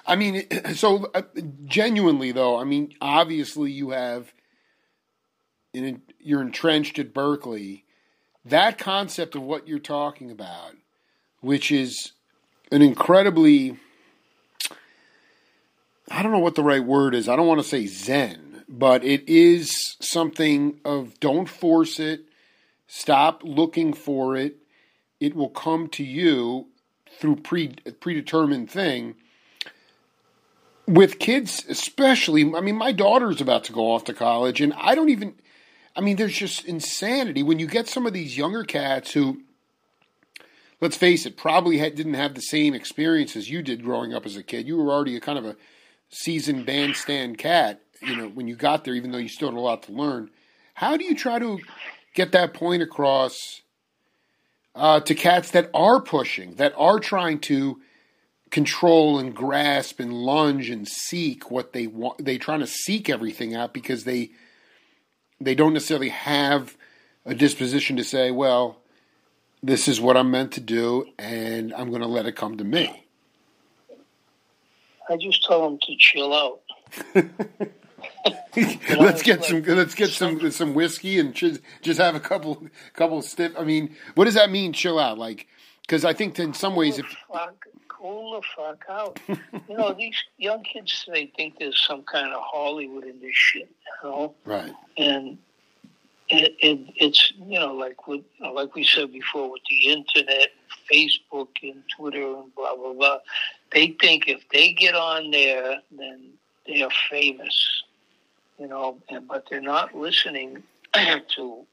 I 0.05 0.15
mean, 0.15 0.45
so 0.73 1.09
uh, 1.13 1.21
genuinely 1.65 2.31
though, 2.31 2.57
I 2.57 2.63
mean, 2.63 2.93
obviously 3.01 3.71
you 3.71 3.91
have, 3.91 4.33
in, 5.73 6.01
you're 6.19 6.41
entrenched 6.41 6.99
at 6.99 7.13
Berklee. 7.13 7.83
That 8.45 8.77
concept 8.77 9.35
of 9.35 9.41
what 9.41 9.67
you're 9.67 9.79
talking 9.79 10.31
about, 10.31 10.73
which 11.41 11.71
is 11.71 12.13
an 12.71 12.81
incredibly, 12.81 13.77
I 16.09 16.23
don't 16.23 16.31
know 16.31 16.39
what 16.39 16.55
the 16.55 16.63
right 16.63 16.83
word 16.83 17.13
is. 17.15 17.27
I 17.27 17.35
don't 17.35 17.47
want 17.47 17.61
to 17.61 17.67
say 17.67 17.85
zen, 17.85 18.63
but 18.67 19.03
it 19.03 19.27
is 19.27 19.97
something 19.99 20.79
of 20.85 21.19
don't 21.19 21.49
force 21.49 21.99
it, 21.99 22.21
stop 22.87 23.41
looking 23.43 23.93
for 23.93 24.35
it. 24.35 24.57
It 25.19 25.35
will 25.35 25.49
come 25.49 25.89
to 25.89 26.03
you 26.03 26.67
through 27.19 27.37
pre 27.37 27.75
predetermined 27.99 28.71
thing. 28.71 29.15
With 30.87 31.19
kids, 31.19 31.63
especially, 31.69 32.41
I 32.55 32.61
mean, 32.61 32.75
my 32.75 32.91
daughter's 32.91 33.41
about 33.41 33.65
to 33.65 33.73
go 33.73 33.91
off 33.91 34.05
to 34.05 34.13
college, 34.13 34.61
and 34.61 34.73
I 34.73 34.95
don't 34.95 35.09
even. 35.09 35.35
I 35.99 36.01
mean, 36.01 36.15
there's 36.15 36.37
just 36.37 36.63
insanity 36.63 37.43
when 37.43 37.59
you 37.59 37.67
get 37.67 37.89
some 37.89 38.05
of 38.05 38.13
these 38.13 38.37
younger 38.37 38.63
cats 38.63 39.11
who, 39.11 39.41
let's 40.79 40.95
face 40.95 41.25
it, 41.25 41.35
probably 41.35 41.77
had, 41.77 41.95
didn't 41.95 42.13
have 42.13 42.35
the 42.35 42.41
same 42.41 42.73
experience 42.73 43.35
as 43.35 43.49
you 43.49 43.61
did 43.61 43.83
growing 43.83 44.13
up 44.13 44.25
as 44.25 44.37
a 44.37 44.43
kid. 44.43 44.65
You 44.65 44.77
were 44.77 44.93
already 44.93 45.17
a 45.17 45.19
kind 45.19 45.37
of 45.37 45.43
a 45.43 45.57
seasoned 46.07 46.65
bandstand 46.65 47.37
cat, 47.37 47.81
you 48.01 48.15
know, 48.15 48.29
when 48.29 48.47
you 48.47 48.55
got 48.55 48.85
there, 48.85 48.93
even 48.93 49.11
though 49.11 49.17
you 49.17 49.27
still 49.27 49.49
had 49.49 49.57
a 49.57 49.59
lot 49.59 49.83
to 49.83 49.91
learn. 49.91 50.29
How 50.73 50.95
do 50.95 51.03
you 51.03 51.17
try 51.17 51.37
to 51.37 51.59
get 52.15 52.31
that 52.31 52.53
point 52.53 52.81
across 52.81 53.61
uh, 54.75 55.01
to 55.01 55.13
cats 55.13 55.51
that 55.51 55.69
are 55.73 55.99
pushing, 55.99 56.55
that 56.55 56.71
are 56.77 57.01
trying 57.01 57.39
to 57.39 57.81
control 58.51 59.19
and 59.19 59.35
grasp 59.35 59.99
and 59.99 60.13
lunge 60.13 60.69
and 60.69 60.87
seek 60.87 61.51
what 61.51 61.73
they 61.73 61.87
want? 61.87 62.23
They're 62.23 62.37
trying 62.37 62.61
to 62.61 62.67
seek 62.67 63.09
everything 63.09 63.53
out 63.53 63.73
because 63.73 64.05
they 64.05 64.29
they 65.41 65.55
don't 65.55 65.73
necessarily 65.73 66.09
have 66.09 66.75
a 67.25 67.33
disposition 67.33 67.97
to 67.97 68.03
say, 68.03 68.31
well, 68.31 68.77
this 69.61 69.87
is 69.87 69.99
what 69.99 70.17
I'm 70.17 70.31
meant 70.31 70.53
to 70.53 70.61
do, 70.61 71.05
and 71.17 71.73
I'm 71.73 71.89
going 71.89 72.01
to 72.01 72.07
let 72.07 72.25
it 72.25 72.35
come 72.35 72.57
to 72.57 72.63
me. 72.63 73.05
I 75.09 75.17
just 75.17 75.43
tell 75.45 75.63
them 75.63 75.79
to 75.81 75.95
chill 75.97 76.33
out. 76.33 76.61
let's 78.97 79.23
get 79.23 79.43
some. 79.43 79.63
Let's 79.63 79.95
get 79.95 80.09
some 80.09 80.51
some 80.51 80.73
whiskey 80.73 81.19
and 81.19 81.33
just 81.33 81.61
just 81.81 81.99
have 81.99 82.15
a 82.15 82.19
couple 82.19 82.67
couple 82.93 83.21
stiff. 83.21 83.53
I 83.57 83.63
mean, 83.63 83.95
what 84.15 84.25
does 84.25 84.35
that 84.35 84.51
mean? 84.51 84.73
Chill 84.73 84.99
out, 84.99 85.17
like 85.17 85.47
because 85.81 86.05
I 86.05 86.13
think 86.13 86.37
in 86.39 86.53
some 86.53 86.75
ways, 86.75 86.99
if 86.99 87.05
cool 87.99 88.39
the 88.39 88.47
fuck 88.55 88.83
out. 88.89 89.19
you 89.27 89.77
know, 89.77 89.93
these 89.93 90.15
young 90.37 90.63
kids 90.63 91.05
they 91.11 91.31
think 91.35 91.59
there's 91.59 91.83
some 91.85 92.03
kind 92.03 92.33
of 92.33 92.41
Hollywood 92.41 93.03
in 93.03 93.19
this 93.19 93.35
shit. 93.35 93.69
You 94.03 94.09
know, 94.09 94.35
right, 94.45 94.73
and 94.97 95.37
it, 96.29 96.55
it 96.59 96.79
it's 96.95 97.33
you 97.47 97.59
know 97.59 97.73
like 97.73 98.07
with 98.07 98.23
you 98.37 98.45
know, 98.45 98.53
like 98.53 98.75
we 98.75 98.83
said 98.83 99.11
before 99.11 99.51
with 99.51 99.61
the 99.69 99.91
internet, 99.91 100.49
Facebook 100.91 101.49
and 101.63 101.83
Twitter 101.97 102.35
and 102.37 102.53
blah 102.55 102.75
blah 102.75 102.93
blah. 102.93 103.17
They 103.73 103.95
think 104.01 104.27
if 104.27 104.41
they 104.51 104.73
get 104.73 104.95
on 104.95 105.31
there, 105.31 105.77
then 105.91 106.29
they 106.67 106.81
are 106.81 106.91
famous. 107.09 107.83
You 108.57 108.67
know, 108.67 108.97
and, 109.09 109.27
but 109.27 109.45
they're 109.49 109.61
not 109.61 109.95
listening 109.95 110.63
to 111.35 111.65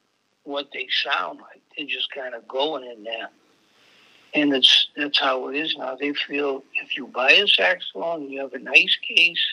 what 0.43 0.69
they 0.73 0.87
sound 1.03 1.39
like. 1.39 1.61
They're 1.75 1.85
just 1.85 2.09
kind 2.11 2.33
of 2.33 2.47
going 2.47 2.89
in 2.89 3.03
there. 3.03 3.29
And 4.37 4.53
it's 4.53 4.89
that's 4.95 5.19
how 5.19 5.47
it 5.47 5.55
is 5.55 5.75
now. 5.75 5.95
They 5.95 6.13
feel 6.13 6.63
if 6.75 6.95
you 6.95 7.07
buy 7.07 7.31
a 7.31 7.47
saxophone, 7.47 8.29
you 8.29 8.39
have 8.41 8.53
a 8.53 8.59
nice 8.59 8.95
case, 8.97 9.43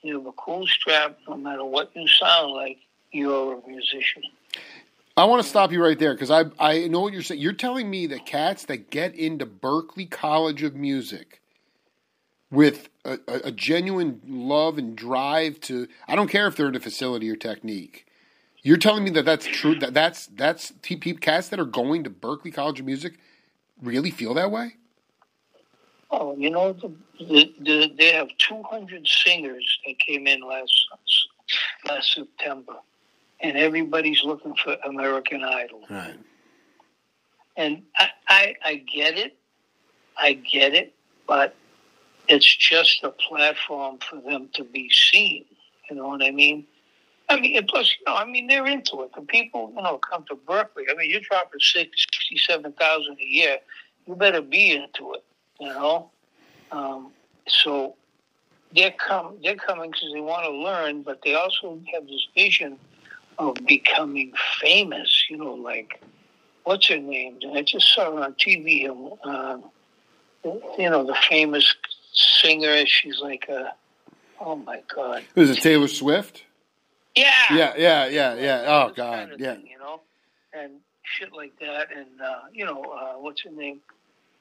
you 0.00 0.16
have 0.16 0.26
a 0.26 0.32
cool 0.32 0.66
strap, 0.66 1.18
no 1.28 1.36
matter 1.36 1.64
what 1.66 1.90
you 1.94 2.08
sound 2.08 2.52
like, 2.52 2.78
you're 3.10 3.58
a 3.58 3.68
musician. 3.68 4.22
I 5.18 5.26
want 5.26 5.42
to 5.42 5.48
stop 5.48 5.70
you 5.70 5.84
right 5.84 5.98
there 5.98 6.14
because 6.14 6.30
I 6.30 6.44
I 6.58 6.88
know 6.88 7.00
what 7.00 7.12
you're 7.12 7.20
saying. 7.20 7.42
You're 7.42 7.52
telling 7.52 7.90
me 7.90 8.06
that 8.06 8.24
cats 8.24 8.64
that 8.66 8.88
get 8.88 9.14
into 9.14 9.44
Berklee 9.44 10.10
College 10.10 10.62
of 10.62 10.74
Music 10.74 11.42
with 12.50 12.88
a, 13.04 13.18
a, 13.28 13.34
a 13.44 13.52
genuine 13.52 14.22
love 14.26 14.78
and 14.78 14.96
drive 14.96 15.60
to 15.60 15.88
I 16.08 16.16
don't 16.16 16.28
care 16.28 16.46
if 16.46 16.56
they're 16.56 16.68
into 16.68 16.80
facility 16.80 17.28
or 17.28 17.36
technique. 17.36 18.06
You're 18.62 18.78
telling 18.78 19.04
me 19.04 19.10
that 19.10 19.26
that's 19.26 19.44
true. 19.44 19.78
That 19.78 19.92
that's 19.92 20.28
that's 20.28 20.72
TP 20.82 21.20
cats 21.20 21.50
that 21.50 21.60
are 21.60 21.66
going 21.66 22.04
to 22.04 22.10
Berklee 22.10 22.54
College 22.54 22.80
of 22.80 22.86
Music 22.86 23.18
really 23.82 24.10
feel 24.10 24.34
that 24.34 24.50
way. 24.50 24.76
Oh, 26.10 26.36
you 26.36 26.50
know, 26.50 26.72
the, 26.74 26.94
the, 27.18 27.54
the, 27.60 27.94
they 27.98 28.12
have 28.12 28.28
200 28.38 29.06
singers 29.06 29.78
that 29.86 29.98
came 29.98 30.26
in 30.26 30.40
last 30.40 30.72
last 31.88 32.14
September, 32.14 32.74
and 33.40 33.56
everybody's 33.56 34.22
looking 34.22 34.54
for 34.62 34.76
American 34.84 35.42
Idol. 35.42 35.82
Right. 35.90 36.18
And 37.56 37.82
I, 37.96 38.08
I, 38.28 38.54
I 38.64 38.74
get 38.76 39.18
it, 39.18 39.36
I 40.16 40.34
get 40.34 40.74
it, 40.74 40.94
but 41.26 41.54
it's 42.28 42.56
just 42.56 43.04
a 43.04 43.10
platform 43.10 43.98
for 43.98 44.20
them 44.20 44.48
to 44.54 44.64
be 44.64 44.90
seen. 44.90 45.44
You 45.90 45.96
know 45.96 46.08
what 46.08 46.22
I 46.22 46.30
mean? 46.30 46.66
I 47.28 47.40
mean, 47.40 47.66
plus, 47.66 47.96
you 47.98 48.04
know, 48.06 48.16
I 48.16 48.24
mean, 48.24 48.46
they're 48.46 48.66
into 48.66 49.02
it. 49.02 49.10
The 49.14 49.22
people, 49.22 49.72
you 49.74 49.82
know, 49.82 49.98
come 49.98 50.24
to 50.28 50.34
Berklee. 50.34 50.90
I 50.90 50.94
mean, 50.94 51.10
you're 51.10 51.20
dropping 51.20 51.60
sixty-seven 51.60 52.72
thousand 52.72 53.18
a 53.20 53.24
year. 53.24 53.58
You 54.06 54.14
better 54.14 54.42
be 54.42 54.72
into 54.72 55.14
it. 55.14 55.24
You 55.60 55.68
know, 55.68 56.10
um, 56.72 57.12
so 57.46 57.94
they're 58.74 58.92
come 58.92 59.36
they're 59.42 59.56
coming 59.56 59.90
because 59.90 60.12
they 60.12 60.20
want 60.20 60.44
to 60.44 60.50
learn, 60.50 61.02
but 61.02 61.20
they 61.24 61.34
also 61.34 61.80
have 61.94 62.06
this 62.06 62.26
vision 62.34 62.78
of 63.38 63.56
becoming 63.66 64.32
famous. 64.60 65.24
You 65.30 65.38
know, 65.38 65.54
like 65.54 66.02
what's 66.64 66.88
her 66.88 66.98
name? 66.98 67.38
I 67.54 67.62
just 67.62 67.94
saw 67.94 68.14
her 68.14 68.24
on 68.24 68.34
TV. 68.34 68.88
Um, 69.24 69.64
you 70.44 70.90
know, 70.90 71.04
the 71.04 71.16
famous 71.28 71.74
singer. 72.12 72.84
She's 72.86 73.20
like 73.20 73.48
a 73.48 73.74
oh 74.40 74.56
my 74.56 74.82
god. 74.94 75.24
Is 75.36 75.50
it 75.50 75.60
Taylor 75.62 75.88
Swift? 75.88 76.44
Yeah. 77.14 77.32
Yeah, 77.54 77.72
yeah, 77.76 78.06
yeah, 78.06 78.34
yeah. 78.34 78.64
Oh 78.66 78.92
God, 78.94 78.96
kind 78.96 79.32
of 79.32 79.40
yeah. 79.40 79.54
thing, 79.54 79.66
you 79.70 79.78
know, 79.78 80.00
and 80.54 80.72
shit 81.02 81.32
like 81.32 81.58
that, 81.60 81.88
and 81.94 82.20
uh, 82.20 82.40
you 82.52 82.64
know, 82.64 82.82
uh, 82.82 83.14
what's 83.20 83.42
her 83.42 83.50
name? 83.50 83.80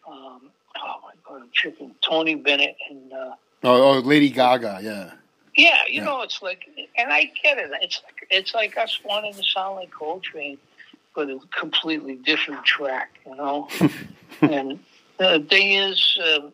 Um, 0.07 0.49
oh 0.77 0.95
my 1.03 1.11
god, 1.27 1.41
I'm 1.43 1.49
tripping. 1.53 1.93
Tony 2.07 2.35
Bennett 2.35 2.75
and. 2.89 3.11
Uh, 3.13 3.35
Oh, 3.63 3.83
oh, 3.95 3.99
Lady 3.99 4.31
Gaga, 4.31 4.79
yeah. 4.81 5.11
Yeah, 5.55 5.81
you 5.87 5.97
Yeah. 5.99 6.05
know, 6.05 6.21
it's 6.23 6.41
like, 6.41 6.67
and 6.97 7.13
I 7.13 7.31
get 7.43 7.59
it. 7.59 7.69
It's 7.81 8.01
like 8.03 8.27
it's 8.31 8.53
like 8.55 8.75
us 8.77 8.99
wanting 9.05 9.35
to 9.35 9.43
sound 9.43 9.75
like 9.75 9.91
Coltrane, 9.91 10.57
but 11.13 11.29
a 11.29 11.37
completely 11.59 12.15
different 12.15 12.65
track, 12.65 13.19
you 13.23 13.35
know. 13.35 13.67
and 14.41 14.79
the 15.19 15.45
thing 15.47 15.73
is, 15.73 16.17
um, 16.35 16.53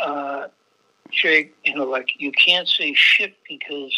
uh, 0.00 0.46
Jake, 1.10 1.56
you 1.64 1.74
know, 1.74 1.84
like 1.86 2.10
you 2.20 2.30
can't 2.30 2.68
say 2.68 2.94
shit 2.94 3.34
because 3.48 3.92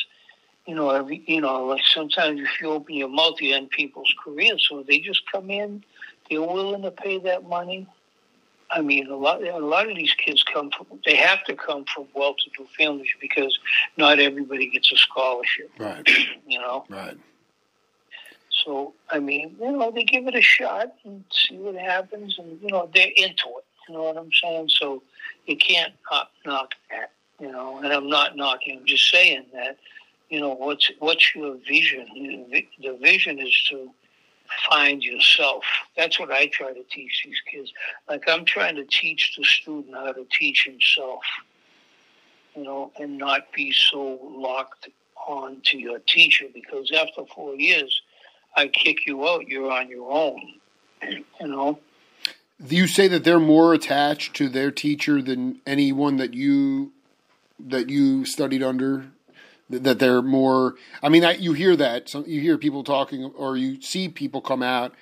you 0.69 0.75
know, 0.75 0.91
every 0.91 1.25
you 1.27 1.41
know, 1.41 1.65
like 1.65 1.83
sometimes 1.83 2.41
if 2.43 2.61
you 2.61 2.69
open 2.69 2.95
your 2.95 3.09
mouth, 3.09 3.41
you 3.41 3.57
end 3.57 3.71
people's 3.71 4.15
careers. 4.23 4.67
So 4.69 4.85
they 4.87 4.99
just 4.99 5.23
come 5.33 5.51
in, 5.51 5.83
they're 6.29 6.43
willing 6.43 6.83
to 6.83 6.91
pay 6.91 7.19
that 7.21 7.49
money. 7.49 7.87
I 8.71 8.83
mean, 8.83 9.09
a 9.09 9.17
lot 9.17 9.43
a 9.43 9.57
lot 9.57 9.89
of 9.89 9.97
these 9.97 10.13
kids 10.13 10.43
come 10.43 10.71
from 10.71 10.87
they 11.07 11.17
have 11.17 11.43
to 11.45 11.55
come 11.55 11.87
from 11.87 12.07
well-to-do 12.15 12.67
families 12.77 13.09
because 13.19 13.59
not 13.97 14.19
everybody 14.19 14.69
gets 14.69 14.93
a 14.93 14.97
scholarship. 14.97 15.71
Right. 15.79 16.07
You 16.47 16.59
know. 16.59 16.85
Right. 16.91 17.17
So 18.51 18.93
I 19.11 19.21
mean, 19.21 19.57
you 19.59 19.73
know, 19.73 19.91
they 19.91 20.05
give 20.05 20.27
it 20.27 20.35
a 20.35 20.43
shot 20.43 20.93
and 21.03 21.25
see 21.31 21.57
what 21.57 21.77
happens, 21.77 22.39
and 22.39 22.61
you 22.61 22.69
know, 22.69 22.91
they're 22.93 23.13
into 23.17 23.49
it. 23.57 23.65
You 23.89 23.95
know 23.95 24.03
what 24.03 24.19
I'm 24.19 24.33
saying? 24.33 24.69
So 24.69 25.03
you 25.47 25.57
can't 25.57 25.95
knock, 26.11 26.29
knock 26.45 26.75
that. 26.91 27.13
You 27.41 27.51
know, 27.53 27.79
and 27.79 27.91
I'm 27.91 28.11
not 28.11 28.37
knocking. 28.37 28.81
I'm 28.81 28.87
just 28.87 29.11
saying 29.11 29.47
that. 29.55 29.79
You 30.31 30.41
know, 30.41 30.55
what's 30.55 30.91
what's 30.99 31.35
your 31.35 31.57
vision? 31.67 32.51
The 32.83 32.99
vision 33.01 33.39
is 33.39 33.67
to 33.71 33.91
find 34.71 35.03
yourself. 35.03 35.65
That's 35.97 36.19
what 36.19 36.31
I 36.31 36.47
try 36.47 36.73
to 36.73 36.83
teach 36.91 37.23
these 37.25 37.41
kids. 37.51 37.73
Like 38.09 38.25
I'm 38.29 38.45
trying 38.45 38.77
to 38.77 38.85
teach 38.85 39.37
the 39.37 39.45
student 39.45 39.95
how 39.95 40.13
to 40.13 40.27
teach 40.31 40.65
himself, 40.65 41.23
you 42.55 42.65
know, 42.65 42.93
and 42.99 43.19
not 43.19 43.53
be 43.53 43.73
so 43.73 44.19
locked 44.23 44.89
on 45.27 45.61
to 45.65 45.79
your 45.79 45.99
teacher 46.01 46.47
because 46.53 46.91
after 46.93 47.25
four 47.35 47.55
years, 47.55 48.03
I 48.57 48.69
kick 48.69 49.07
you 49.07 49.27
out, 49.29 49.47
you're 49.47 49.71
on 49.71 49.89
your 49.89 50.11
own, 50.11 50.55
you 51.03 51.47
know. 51.47 51.79
Do 52.67 52.75
you 52.75 52.87
say 52.87 53.07
that 53.09 53.23
they're 53.23 53.39
more 53.39 53.73
attached 53.73 54.35
to 54.37 54.49
their 54.49 54.71
teacher 54.71 55.23
than 55.23 55.61
anyone 55.67 56.17
that 56.17 56.35
you 56.35 56.93
that 57.61 57.89
you 57.89 58.25
studied 58.25 58.63
under? 58.63 59.11
That 59.71 59.99
they're 59.99 60.23
more. 60.23 60.75
I 61.03 61.09
mean, 61.09 61.25
I, 61.25 61.33
you 61.33 61.53
hear 61.53 61.77
that. 61.77 62.09
So 62.09 62.25
you 62.27 62.41
hear 62.41 62.59
people 62.59 62.85
talking, 62.85 63.25
or 63.25 63.57
you 63.57 63.81
see 63.81 64.09
people 64.09 64.41
come 64.41 64.63
out, 64.63 64.95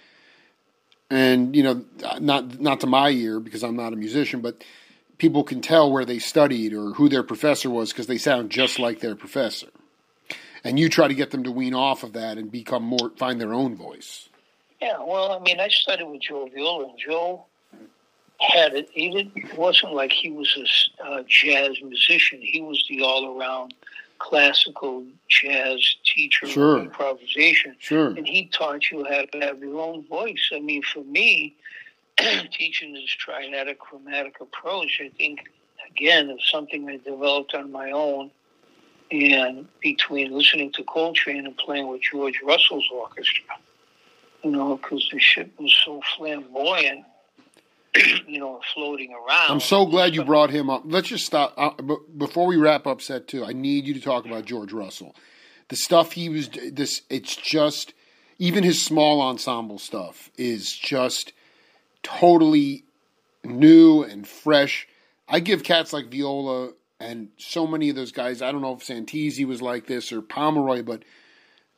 and 1.11 1.55
you 1.55 1.63
know, 1.63 1.85
not 2.21 2.61
not 2.61 2.81
to 2.81 2.87
my 2.87 3.11
ear 3.11 3.41
because 3.41 3.63
I'm 3.63 3.77
not 3.77 3.93
a 3.93 3.97
musician, 3.97 4.41
but 4.41 4.65
people 5.19 5.45
can 5.45 5.61
tell 5.61 5.91
where 5.91 6.05
they 6.05 6.19
studied 6.19 6.73
or 6.73 6.91
who 6.95 7.09
their 7.09 7.23
professor 7.23 7.71
was 7.71 7.93
because 7.93 8.07
they 8.07 8.19
sound 8.19 8.51
just 8.51 8.79
like 8.79 9.01
their 9.01 9.15
professor. 9.15 9.69
And 10.65 10.79
you 10.79 10.89
try 10.89 11.07
to 11.07 11.15
get 11.15 11.31
them 11.31 11.45
to 11.45 11.53
wean 11.53 11.75
off 11.75 12.03
of 12.03 12.15
that 12.15 12.39
and 12.39 12.51
become 12.51 12.83
more, 12.83 13.11
find 13.17 13.41
their 13.41 13.55
own 13.55 13.77
voice. 13.77 14.29
Yeah, 14.83 14.99
well, 14.99 15.33
I 15.33 15.39
mean, 15.39 15.61
I 15.61 15.69
studied 15.69 16.05
with 16.05 16.23
Joe 16.23 16.49
Viola, 16.53 16.89
and 16.89 16.99
Joe 16.99 17.47
had 18.41 18.75
it. 18.75 18.89
He 18.93 19.11
didn't. 19.11 19.37
It 19.37 19.57
wasn't 19.57 19.95
like 19.95 20.13
he 20.13 20.31
was 20.31 20.55
a 21.01 21.05
uh, 21.05 21.23
jazz 21.29 21.77
musician. 21.83 22.41
He 22.43 22.61
was 22.61 22.85
the 22.89 23.03
all-around 23.03 23.75
classical 24.19 25.05
jazz 25.29 25.97
teacher 26.05 26.47
sure. 26.47 26.77
of 26.77 26.85
improvisation. 26.85 27.77
Sure. 27.79 28.09
And 28.09 28.27
he 28.27 28.47
taught 28.47 28.91
you 28.91 29.05
how 29.05 29.25
to 29.25 29.41
have 29.41 29.61
your 29.61 29.81
own 29.81 30.07
voice. 30.07 30.51
I 30.53 30.61
mean, 30.61 30.83
for 30.83 31.05
me, 31.05 31.57
teaching 32.53 32.95
this 32.95 33.15
triadic 33.25 33.79
chromatic 33.79 34.41
approach, 34.41 35.01
I 35.03 35.11
think, 35.17 35.41
again, 35.91 36.31
is 36.31 36.41
something 36.51 36.89
I 36.89 36.97
developed 36.99 37.55
on 37.55 37.71
my 37.71 37.91
own. 37.91 38.31
And 39.11 39.69
between 39.81 40.33
listening 40.33 40.73
to 40.73 40.83
Coltrane 40.83 41.47
and 41.47 41.57
playing 41.57 41.89
with 41.89 42.03
George 42.03 42.41
Russell's 42.45 42.89
orchestra, 42.93 43.45
you 44.43 44.51
know, 44.51 44.77
because 44.77 45.09
the 45.13 45.21
shit 45.21 45.51
was 45.61 45.73
so 45.85 46.01
flamboyant 46.17 47.05
you 48.27 48.39
know, 48.39 48.61
floating 48.75 49.13
around. 49.13 49.51
I'm 49.51 49.61
so 49.61 49.87
glad 49.87 50.15
you 50.15 50.25
brought 50.25 50.51
him 50.51 50.71
up. 50.71 50.83
Let's 50.85 51.09
just 51.09 51.27
stop. 51.27 51.55
Uh, 51.57 51.71
before 52.17 52.47
we 52.47 52.57
wrap 52.57 52.87
up 52.87 53.01
set 53.01 53.29
two, 53.29 53.45
I 53.45 53.53
need 53.53 53.87
you 53.87 53.95
to 53.95 54.01
talk 54.01 54.27
about 54.27 54.45
George 54.45 54.73
Russell. 54.73 55.15
The 55.69 55.77
stuff 55.77 56.13
he 56.13 56.29
was, 56.29 56.49
this, 56.49 57.03
it's 57.11 57.35
just, 57.35 57.93
even 58.39 58.63
his 58.63 58.85
small 58.85 59.21
ensemble 59.21 59.79
stuff 59.79 60.31
is 60.37 60.73
just 60.73 61.33
totally 62.03 62.85
new 63.45 64.03
and 64.03 64.27
fresh. 64.27 64.87
I 65.29 65.41
give 65.41 65.65
cats 65.65 65.93
like 65.93 66.07
Viola 66.07 66.71
and 66.99 67.29
so 67.37 67.67
many 67.67 67.91
of 67.91 67.97
those 67.97 68.13
guys, 68.13 68.41
I 68.41 68.53
don't 68.53 68.63
know 68.63 68.75
if 68.75 68.87
Santisi 68.87 69.45
was 69.45 69.61
like 69.61 69.87
this 69.87 70.13
or 70.13 70.23
Pomeroy, 70.23 70.83
but 70.83 71.03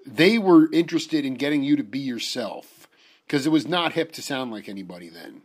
they 0.07 0.39
were 0.39 0.71
interested 0.73 1.25
in 1.25 1.35
getting 1.35 1.63
you 1.63 1.77
to 1.77 1.83
be 1.83 1.99
yourself 1.99 2.89
because 3.27 3.47
it 3.47 3.51
was 3.51 3.67
not 3.67 3.93
hip 3.93 4.13
to 4.13 4.23
sound 4.23 4.53
like 4.53 4.69
anybody 4.69 5.09
then. 5.09 5.43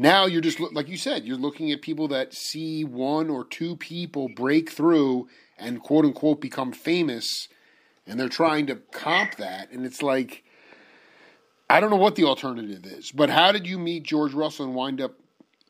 Now 0.00 0.26
you're 0.26 0.40
just 0.40 0.60
like 0.60 0.88
you 0.88 0.96
said, 0.96 1.24
you're 1.24 1.36
looking 1.36 1.72
at 1.72 1.82
people 1.82 2.06
that 2.08 2.32
see 2.32 2.84
one 2.84 3.28
or 3.28 3.44
two 3.44 3.74
people 3.76 4.28
break 4.28 4.70
through 4.70 5.28
and 5.58 5.82
quote 5.82 6.04
unquote 6.04 6.40
become 6.40 6.72
famous, 6.72 7.48
and 8.06 8.18
they're 8.18 8.28
trying 8.28 8.68
to 8.68 8.76
comp 8.92 9.34
that, 9.36 9.72
and 9.72 9.84
it's 9.84 10.00
like 10.00 10.44
I 11.68 11.80
don't 11.80 11.90
know 11.90 11.96
what 11.96 12.14
the 12.14 12.24
alternative 12.24 12.86
is. 12.86 13.10
But 13.10 13.28
how 13.28 13.50
did 13.50 13.66
you 13.66 13.76
meet 13.76 14.04
George 14.04 14.32
Russell 14.32 14.66
and 14.66 14.74
wind 14.74 15.00
up 15.00 15.14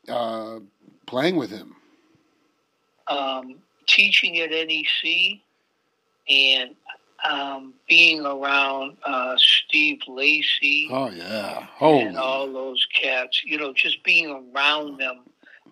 uh, 0.07 0.59
playing 1.07 1.35
with 1.35 1.49
him? 1.49 1.75
Um, 3.07 3.55
teaching 3.87 4.37
at 4.37 4.51
NEC, 4.51 5.39
and 6.29 6.75
um, 7.27 7.73
being 7.87 8.25
around 8.25 8.97
uh, 9.03 9.35
Steve 9.37 9.99
Lacy. 10.07 10.87
Oh 10.91 11.09
yeah, 11.09 11.65
Holy. 11.77 12.03
and 12.03 12.17
all 12.17 12.51
those 12.51 12.85
cats. 12.93 13.43
You 13.43 13.57
know, 13.57 13.73
just 13.73 14.03
being 14.03 14.51
around 14.55 14.99
them. 14.99 15.21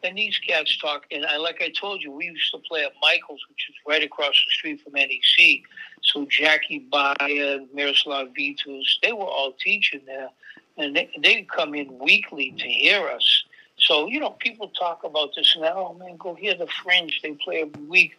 And 0.03 0.15
these 0.15 0.37
cats 0.37 0.77
talk, 0.77 1.05
and 1.11 1.25
I 1.25 1.37
like 1.37 1.59
I 1.61 1.69
told 1.69 2.03
you, 2.03 2.11
we 2.11 2.25
used 2.25 2.51
to 2.51 2.59
play 2.59 2.83
at 2.83 2.91
Michael's, 3.01 3.41
which 3.49 3.67
is 3.69 3.75
right 3.87 4.03
across 4.03 4.29
the 4.45 4.51
street 4.51 4.81
from 4.81 4.93
NEC. 4.93 5.61
So 6.03 6.25
Jaki 6.25 6.87
Byard, 6.89 7.67
Miroslav 7.73 8.27
Vitous, 8.37 8.99
they 9.01 9.11
were 9.11 9.25
all 9.25 9.53
teaching 9.59 10.01
there, 10.05 10.29
and 10.77 10.95
they 10.95 11.09
they'd 11.21 11.49
come 11.49 11.73
in 11.73 11.97
weekly 11.97 12.53
to 12.57 12.63
hear 12.67 13.07
us. 13.07 13.43
So 13.79 14.07
you 14.07 14.19
know, 14.19 14.31
people 14.31 14.69
talk 14.69 15.03
about 15.03 15.35
this 15.35 15.55
now. 15.59 15.73
Oh 15.75 15.93
man, 15.93 16.17
go 16.17 16.33
hear 16.33 16.55
the 16.55 16.67
Fringe. 16.67 17.19
They 17.21 17.33
play 17.33 17.61
every 17.61 17.83
week. 17.83 18.13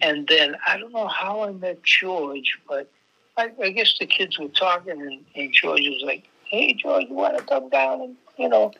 And 0.00 0.26
then 0.26 0.56
I 0.66 0.78
don't 0.78 0.92
know 0.92 1.08
how 1.08 1.42
I 1.42 1.52
met 1.52 1.82
George, 1.82 2.58
but 2.68 2.90
I, 3.36 3.50
I 3.62 3.70
guess 3.70 3.94
the 3.98 4.06
kids 4.06 4.38
were 4.38 4.48
talking, 4.48 5.00
and, 5.00 5.24
and 5.34 5.52
George 5.52 5.82
was 5.82 6.02
like, 6.04 6.24
"Hey, 6.46 6.74
George, 6.74 7.06
you 7.08 7.14
want 7.14 7.36
to 7.38 7.44
come 7.44 7.68
down 7.68 8.00
and 8.00 8.16
you 8.38 8.48
know 8.48 8.72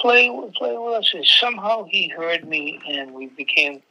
play 0.00 0.28
play 0.56 0.76
with 0.76 0.94
us?" 0.94 1.12
And 1.14 1.26
somehow 1.26 1.84
he 1.84 2.08
heard 2.08 2.48
me, 2.48 2.80
and 2.88 3.12
we 3.12 3.26
became 3.26 3.82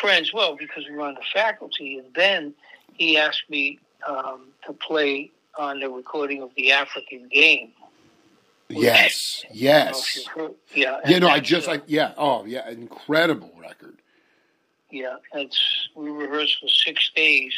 friends. 0.00 0.32
Well, 0.32 0.56
because 0.56 0.84
we 0.88 0.96
were 0.96 1.02
on 1.02 1.14
the 1.14 1.24
faculty, 1.32 1.98
and 1.98 2.08
then 2.14 2.54
he 2.94 3.16
asked 3.16 3.44
me 3.48 3.78
um, 4.06 4.48
to 4.66 4.72
play 4.72 5.30
on 5.58 5.80
the 5.80 5.90
recording 5.90 6.42
of 6.42 6.50
the 6.56 6.72
African 6.72 7.28
Game. 7.28 7.72
Yes, 8.70 9.44
yes, 9.50 10.28
yeah, 10.74 11.00
yeah. 11.06 11.18
No, 11.18 11.28
I 11.28 11.40
just 11.40 11.66
like 11.66 11.82
yeah. 11.86 12.12
Oh, 12.16 12.44
yeah, 12.44 12.68
incredible 12.70 13.52
record. 13.60 13.96
Yeah, 14.90 15.16
it's 15.34 15.88
we 15.94 16.10
rehearsed 16.10 16.58
for 16.60 16.68
six 16.68 17.10
days, 17.14 17.52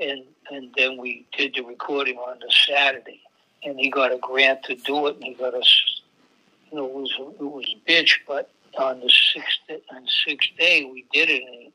and 0.00 0.24
and 0.50 0.72
then 0.76 0.96
we 0.96 1.26
did 1.36 1.54
the 1.54 1.62
recording 1.62 2.16
on 2.16 2.38
the 2.38 2.52
Saturday, 2.66 3.20
and 3.64 3.78
he 3.78 3.90
got 3.90 4.12
a 4.12 4.18
grant 4.18 4.62
to 4.64 4.74
do 4.76 5.06
it, 5.08 5.16
and 5.16 5.24
he 5.24 5.34
got 5.34 5.54
us. 5.54 6.02
You 6.70 6.78
know, 6.78 6.86
it 6.86 6.92
was 6.94 7.14
it 7.18 7.42
was 7.42 7.74
a 7.74 7.90
bitch, 7.90 8.12
but 8.26 8.50
on 8.78 9.00
the 9.00 9.10
sixth 9.10 9.58
on 9.94 10.06
sixth 10.26 10.50
day 10.58 10.88
we 10.90 11.04
did 11.12 11.28
it, 11.28 11.42
and 11.42 11.72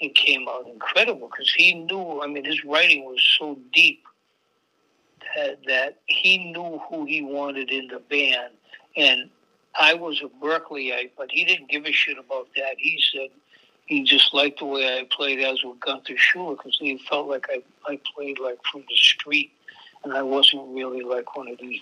it 0.00 0.14
came 0.14 0.48
out 0.48 0.66
incredible 0.66 1.28
because 1.28 1.52
he 1.52 1.74
knew. 1.74 2.22
I 2.22 2.26
mean, 2.26 2.44
his 2.44 2.64
writing 2.64 3.04
was 3.04 3.22
so 3.38 3.58
deep 3.74 4.02
that 5.36 5.58
that 5.66 5.98
he 6.06 6.52
knew 6.52 6.80
who 6.88 7.04
he 7.04 7.22
wanted 7.22 7.70
in 7.70 7.88
the 7.88 7.98
band, 7.98 8.54
and 8.96 9.30
I 9.78 9.94
was 9.94 10.22
a 10.22 10.44
Berkleeite, 10.44 11.10
but 11.16 11.30
he 11.30 11.44
didn't 11.44 11.70
give 11.70 11.86
a 11.86 11.92
shit 11.92 12.18
about 12.18 12.48
that. 12.56 12.74
He 12.78 13.00
said 13.12 13.28
he 13.86 14.02
just 14.02 14.32
liked 14.34 14.60
the 14.60 14.66
way 14.66 14.98
I 14.98 15.06
played 15.10 15.40
as 15.40 15.62
with 15.64 15.80
Gunther 15.80 16.14
Schuller 16.14 16.56
because 16.56 16.78
he 16.78 16.98
felt 17.08 17.28
like 17.28 17.46
I, 17.50 17.62
I 17.90 17.98
played 18.14 18.38
like 18.38 18.58
from 18.70 18.82
the 18.88 18.96
street 18.96 19.52
and 20.04 20.12
I 20.12 20.22
wasn't 20.22 20.62
really 20.68 21.02
like 21.02 21.36
one 21.36 21.48
of 21.48 21.58
these, 21.58 21.80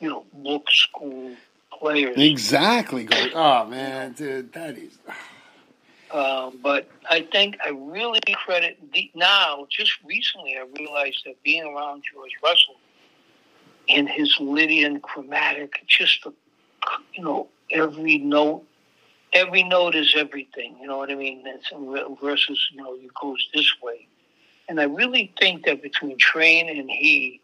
you 0.00 0.08
know, 0.08 0.24
book 0.32 0.70
school 0.70 1.34
players. 1.78 2.16
Exactly. 2.16 3.08
Oh, 3.34 3.66
man, 3.66 4.12
dude, 4.12 4.52
that 4.54 4.76
is. 4.78 4.98
Ah. 5.08 5.16
Um, 6.12 6.58
but 6.62 6.88
I 7.10 7.22
think 7.32 7.56
I 7.64 7.70
really 7.70 8.20
credit 8.34 8.78
the, 8.92 9.10
now. 9.14 9.66
Just 9.70 9.92
recently, 10.04 10.56
I 10.56 10.66
realized 10.78 11.22
that 11.24 11.42
being 11.42 11.64
around 11.64 12.02
George 12.12 12.32
Russell 12.42 12.76
and 13.88 14.08
his 14.08 14.36
Lydian 14.38 15.00
chromatic, 15.00 15.82
just 15.86 16.22
the, 16.24 16.32
you 17.14 17.24
know, 17.24 17.48
every 17.70 18.18
note 18.18 18.64
every 19.32 19.62
note 19.62 19.94
is 19.94 20.14
everything. 20.16 20.76
You 20.80 20.86
know 20.86 20.98
what 20.98 21.10
I 21.10 21.14
mean? 21.14 21.42
It's 21.46 21.70
versus 22.20 22.68
you 22.72 22.82
know 22.82 22.94
it 22.94 23.10
goes 23.20 23.48
this 23.54 23.70
way, 23.82 24.06
and 24.68 24.80
I 24.80 24.84
really 24.84 25.32
think 25.38 25.64
that 25.66 25.82
between 25.82 26.18
Train 26.18 26.68
and 26.68 26.90
he, 26.90 27.40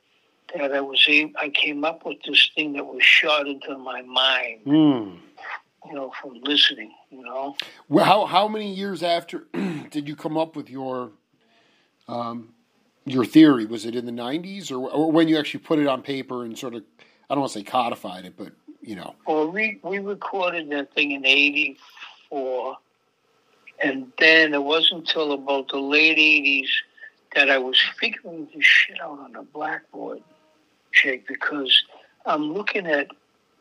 that 0.57 0.73
I 0.73 0.81
was 0.81 1.05
able, 1.09 1.33
I 1.41 1.49
came 1.51 1.85
up 1.85 2.05
with 2.05 2.19
this 2.27 2.51
thing 2.55 2.75
that 2.75 2.87
was 2.87 3.03
shot 3.03 3.47
into 3.47 3.77
my 3.79 4.03
mind. 4.03 4.61
Mm. 4.66 5.19
You 5.89 5.95
know, 5.95 6.12
from 6.20 6.41
listening. 6.43 6.93
You 7.11 7.22
know. 7.22 7.57
Well, 7.89 8.05
how 8.05 8.26
how 8.26 8.49
many 8.49 8.72
years 8.72 9.03
after 9.03 9.47
did 9.91 10.09
you 10.09 10.16
come 10.16 10.36
up 10.36 10.57
with 10.57 10.68
your 10.70 11.12
um, 12.09 12.51
your 13.05 13.24
theory? 13.24 13.66
Was 13.66 13.86
it 13.86 13.95
in 13.95 14.07
the 14.07 14.12
'90s, 14.12 14.70
or, 14.70 14.91
or 14.91 15.11
when 15.11 15.28
you 15.28 15.39
actually 15.39 15.61
put 15.61 15.78
it 15.78 15.86
on 15.86 16.03
paper 16.03 16.45
and 16.45 16.59
sort 16.59 16.74
of 16.74 16.82
I 17.30 17.34
don't 17.34 17.41
want 17.41 17.53
to 17.53 17.59
say 17.59 17.64
codified 17.64 18.24
it, 18.24 18.34
but 18.36 18.53
you 18.80 18.97
know. 18.97 19.14
Well, 19.26 19.51
we 19.51 19.80
we 19.82 19.99
recorded 19.99 20.70
that 20.70 20.95
thing 20.95 21.12
in 21.12 21.24
'84, 21.24 22.76
and 23.82 24.12
then 24.18 24.55
it 24.55 24.62
wasn't 24.62 25.01
until 25.01 25.32
about 25.32 25.68
the 25.68 25.78
late 25.78 26.18
'80s 26.18 26.68
that 27.34 27.51
I 27.51 27.59
was 27.59 27.80
figuring 28.01 28.49
this 28.55 28.64
shit 28.64 29.01
out 29.01 29.18
on 29.18 29.32
the 29.32 29.43
blackboard, 29.43 30.22
Jake, 30.93 31.28
because 31.28 31.84
I'm 32.24 32.53
looking 32.53 32.86
at, 32.86 33.09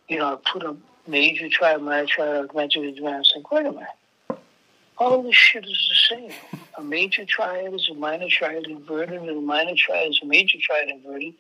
you 0.08 0.20
know, 0.20 0.34
I 0.34 0.52
put 0.52 0.64
major 1.08 1.50
triad, 1.50 1.82
minor 1.82 2.06
triad, 2.06 2.36
augmented 2.36 2.86
advance. 2.86 3.34
Like, 3.36 3.52
wait 3.52 3.66
a 3.66 3.72
minute. 3.72 3.88
All 4.98 5.22
this 5.22 5.36
shit 5.36 5.66
is 5.66 5.90
the 5.90 6.16
same. 6.16 6.32
A 6.78 6.84
major 6.84 7.26
triad 7.26 7.74
is 7.74 7.88
a 7.90 7.94
minor 7.94 8.28
triad 8.30 8.66
inverted, 8.66 9.22
and 9.22 9.30
a 9.30 9.42
minor 9.42 9.76
triad 9.76 10.10
is 10.10 10.20
a 10.24 10.26
major 10.26 10.58
triad 10.62 10.90
inverted 10.90 11.34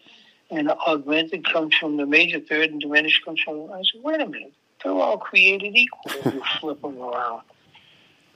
and 0.49 0.69
augmented 0.69 1.45
comes 1.45 1.75
from 1.75 1.97
the 1.97 2.05
major 2.05 2.39
third 2.39 2.71
and 2.71 2.79
diminished 2.79 3.23
comes 3.25 3.41
from. 3.41 3.71
I 3.71 3.81
said, 3.91 4.01
wait 4.01 4.21
a 4.21 4.25
minute, 4.25 4.53
they're 4.83 4.93
all 4.93 5.17
created 5.17 5.75
equal 5.75 6.31
you 6.33 6.41
flip 6.59 6.81
them 6.81 6.97
around. 6.99 7.41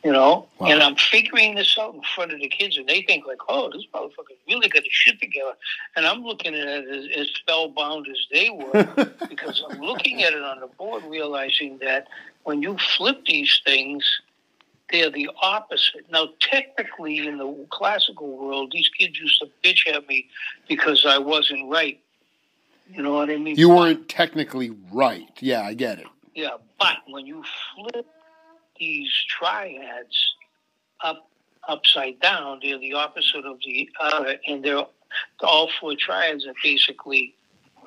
You 0.03 0.11
know, 0.11 0.47
wow. 0.57 0.67
and 0.67 0.81
I'm 0.81 0.95
figuring 0.95 1.53
this 1.53 1.77
out 1.79 1.93
in 1.93 2.01
front 2.15 2.33
of 2.33 2.39
the 2.39 2.47
kids, 2.47 2.75
and 2.75 2.87
they 2.87 3.03
think 3.03 3.27
like, 3.27 3.37
"Oh, 3.47 3.69
this 3.71 3.85
motherfucker 3.93 4.35
really 4.47 4.67
got 4.67 4.83
his 4.83 4.91
shit 4.91 5.19
together." 5.19 5.53
And 5.95 6.07
I'm 6.07 6.23
looking 6.23 6.55
at 6.55 6.67
it 6.67 6.89
as, 6.89 7.05
as 7.15 7.27
spellbound 7.35 8.07
as 8.07 8.17
they 8.31 8.49
were, 8.49 9.11
because 9.29 9.63
I'm 9.69 9.79
looking 9.79 10.23
at 10.23 10.33
it 10.33 10.41
on 10.41 10.59
the 10.59 10.67
board, 10.67 11.03
realizing 11.07 11.77
that 11.79 12.07
when 12.43 12.63
you 12.63 12.77
flip 12.97 13.25
these 13.25 13.61
things, 13.63 14.03
they're 14.91 15.11
the 15.11 15.29
opposite. 15.41 16.11
Now, 16.11 16.29
technically, 16.39 17.19
in 17.19 17.37
the 17.37 17.67
classical 17.69 18.37
world, 18.37 18.71
these 18.73 18.89
kids 18.89 19.19
used 19.19 19.39
to 19.41 19.49
bitch 19.63 19.87
at 19.87 20.07
me 20.07 20.27
because 20.67 21.05
I 21.07 21.19
wasn't 21.19 21.69
right. 21.69 21.99
You 22.91 23.03
know 23.03 23.13
what 23.13 23.29
I 23.29 23.37
mean? 23.37 23.55
You 23.55 23.69
weren't 23.69 24.09
technically 24.09 24.71
right. 24.91 25.29
Yeah, 25.39 25.61
I 25.61 25.75
get 25.75 25.99
it. 25.99 26.07
Yeah, 26.33 26.57
but 26.79 26.97
when 27.07 27.25
you 27.25 27.43
flip 27.75 28.07
these 28.81 29.13
triads 29.29 30.35
up 31.03 31.29
upside 31.69 32.19
down, 32.19 32.59
they're 32.63 32.79
the 32.79 32.93
opposite 32.93 33.45
of 33.45 33.59
the 33.65 33.87
other, 34.01 34.37
and 34.47 34.65
they're 34.65 34.83
all 35.41 35.69
four 35.79 35.95
triads 35.95 36.47
are 36.47 36.53
basically 36.63 37.35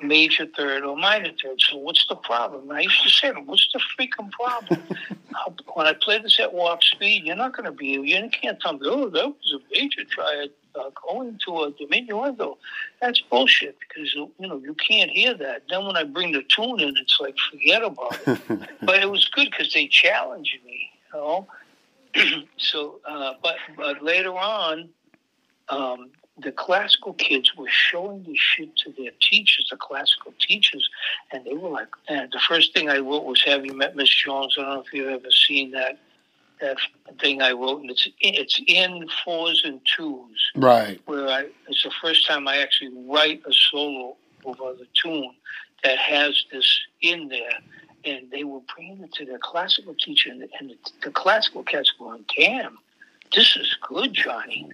major 0.01 0.45
third 0.45 0.83
or 0.83 0.97
minor 0.97 1.31
third. 1.41 1.59
So 1.61 1.77
what's 1.77 2.05
the 2.07 2.15
problem? 2.15 2.71
I 2.71 2.81
used 2.81 3.03
to 3.03 3.09
say 3.09 3.29
to 3.29 3.35
them, 3.35 3.45
what's 3.45 3.67
the 3.73 3.79
freaking 3.97 4.31
problem? 4.31 4.81
when 5.73 5.87
I 5.87 5.93
play 5.93 6.19
this 6.19 6.39
at 6.39 6.53
warp 6.53 6.83
speed, 6.83 7.23
you're 7.25 7.35
not 7.35 7.55
going 7.55 7.65
to 7.65 7.71
be, 7.71 7.87
you 7.87 8.29
can't 8.29 8.59
tell 8.59 8.73
me, 8.73 8.79
oh, 8.83 9.09
that 9.09 9.27
was 9.27 9.53
a 9.55 9.59
major 9.73 10.03
triad 10.03 10.51
uh, 10.75 10.89
going 11.07 11.39
to 11.45 11.51
a 11.63 11.71
diminuendo. 11.71 12.57
That's 13.01 13.21
bullshit 13.21 13.77
because, 13.79 14.13
you 14.13 14.31
know, 14.39 14.57
you 14.57 14.73
can't 14.75 15.09
hear 15.09 15.33
that. 15.33 15.63
Then 15.69 15.85
when 15.85 15.95
I 15.95 16.03
bring 16.03 16.31
the 16.31 16.43
tune 16.43 16.79
in, 16.79 16.95
it's 16.97 17.17
like, 17.19 17.35
forget 17.51 17.83
about 17.83 18.19
it. 18.27 18.41
but 18.81 19.01
it 19.01 19.09
was 19.09 19.25
good 19.29 19.49
because 19.51 19.73
they 19.73 19.87
challenged 19.87 20.57
me, 20.65 20.89
you 21.13 21.19
know. 21.19 21.47
so, 22.57 22.99
uh, 23.07 23.33
but, 23.41 23.55
but 23.75 24.03
later 24.03 24.33
on, 24.33 24.89
um, 25.69 26.11
the 26.37 26.51
classical 26.51 27.13
kids 27.13 27.55
were 27.55 27.69
showing 27.69 28.23
this 28.23 28.37
shit 28.37 28.75
to 28.77 28.91
their 28.91 29.11
teachers, 29.21 29.67
the 29.69 29.77
classical 29.77 30.33
teachers, 30.39 30.89
and 31.31 31.45
they 31.45 31.53
were 31.53 31.69
like, 31.69 31.87
and 32.09 32.31
the 32.31 32.41
first 32.47 32.73
thing 32.73 32.89
I 32.89 32.97
wrote 32.97 33.23
was 33.23 33.41
"Have 33.43 33.65
you 33.65 33.73
met 33.73 33.95
Miss 33.95 34.09
Jones?" 34.09 34.55
I 34.57 34.63
don't 34.63 34.73
know 34.73 34.81
if 34.81 34.93
you've 34.93 35.07
ever 35.07 35.31
seen 35.31 35.71
that 35.71 35.97
that 36.61 36.77
thing 37.19 37.41
I 37.41 37.51
wrote, 37.51 37.81
and 37.81 37.89
it's 37.89 38.07
it's 38.19 38.59
in 38.67 39.07
fours 39.23 39.61
and 39.63 39.79
twos, 39.95 40.51
right? 40.55 40.99
Where 41.05 41.27
I 41.27 41.47
it's 41.67 41.83
the 41.83 41.91
first 42.01 42.27
time 42.27 42.47
I 42.47 42.57
actually 42.57 42.91
write 43.07 43.41
a 43.45 43.53
solo 43.53 44.17
over 44.43 44.73
the 44.73 44.87
tune 45.01 45.31
that 45.83 45.97
has 45.97 46.45
this 46.51 46.79
in 47.01 47.29
there. 47.29 47.59
And 48.03 48.29
they 48.29 48.43
were 48.43 48.59
bringing 48.75 49.03
it 49.03 49.11
to 49.13 49.25
their 49.25 49.39
classical 49.39 49.95
teacher, 49.95 50.29
and, 50.29 50.47
and 50.59 50.69
the, 50.69 50.75
the 51.05 51.11
classical 51.11 51.63
cats 51.63 51.91
were 51.99 52.11
going, 52.11 52.25
"Damn, 52.37 52.77
this 53.33 53.55
is 53.55 53.75
good, 53.81 54.13
Johnny." 54.13 54.69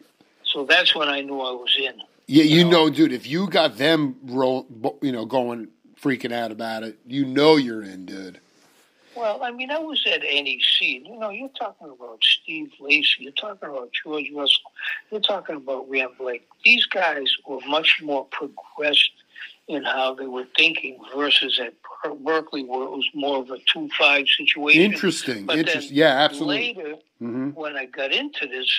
So 0.51 0.65
that's 0.65 0.95
when 0.95 1.09
I 1.09 1.21
knew 1.21 1.39
I 1.39 1.51
was 1.51 1.75
in. 1.77 2.01
Yeah, 2.27 2.43
you, 2.43 2.59
you 2.59 2.63
know? 2.63 2.85
know, 2.85 2.89
dude. 2.89 3.13
If 3.13 3.27
you 3.27 3.47
got 3.47 3.77
them 3.77 4.15
roll, 4.23 4.67
you 5.01 5.11
know, 5.11 5.25
going 5.25 5.69
freaking 6.01 6.31
out 6.31 6.51
about 6.51 6.83
it, 6.83 6.97
you 7.05 7.25
know 7.25 7.55
you're 7.55 7.83
in, 7.83 8.05
dude. 8.05 8.39
Well, 9.15 9.43
I 9.43 9.51
mean, 9.51 9.71
I 9.71 9.79
was 9.79 10.05
at 10.07 10.21
NEC. 10.21 10.81
You 10.81 11.19
know, 11.19 11.29
you're 11.29 11.49
talking 11.49 11.89
about 11.89 12.23
Steve 12.23 12.71
Lacy. 12.79 13.15
You're 13.19 13.33
talking 13.33 13.69
about 13.69 13.91
George 13.91 14.31
Russell. 14.33 14.71
You're 15.11 15.21
talking 15.21 15.57
about 15.57 15.89
Ran 15.89 16.07
Blake. 16.17 16.47
These 16.63 16.85
guys 16.85 17.29
were 17.45 17.59
much 17.67 18.01
more 18.01 18.25
progressed 18.25 19.11
in 19.67 19.83
how 19.83 20.13
they 20.13 20.27
were 20.27 20.47
thinking 20.55 20.97
versus 21.15 21.59
at 21.59 21.73
Berklee, 22.03 22.65
where 22.65 22.83
it 22.83 22.91
was 22.91 23.07
more 23.13 23.39
of 23.39 23.51
a 23.51 23.57
two-five 23.71 24.25
situation. 24.27 24.81
Interesting. 24.81 25.45
But 25.45 25.59
Interesting. 25.59 25.97
Yeah, 25.97 26.07
absolutely. 26.07 26.73
Later, 26.75 26.95
mm-hmm. 27.21 27.49
when 27.49 27.75
I 27.75 27.85
got 27.85 28.11
into 28.11 28.47
this, 28.47 28.69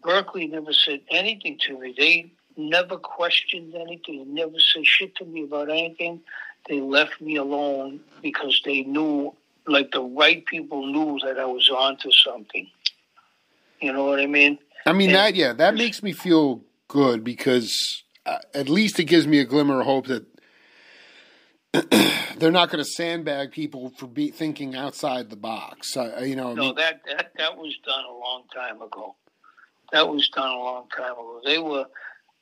Berklee 0.00 0.50
never 0.50 0.72
said 0.72 1.00
anything 1.10 1.58
to 1.66 1.78
me. 1.78 1.94
They 1.96 2.32
never 2.56 2.96
questioned 2.96 3.74
anything. 3.74 4.18
They 4.18 4.42
never 4.42 4.58
said 4.58 4.86
shit 4.86 5.16
to 5.16 5.24
me 5.24 5.44
about 5.44 5.70
anything. 5.70 6.20
They 6.68 6.80
left 6.80 7.20
me 7.20 7.36
alone 7.36 8.00
because 8.22 8.60
they 8.64 8.82
knew, 8.82 9.34
like 9.66 9.90
the 9.92 10.02
right 10.02 10.44
people 10.46 10.86
knew 10.86 11.18
that 11.24 11.38
I 11.38 11.44
was 11.44 11.68
onto 11.68 12.10
something. 12.10 12.68
You 13.80 13.92
know 13.92 14.04
what 14.04 14.20
I 14.20 14.26
mean? 14.26 14.58
I 14.86 14.92
mean 14.92 15.10
and 15.10 15.16
that. 15.16 15.34
Yeah, 15.34 15.52
that 15.52 15.74
makes 15.74 16.02
me 16.02 16.12
feel 16.12 16.62
good 16.88 17.24
because 17.24 18.02
uh, 18.24 18.38
at 18.54 18.68
least 18.68 18.98
it 18.98 19.04
gives 19.04 19.26
me 19.26 19.40
a 19.40 19.44
glimmer 19.44 19.80
of 19.80 19.86
hope 19.86 20.06
that 20.06 20.26
they're 22.38 22.52
not 22.52 22.70
going 22.70 22.82
to 22.82 22.88
sandbag 22.88 23.50
people 23.50 23.92
for 23.98 24.06
be 24.06 24.30
thinking 24.30 24.76
outside 24.76 25.28
the 25.28 25.36
box. 25.36 25.96
Uh, 25.96 26.22
you 26.24 26.36
know, 26.36 26.54
no, 26.54 26.62
I 26.62 26.66
mean, 26.66 26.74
that 26.76 27.00
that 27.06 27.32
that 27.36 27.56
was 27.56 27.76
done 27.84 28.04
a 28.04 28.12
long 28.12 28.44
time 28.54 28.80
ago. 28.80 29.16
That 29.92 30.08
was 30.08 30.28
done 30.28 30.50
a 30.50 30.58
long 30.58 30.88
time 30.96 31.12
ago. 31.12 31.40
They 31.44 31.58
were 31.58 31.86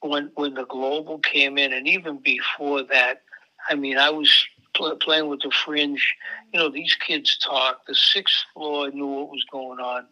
when 0.01 0.31
when 0.35 0.55
the 0.55 0.67
global 0.67 1.19
came 1.19 1.59
in, 1.59 1.73
and 1.73 1.87
even 1.87 2.19
before 2.19 2.83
that. 2.85 3.23
I 3.69 3.77
mean, 3.77 3.97
I 3.97 4.11
was 4.11 4.29
pl- 4.75 4.97
playing 4.97 5.29
with 5.29 5.41
the 5.41 5.51
fringe. 5.51 6.15
You 6.53 6.61
know, 6.61 6.69
these 6.69 6.95
kids 6.95 7.39
talk. 7.39 7.87
The 7.87 7.95
sixth 7.95 8.45
floor 8.53 8.91
knew 8.91 9.07
what 9.07 9.31
was 9.31 9.45
going 9.51 9.79
on. 9.79 10.07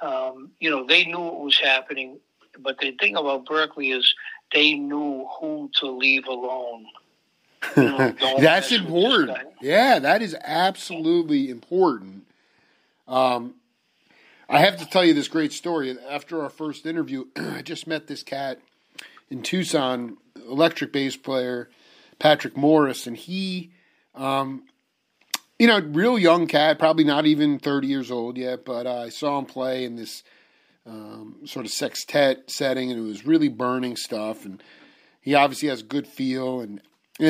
Um, 0.00 0.50
you 0.60 0.70
know, 0.70 0.86
they 0.86 1.04
knew 1.04 1.18
what 1.18 1.40
was 1.40 1.58
happening. 1.58 2.18
But 2.58 2.78
the 2.78 2.92
thing 2.92 3.16
about 3.16 3.46
Berklee 3.46 3.96
is 3.96 4.14
they 4.52 4.74
knew 4.74 5.26
who 5.40 5.70
to 5.80 5.90
leave 5.90 6.26
alone. 6.26 6.86
You 7.76 7.84
know, 7.84 8.14
That's 8.40 8.72
important. 8.72 9.38
Yeah, 9.62 9.98
that 9.98 10.20
is 10.20 10.36
absolutely 10.44 11.48
important. 11.48 12.26
Um, 13.08 13.54
I 14.48 14.58
have 14.58 14.76
to 14.78 14.86
tell 14.86 15.04
you 15.04 15.14
this 15.14 15.28
great 15.28 15.52
story. 15.52 15.96
After 16.08 16.42
our 16.42 16.50
first 16.50 16.86
interview, 16.86 17.26
I 17.36 17.62
just 17.62 17.86
met 17.86 18.06
this 18.06 18.22
cat 18.22 18.60
in 19.30 19.42
Tucson, 19.42 20.18
electric 20.48 20.92
bass 20.92 21.16
player 21.16 21.70
Patrick 22.18 22.56
Morris, 22.56 23.06
and 23.06 23.16
he, 23.16 23.72
um, 24.14 24.64
you 25.58 25.66
know, 25.66 25.80
real 25.80 26.18
young 26.18 26.46
cat, 26.46 26.78
probably 26.78 27.04
not 27.04 27.26
even 27.26 27.58
thirty 27.58 27.88
years 27.88 28.10
old 28.10 28.36
yet, 28.36 28.64
but 28.64 28.86
uh, 28.86 29.00
I 29.00 29.08
saw 29.08 29.38
him 29.38 29.46
play 29.46 29.84
in 29.84 29.96
this 29.96 30.22
um, 30.86 31.36
sort 31.44 31.66
of 31.66 31.72
sextet 31.72 32.50
setting, 32.50 32.90
and 32.90 33.00
it 33.00 33.02
was 33.02 33.26
really 33.26 33.48
burning 33.48 33.96
stuff, 33.96 34.44
and 34.44 34.62
he 35.20 35.34
obviously 35.34 35.68
has 35.68 35.82
good 35.82 36.06
feel, 36.06 36.60
and 36.60 36.80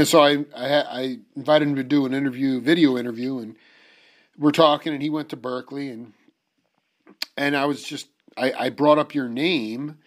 so 0.07 0.21
I 0.21 0.45
I, 0.57 0.83
I 0.83 1.19
invited 1.37 1.69
him 1.69 1.77
to 1.77 1.85
do 1.85 2.07
an 2.07 2.15
interview, 2.15 2.61
video 2.61 2.99
interview, 2.99 3.39
and 3.39 3.57
we're 4.39 4.51
talking, 4.51 4.93
and 4.93 5.03
he 5.03 5.11
went 5.11 5.29
to 5.31 5.37
Berklee 5.37 5.93
and 5.93 6.13
and 7.37 7.57
I 7.57 7.67
was 7.67 7.83
just 7.83 8.09
I, 8.37 8.53
I 8.53 8.71
brought 8.71 8.99
up 8.99 9.15
your 9.15 9.29
name, 9.29 9.99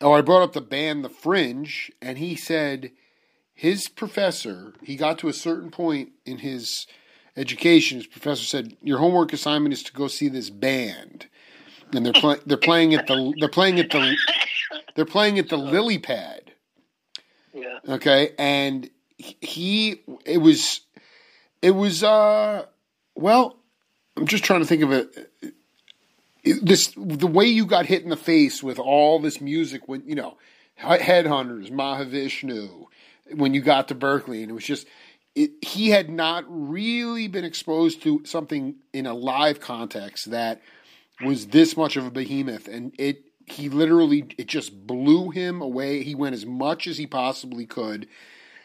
or 0.00 0.18
I 0.18 0.20
brought 0.20 0.42
up 0.42 0.52
the 0.52 0.60
band 0.60 1.04
The 1.04 1.08
Fringe, 1.08 1.90
and 2.02 2.18
he 2.18 2.36
said 2.36 2.92
his 3.54 3.88
professor. 3.88 4.74
He 4.82 4.96
got 4.96 5.18
to 5.18 5.28
a 5.28 5.32
certain 5.32 5.70
point 5.70 6.10
in 6.24 6.38
his 6.38 6.86
education. 7.36 7.98
His 7.98 8.06
professor 8.06 8.44
said, 8.44 8.76
"Your 8.82 8.98
homework 8.98 9.32
assignment 9.32 9.72
is 9.72 9.82
to 9.84 9.92
go 9.92 10.08
see 10.08 10.28
this 10.28 10.50
band." 10.50 11.28
And 11.92 12.04
they're 12.04 12.12
playing. 12.12 12.40
They're 12.46 12.56
playing 12.56 12.94
at 12.94 13.06
the. 13.06 13.34
They're 13.38 13.48
playing 13.48 13.78
at 13.78 13.90
the. 13.90 14.16
They're 14.94 15.04
playing 15.04 15.38
at 15.38 15.48
the 15.48 15.56
Lily 15.56 15.98
Pad. 15.98 16.52
Yeah. 17.52 17.78
Okay, 17.88 18.32
and 18.38 18.90
he. 19.16 20.02
It 20.24 20.38
was. 20.38 20.80
It 21.62 21.70
was. 21.70 22.02
uh 22.02 22.66
Well, 23.14 23.58
I'm 24.16 24.26
just 24.26 24.44
trying 24.44 24.60
to 24.60 24.66
think 24.66 24.82
of 24.82 24.92
it 24.92 25.53
this 26.44 26.92
the 26.96 27.26
way 27.26 27.46
you 27.46 27.66
got 27.66 27.86
hit 27.86 28.02
in 28.02 28.10
the 28.10 28.16
face 28.16 28.62
with 28.62 28.78
all 28.78 29.18
this 29.18 29.40
music 29.40 29.88
when 29.88 30.02
you 30.06 30.14
know 30.14 30.36
headhunters 30.78 31.70
mahavishnu 31.70 32.86
when 33.34 33.54
you 33.54 33.60
got 33.60 33.88
to 33.88 33.94
Berklee 33.94 34.42
and 34.42 34.50
it 34.50 34.54
was 34.54 34.64
just 34.64 34.86
it, 35.34 35.50
he 35.62 35.90
had 35.90 36.10
not 36.10 36.44
really 36.48 37.26
been 37.26 37.44
exposed 37.44 38.02
to 38.02 38.24
something 38.24 38.76
in 38.92 39.06
a 39.06 39.14
live 39.14 39.58
context 39.60 40.30
that 40.30 40.60
was 41.24 41.48
this 41.48 41.76
much 41.76 41.96
of 41.96 42.06
a 42.06 42.10
behemoth 42.10 42.68
and 42.68 42.94
it 42.98 43.24
he 43.46 43.68
literally 43.68 44.26
it 44.38 44.46
just 44.46 44.86
blew 44.86 45.30
him 45.30 45.60
away. 45.60 46.02
He 46.02 46.14
went 46.14 46.34
as 46.34 46.46
much 46.46 46.86
as 46.86 46.98
he 46.98 47.06
possibly 47.06 47.66
could. 47.66 48.08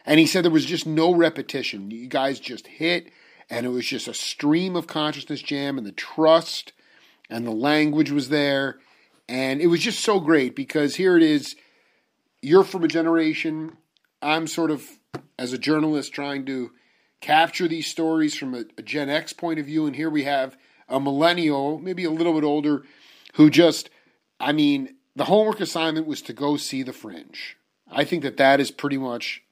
And 0.05 0.19
he 0.19 0.25
said 0.25 0.43
there 0.43 0.51
was 0.51 0.65
just 0.65 0.87
no 0.87 1.13
repetition. 1.13 1.91
You 1.91 2.07
guys 2.07 2.39
just 2.39 2.67
hit 2.67 3.11
and 3.49 3.65
it 3.65 3.69
was 3.69 3.85
just 3.85 4.07
a 4.07 4.13
stream 4.13 4.75
of 4.75 4.87
consciousness 4.87 5.41
jam 5.41 5.77
and 5.77 5.85
the 5.85 5.91
trust 5.91 6.73
and 7.29 7.45
the 7.45 7.51
language 7.51 8.11
was 8.11 8.29
there 8.29 8.79
and 9.27 9.61
it 9.61 9.67
was 9.67 9.81
just 9.81 9.99
so 9.99 10.19
great 10.19 10.55
because 10.55 10.95
here 10.95 11.15
it 11.15 11.23
is 11.23 11.55
you're 12.41 12.63
from 12.63 12.83
a 12.83 12.87
generation 12.87 13.77
I'm 14.21 14.47
sort 14.47 14.71
of 14.71 14.85
as 15.37 15.53
a 15.53 15.57
journalist 15.57 16.13
trying 16.13 16.45
to 16.47 16.71
capture 17.21 17.67
these 17.67 17.87
stories 17.87 18.35
from 18.35 18.53
a, 18.53 18.65
a 18.77 18.81
Gen 18.81 19.09
X 19.09 19.33
point 19.33 19.59
of 19.59 19.65
view 19.65 19.85
and 19.85 19.95
here 19.95 20.09
we 20.09 20.23
have 20.23 20.57
a 20.87 20.99
millennial, 20.99 21.79
maybe 21.79 22.03
a 22.03 22.11
little 22.11 22.33
bit 22.33 22.43
older 22.43 22.83
who 23.35 23.49
just 23.49 23.89
I 24.39 24.53
mean, 24.53 24.95
the 25.15 25.25
homework 25.25 25.59
assignment 25.59 26.07
was 26.07 26.21
to 26.23 26.33
go 26.33 26.55
see 26.55 26.81
the 26.81 26.93
Fringe. 26.93 27.57
I 27.91 28.05
think 28.05 28.23
that 28.23 28.37
that 28.37 28.59
is 28.59 28.71
pretty 28.71 28.97
much 28.97 29.43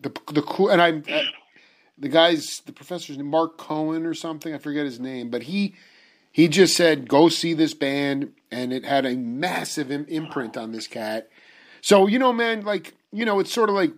the 0.00 0.12
the 0.32 0.42
cool. 0.42 0.68
And 0.68 0.82
I'm 0.82 1.04
uh, 1.10 1.22
the 1.96 2.08
guy's 2.08 2.60
the 2.66 2.72
professor's 2.72 3.16
name, 3.16 3.26
Mark 3.26 3.56
Cohen 3.56 4.04
or 4.04 4.14
something. 4.14 4.54
I 4.54 4.58
forget 4.58 4.84
his 4.84 5.00
name, 5.00 5.30
but 5.30 5.44
he 5.44 5.74
he 6.32 6.48
just 6.48 6.76
said 6.76 7.08
go 7.08 7.28
see 7.28 7.54
this 7.54 7.74
band, 7.74 8.32
and 8.50 8.72
it 8.72 8.84
had 8.84 9.06
a 9.06 9.16
massive 9.16 9.90
Im- 9.90 10.06
imprint 10.08 10.56
on 10.56 10.72
this 10.72 10.86
cat. 10.86 11.28
So 11.80 12.06
you 12.06 12.18
know, 12.18 12.32
man, 12.32 12.62
like 12.62 12.94
you 13.12 13.24
know, 13.24 13.38
it's 13.38 13.52
sort 13.52 13.68
of 13.68 13.74
like 13.74 13.92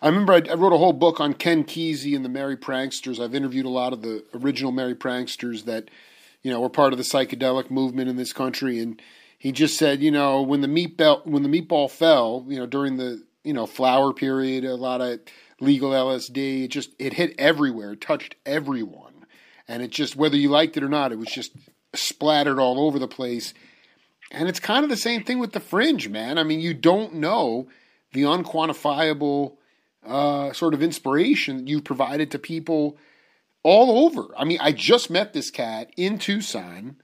I 0.00 0.08
remember 0.08 0.32
I, 0.34 0.42
I, 0.50 0.54
wrote 0.54 0.72
a 0.72 0.78
whole 0.78 0.92
book 0.92 1.20
on 1.20 1.34
Ken 1.34 1.64
Kesey 1.64 2.14
and 2.14 2.24
the 2.24 2.28
Merry 2.28 2.56
Pranksters. 2.56 3.18
I've 3.22 3.34
interviewed 3.34 3.66
a 3.66 3.70
lot 3.70 3.92
of 3.92 4.02
the 4.02 4.24
original 4.34 4.72
Merry 4.72 4.94
Pranksters 4.94 5.64
that 5.64 5.88
you 6.44 6.52
know, 6.52 6.60
were 6.60 6.68
part 6.68 6.92
of 6.92 6.98
the 6.98 7.04
psychedelic 7.04 7.70
movement 7.70 8.08
in 8.08 8.16
this 8.16 8.32
country. 8.32 8.78
And 8.78 9.02
he 9.36 9.50
just 9.50 9.76
said, 9.76 10.00
you 10.00 10.12
know, 10.12 10.42
when 10.42 10.60
the 10.60 10.68
meatball 10.68 11.26
when 11.26 11.42
the 11.42 11.48
meatball 11.48 11.90
fell, 11.90 12.44
you 12.46 12.58
know, 12.58 12.66
during 12.66 12.98
the 12.98 13.24
you 13.42 13.54
know 13.54 13.66
flower 13.66 14.12
period, 14.12 14.64
a 14.64 14.76
lot 14.76 15.00
of 15.00 15.20
legal 15.58 15.90
LSD, 15.90 16.64
it 16.64 16.68
just 16.68 16.90
it 17.00 17.14
hit 17.14 17.34
everywhere, 17.38 17.92
it 17.92 18.00
touched 18.00 18.36
everyone, 18.46 19.13
and 19.68 19.82
it 19.82 19.90
just 19.90 20.16
whether 20.16 20.36
you 20.36 20.48
liked 20.48 20.76
it 20.76 20.82
or 20.82 20.88
not, 20.88 21.12
it 21.12 21.18
was 21.18 21.28
just 21.28 21.52
splattered 21.94 22.58
all 22.58 22.80
over 22.80 22.98
the 22.98 23.08
place. 23.08 23.54
And 24.30 24.48
it's 24.48 24.60
kind 24.60 24.84
of 24.84 24.90
the 24.90 24.96
same 24.96 25.22
thing 25.22 25.38
with 25.38 25.52
the 25.52 25.60
fringe, 25.60 26.08
man. 26.08 26.38
I 26.38 26.42
mean, 26.42 26.60
you 26.60 26.74
don't 26.74 27.14
know 27.14 27.68
the 28.12 28.22
unquantifiable 28.22 29.56
uh, 30.04 30.52
sort 30.52 30.74
of 30.74 30.82
inspiration 30.82 31.58
that 31.58 31.68
you've 31.68 31.84
provided 31.84 32.30
to 32.30 32.38
people 32.38 32.96
all 33.62 34.06
over. 34.06 34.28
I 34.36 34.44
mean, 34.44 34.58
I 34.60 34.72
just 34.72 35.10
met 35.10 35.32
this 35.32 35.50
cat 35.50 35.90
in 35.96 36.18
Tucson, 36.18 36.96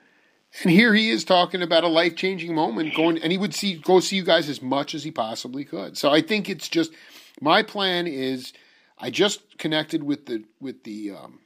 and 0.62 0.70
here 0.70 0.94
he 0.94 1.11
is 1.11 1.24
talking 1.24 1.62
about 1.62 1.84
a 1.84 1.88
life 1.88 2.16
changing 2.16 2.54
moment. 2.54 2.94
Going 2.94 3.18
and 3.18 3.32
he 3.32 3.38
would 3.38 3.54
see 3.54 3.74
go 3.74 4.00
see 4.00 4.16
you 4.16 4.24
guys 4.24 4.48
as 4.48 4.61
much 4.61 4.94
as 4.94 5.04
he 5.04 5.11
possibly 5.11 5.64
could. 5.64 5.96
So 5.96 6.11
I 6.11 6.20
think 6.20 6.48
it's 6.48 6.68
just 6.68 6.92
my 7.40 7.62
plan 7.62 8.06
is 8.06 8.52
I 8.98 9.11
just 9.11 9.58
connected 9.58 10.02
with 10.02 10.26
the 10.26 10.44
with 10.61 10.84
the 10.84 11.12
um, 11.12 11.40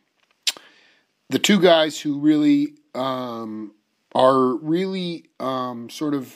the 1.31 1.39
two 1.39 1.61
guys 1.61 2.01
who 2.01 2.19
really 2.19 2.75
um, 2.95 3.75
are 4.15 4.55
really 4.57 5.27
um, 5.41 5.91
sort 5.91 6.15
of 6.15 6.35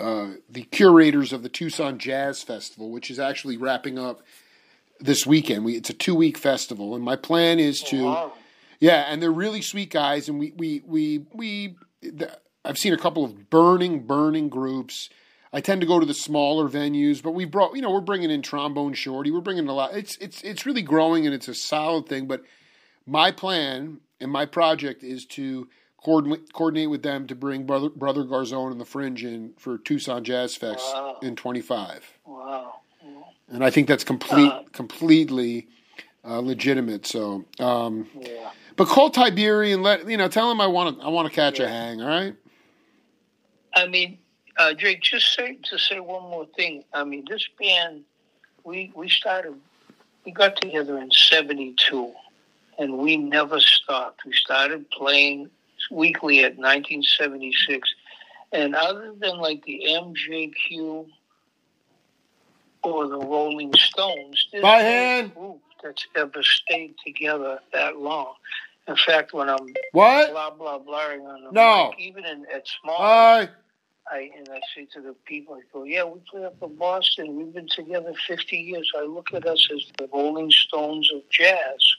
uh, 0.00 0.30
the 0.48 0.62
curators 0.62 1.32
of 1.32 1.42
the 1.42 1.48
Tucson 1.48 1.98
Jazz 1.98 2.42
Festival, 2.42 2.90
which 2.90 3.10
is 3.10 3.18
actually 3.18 3.56
wrapping 3.56 3.98
up 3.98 4.22
this 5.00 5.26
weekend. 5.26 5.64
We 5.64 5.76
it's 5.76 5.90
a 5.90 5.94
two 5.94 6.14
week 6.14 6.38
festival, 6.38 6.94
and 6.94 7.04
my 7.04 7.16
plan 7.16 7.58
is 7.58 7.80
to, 7.82 8.04
wow. 8.04 8.32
yeah, 8.80 9.06
and 9.08 9.22
they're 9.22 9.30
really 9.30 9.62
sweet 9.62 9.90
guys, 9.90 10.28
and 10.28 10.38
we 10.38 10.52
we 10.56 10.82
we 10.84 11.26
we. 11.32 11.76
The, 12.02 12.36
I've 12.64 12.78
seen 12.78 12.92
a 12.92 12.98
couple 12.98 13.24
of 13.24 13.50
burning 13.50 14.00
burning 14.00 14.48
groups. 14.48 15.10
I 15.52 15.62
tend 15.62 15.80
to 15.80 15.86
go 15.86 15.98
to 15.98 16.04
the 16.04 16.14
smaller 16.14 16.68
venues, 16.68 17.22
but 17.22 17.32
we 17.32 17.44
brought 17.44 17.74
you 17.74 17.82
know 17.82 17.90
we're 17.90 18.00
bringing 18.00 18.30
in 18.30 18.42
trombone 18.42 18.94
shorty. 18.94 19.30
We're 19.30 19.40
bringing 19.40 19.68
a 19.68 19.72
lot. 19.72 19.96
It's 19.96 20.16
it's 20.18 20.42
it's 20.42 20.66
really 20.66 20.82
growing 20.82 21.26
and 21.26 21.34
it's 21.34 21.48
a 21.48 21.54
solid 21.54 22.06
thing. 22.06 22.26
But 22.26 22.42
my 23.08 23.30
plan 23.30 24.00
and 24.20 24.30
my 24.30 24.46
project 24.46 25.02
is 25.02 25.24
to 25.26 25.68
coordinate 26.02 26.52
coordinate 26.52 26.90
with 26.90 27.02
them 27.02 27.26
to 27.26 27.34
bring 27.34 27.64
brother 27.64 27.88
brother 27.88 28.22
Garzone 28.22 28.70
and 28.70 28.80
the 28.80 28.84
Fringe 28.84 29.24
in 29.24 29.52
for 29.58 29.78
Tucson 29.78 30.22
Jazz 30.22 30.54
Fest 30.54 30.94
wow. 30.94 31.18
in 31.22 31.34
twenty 31.34 31.60
five. 31.60 32.04
Wow 32.24 32.78
and 33.50 33.64
I 33.64 33.70
think 33.70 33.88
that's 33.88 34.04
complete, 34.04 34.50
uh, 34.50 34.62
completely 34.72 35.68
uh, 36.24 36.40
legitimate. 36.40 37.06
So, 37.06 37.44
um, 37.58 38.08
yeah. 38.18 38.50
but 38.76 38.88
call 38.88 39.10
Tiberi 39.10 39.72
and 39.72 39.82
let 39.82 40.08
you 40.08 40.16
know. 40.16 40.28
Tell 40.28 40.50
him 40.50 40.60
I 40.60 40.66
want 40.66 40.98
to. 40.98 41.04
I 41.04 41.08
want 41.08 41.28
to 41.28 41.34
catch 41.34 41.58
yeah. 41.58 41.66
a 41.66 41.68
hang. 41.68 42.02
All 42.02 42.08
right. 42.08 42.34
I 43.74 43.86
mean, 43.86 44.18
uh, 44.58 44.74
Jake. 44.74 45.02
Just 45.02 45.34
say 45.34 45.58
to 45.64 45.78
say 45.78 46.00
one 46.00 46.22
more 46.22 46.46
thing. 46.56 46.84
I 46.92 47.04
mean, 47.04 47.24
this 47.28 47.46
band, 47.58 48.02
we 48.64 48.92
we 48.94 49.08
started. 49.08 49.54
We 50.24 50.32
got 50.32 50.60
together 50.60 50.98
in 50.98 51.10
'72, 51.10 52.12
and 52.78 52.98
we 52.98 53.16
never 53.16 53.60
stopped. 53.60 54.24
We 54.24 54.32
started 54.32 54.90
playing 54.90 55.50
weekly 55.90 56.40
at 56.40 56.56
1976, 56.56 57.94
and 58.52 58.74
other 58.74 59.12
than 59.18 59.38
like 59.38 59.64
the 59.64 59.84
MJQ 59.88 61.06
or 62.82 63.08
the 63.08 63.18
Rolling 63.18 63.72
Stones. 63.74 64.48
There's 64.52 64.62
By 64.62 64.78
hand. 64.78 65.34
group 65.34 65.60
that's 65.82 66.06
ever 66.16 66.42
stayed 66.42 66.94
together 67.04 67.58
that 67.72 67.98
long. 67.98 68.34
In 68.86 68.96
fact, 68.96 69.34
when 69.34 69.48
I'm 69.50 69.66
what 69.92 70.30
blah 70.30 70.50
blah 70.50 70.78
blaring 70.78 71.26
on 71.26 71.44
the 71.44 71.52
no. 71.52 71.90
mic, 71.90 72.00
even 72.00 72.24
in, 72.24 72.46
at 72.52 72.66
small. 72.66 73.48
I 74.10 74.30
and 74.36 74.48
I 74.50 74.60
say 74.74 74.86
to 74.94 75.02
the 75.02 75.14
people, 75.26 75.54
I 75.54 75.60
go, 75.70 75.84
yeah, 75.84 76.04
we 76.04 76.20
play 76.30 76.44
up 76.44 76.56
in 76.62 76.76
Boston. 76.76 77.36
We've 77.36 77.52
been 77.52 77.68
together 77.68 78.14
50 78.26 78.56
years. 78.56 78.90
I 78.96 79.02
look 79.02 79.34
at 79.34 79.46
us 79.46 79.68
as 79.70 79.84
the 79.98 80.08
Rolling 80.10 80.50
Stones 80.50 81.12
of 81.12 81.20
jazz. 81.28 81.96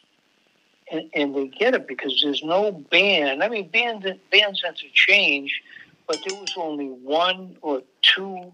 And, 0.92 1.10
and 1.14 1.36
they 1.36 1.48
get 1.48 1.76
it 1.76 1.88
because 1.88 2.20
there's 2.24 2.44
no 2.44 2.72
band. 2.72 3.44
I 3.44 3.50
mean, 3.50 3.70
bands 3.70 4.08
bands 4.32 4.64
interchange, 4.66 5.62
but 6.08 6.18
there 6.28 6.40
was 6.40 6.54
only 6.58 6.88
one 6.88 7.58
or 7.62 7.84
two 8.02 8.52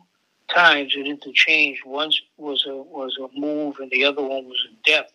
times 0.54 0.94
it 0.96 1.08
interchanged. 1.08 1.86
One 1.86 2.12
was 2.38 2.66
a 2.68 2.76
was 2.76 3.18
a 3.18 3.40
move, 3.40 3.78
and 3.80 3.90
the 3.92 4.06
other 4.06 4.22
one 4.22 4.46
was 4.46 4.68
a 4.70 4.90
death, 4.90 5.12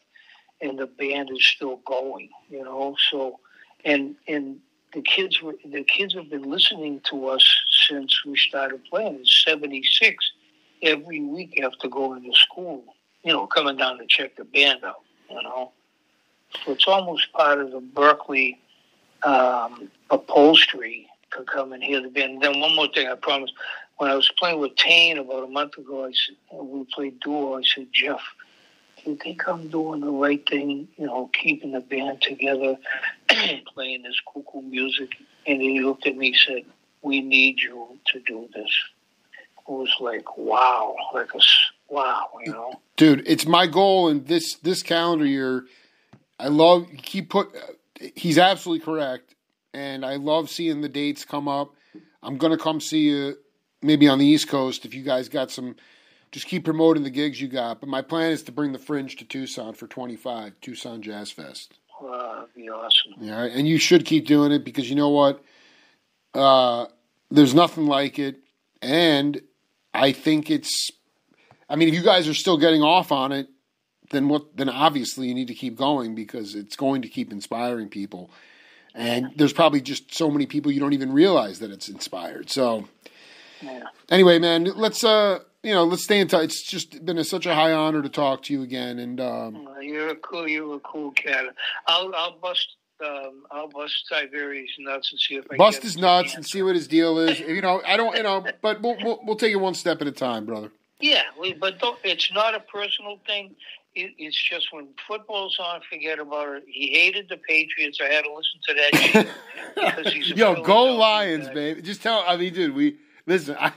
and 0.61 0.79
the 0.79 0.87
band 0.87 1.31
is 1.31 1.45
still 1.47 1.81
going. 1.85 2.31
You 2.49 2.65
know, 2.65 2.97
so 3.11 3.41
and 3.85 4.17
and 4.27 4.59
the 4.95 5.03
kids 5.03 5.43
were 5.43 5.55
the 5.65 5.85
kids 5.85 6.15
have 6.15 6.31
been 6.31 6.51
listening 6.51 7.01
to 7.11 7.29
us 7.29 7.45
since 7.89 8.25
we 8.25 8.37
started 8.37 8.85
playing 8.85 9.17
in 9.17 9.27
'76. 9.27 10.33
Every 10.83 11.21
week 11.21 11.61
after 11.63 11.89
going 11.89 12.23
to 12.23 12.33
school, 12.35 12.83
you 13.23 13.35
know, 13.35 13.47
coming 13.47 13.77
down 13.77 13.99
to 13.99 14.07
check 14.07 14.37
the 14.37 14.45
band 14.45 14.83
out. 14.83 15.03
You 15.29 15.43
know, 15.43 15.73
so 16.65 16.73
it's 16.73 16.87
almost 16.87 17.33
part 17.33 17.61
of 17.61 17.71
the 17.71 17.81
Berklee 17.81 18.57
um, 19.23 19.91
upholstery 20.11 21.09
to 21.33 21.43
come 21.45 21.73
in 21.73 21.81
here 21.81 22.01
the 22.01 22.09
band. 22.09 22.35
And 22.35 22.43
then 22.43 22.61
one 22.61 22.75
more 22.75 22.89
thing, 22.89 23.09
I 23.09 23.15
promise 23.15 23.51
when 23.99 24.11
I 24.11 24.15
was 24.15 24.31
playing 24.39 24.59
with 24.59 24.77
Tain 24.77 25.19
about 25.19 25.45
a 25.45 25.47
month 25.47 25.77
ago, 25.79 26.07
I 26.07 26.13
said, 26.13 26.37
we 26.59 26.85
played 26.93 27.21
duo. 27.21 27.59
I 27.59 27.63
said, 27.63 27.89
Jeff, 27.93 28.21
do 29.05 29.11
you 29.11 29.17
think 29.17 29.47
I'm 29.47 29.69
doing 29.69 30.01
the 30.01 30.11
right 30.11 30.47
thing? 30.49 30.89
You 30.97 31.07
know, 31.07 31.31
keeping 31.33 31.73
the 31.73 31.81
band 31.81 32.23
together, 32.23 32.77
playing 33.75 34.03
this 34.03 34.21
cuckoo 34.33 34.63
music. 34.63 35.11
And 35.47 35.61
he 35.61 35.81
looked 35.81 36.07
at 36.07 36.17
me 36.17 36.29
and 36.29 36.37
said, 36.37 36.65
we 37.03 37.21
need 37.21 37.61
you 37.61 37.99
to 38.07 38.21
do 38.21 38.49
this. 38.55 38.71
It 39.59 39.71
was 39.71 39.95
like, 40.01 40.37
wow, 40.37 40.97
like 41.15 41.31
a 41.35 41.41
wow, 41.89 42.29
you 42.45 42.53
know. 42.53 42.81
Dude, 42.97 43.23
it's 43.27 43.47
my 43.47 43.67
goal 43.67 44.09
in 44.09 44.25
this 44.25 44.57
this 44.57 44.83
calendar 44.83 45.27
year. 45.27 45.67
I 46.41 46.49
love 46.49 46.89
keep 47.03 47.31
put. 47.31 47.55
He's 48.17 48.39
absolutely 48.39 48.85
correct, 48.85 49.35
and 49.75 50.05
I 50.05 50.17
love 50.17 50.49
seeing 50.49 50.81
the 50.81 50.89
dates 50.89 51.25
come 51.25 51.49
up. 51.49 51.75
I'm 52.23 52.39
gonna 52.39 52.59
come 52.59 52.81
see 52.81 53.11
you 53.11 53.37
maybe 53.83 54.09
on 54.09 54.19
the 54.19 54.27
East 54.27 54.49
Coast 54.49 54.85
if 54.85 54.95
you 54.95 55.03
guys 55.03 55.29
got 55.29 55.51
some. 55.51 55.77
Just 56.33 56.47
keep 56.47 56.65
promoting 56.65 57.03
the 57.03 57.11
gigs 57.11 57.41
you 57.41 57.49
got. 57.49 57.81
But 57.81 57.89
my 57.89 58.03
plan 58.03 58.31
is 58.31 58.45
to 58.45 58.53
bring 58.53 58.73
the 58.73 58.79
Fringe 58.79 59.17
to 59.17 59.25
Tucson 59.25 59.75
for 59.75 59.89
25, 59.89 60.53
Tucson 60.61 61.03
Jazz 61.03 61.33
Fest. 61.33 61.75
Wow, 62.01 62.35
that'd 62.35 62.55
be 62.55 62.71
awesome. 62.71 63.15
Yeah, 63.21 63.43
and 63.43 63.67
you 63.67 63.79
should 63.79 64.07
keep 64.07 64.27
doing 64.27 64.53
it 64.53 64.65
because 64.65 64.89
you 64.89 64.97
know 64.97 65.09
what? 65.09 65.45
Uh, 66.33 66.87
there's 67.31 67.55
nothing 67.55 67.87
like 67.87 68.19
it, 68.19 68.37
and 68.81 69.41
I 69.93 70.13
think 70.13 70.51
it's. 70.51 70.91
I 71.69 71.77
mean, 71.77 71.89
if 71.89 71.95
you 71.95 72.03
guys 72.03 72.27
are 72.29 72.35
still 72.35 72.57
getting 72.57 72.83
off 72.83 73.13
on 73.13 73.33
it, 73.33 73.49
then 74.11 74.29
what? 74.29 74.57
Then 74.57 74.69
obviously 74.69 75.29
you 75.29 75.35
need 75.35 75.49
to 75.49 75.55
keep 75.55 75.77
going 75.77 76.15
because 76.15 76.55
it's 76.55 76.77
going 76.77 77.03
to 77.03 77.09
keep 77.09 77.33
inspiring 77.33 77.89
people. 77.89 78.31
And 78.95 79.33
there's 79.37 79.53
probably 79.53 79.81
just 79.81 80.15
so 80.15 80.31
many 80.31 80.47
people 80.47 80.73
you 80.73 80.81
don't 80.81 80.93
even 80.93 81.13
realize 81.13 81.61
that 81.61 81.71
it's 81.71 81.89
inspired. 81.89 82.51
So 82.51 82.89
yeah. 83.63 83.85
Anyway, 84.09 84.39
man, 84.39 84.65
let's 84.65 85.05
uh, 85.05 85.41
you 85.63 85.75
know, 85.75 85.85
let's 85.85 86.05
stay 86.05 86.21
in 86.21 86.29
touch. 86.29 86.45
It's 86.45 86.63
just 86.63 87.05
been 87.05 87.19
a, 87.19 87.25
such 87.25 87.47
a 87.47 87.55
high 87.55 87.73
honor 87.73 88.03
to 88.03 88.09
talk 88.09 88.43
to 88.45 88.53
you 88.53 88.63
again, 88.63 88.99
and 88.99 89.21
um, 89.21 89.69
you're 89.81 90.09
a 90.09 90.17
cool, 90.17 90.49
you're 90.49 90.77
a 90.77 90.81
cool 90.81 91.13
cat. 91.13 91.45
I'll 91.87 92.13
I'll 92.15 92.39
bust 92.39 92.77
um, 93.05 93.45
I'll 93.51 93.69
bust 93.69 94.07
Tiberius 94.11 94.71
nuts 94.79 95.11
and 95.13 95.21
see 95.21 95.35
if 95.37 95.45
I 95.51 95.57
Bust 95.57 95.83
his 95.83 95.97
nuts 95.97 96.33
to 96.33 96.39
and 96.39 96.47
see 96.47 96.63
what 96.63 96.75
his 96.75 96.89
deal 96.89 97.19
is. 97.19 97.39
You 97.41 97.61
know, 97.61 97.83
I 97.87 97.97
don't. 97.97 98.17
You 98.17 98.23
know, 98.23 98.45
but 98.63 98.81
we'll 98.81 98.97
we'll, 99.03 99.21
we'll 99.25 99.37
take 99.37 99.53
it 99.53 99.57
one 99.57 99.75
step 99.75 100.01
at 100.01 100.07
a 100.07 100.13
time, 100.13 100.47
brother. 100.47 100.71
Yeah, 101.01 101.23
we, 101.39 101.55
but 101.55 101.79
don't, 101.79 101.99
it's 102.05 102.31
not 102.33 102.55
a 102.55 102.61
personal 102.61 103.19
thing. 103.27 103.55
It, 103.95 104.13
it's 104.19 104.41
just 104.41 104.73
when 104.73 104.89
football's 105.09 105.59
on, 105.59 105.81
forget 105.91 106.21
about 106.21 106.57
it. 106.57 106.65
He 106.67 106.91
hated 106.93 107.29
the 107.29 107.37
Patriots. 107.37 107.99
I 108.01 108.13
had 108.13 108.23
to 108.25 108.33
listen 108.33 108.61
to 108.69 108.75
that 108.75 109.27
because 109.75 110.13
he's 110.13 110.29
Yo, 110.37 110.63
go 110.63 110.85
Lions, 110.95 111.49
guy. 111.49 111.55
baby. 111.55 111.83
Just 111.83 112.03
tell. 112.03 112.23
I 112.27 112.37
mean, 112.37 112.55
dude, 112.55 112.75
we 112.75 112.99
listen. 113.27 113.57
I 113.59 113.71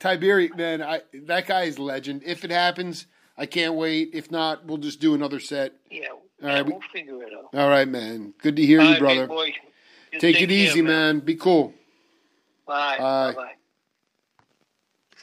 Tiberi, 0.00 0.56
man, 0.56 0.82
I 0.82 1.02
that 1.24 1.46
guy 1.46 1.64
is 1.64 1.78
legend. 1.78 2.22
If 2.24 2.42
it 2.44 2.50
happens, 2.50 3.06
I 3.36 3.44
can't 3.44 3.74
wait. 3.74 4.10
If 4.14 4.30
not, 4.30 4.64
we'll 4.64 4.78
just 4.78 4.98
do 5.00 5.14
another 5.14 5.40
set. 5.40 5.74
Yeah, 5.90 6.08
all 6.12 6.20
right, 6.42 6.64
we- 6.64 6.72
we'll 6.72 6.80
figure 6.92 7.22
it 7.22 7.32
out. 7.34 7.50
All 7.52 7.68
right, 7.68 7.86
man. 7.88 8.32
Good 8.38 8.56
to 8.56 8.64
hear 8.64 8.80
All 8.80 8.86
you, 8.86 8.92
right, 8.92 9.26
brother. 9.28 9.52
You 10.12 10.18
Take 10.18 10.40
it 10.40 10.48
care, 10.48 10.56
easy, 10.56 10.82
man. 10.82 11.20
Be 11.20 11.36
cool. 11.36 11.74
Bye. 12.66 12.96
Bye. 12.98 13.32
Bye. 13.34 13.52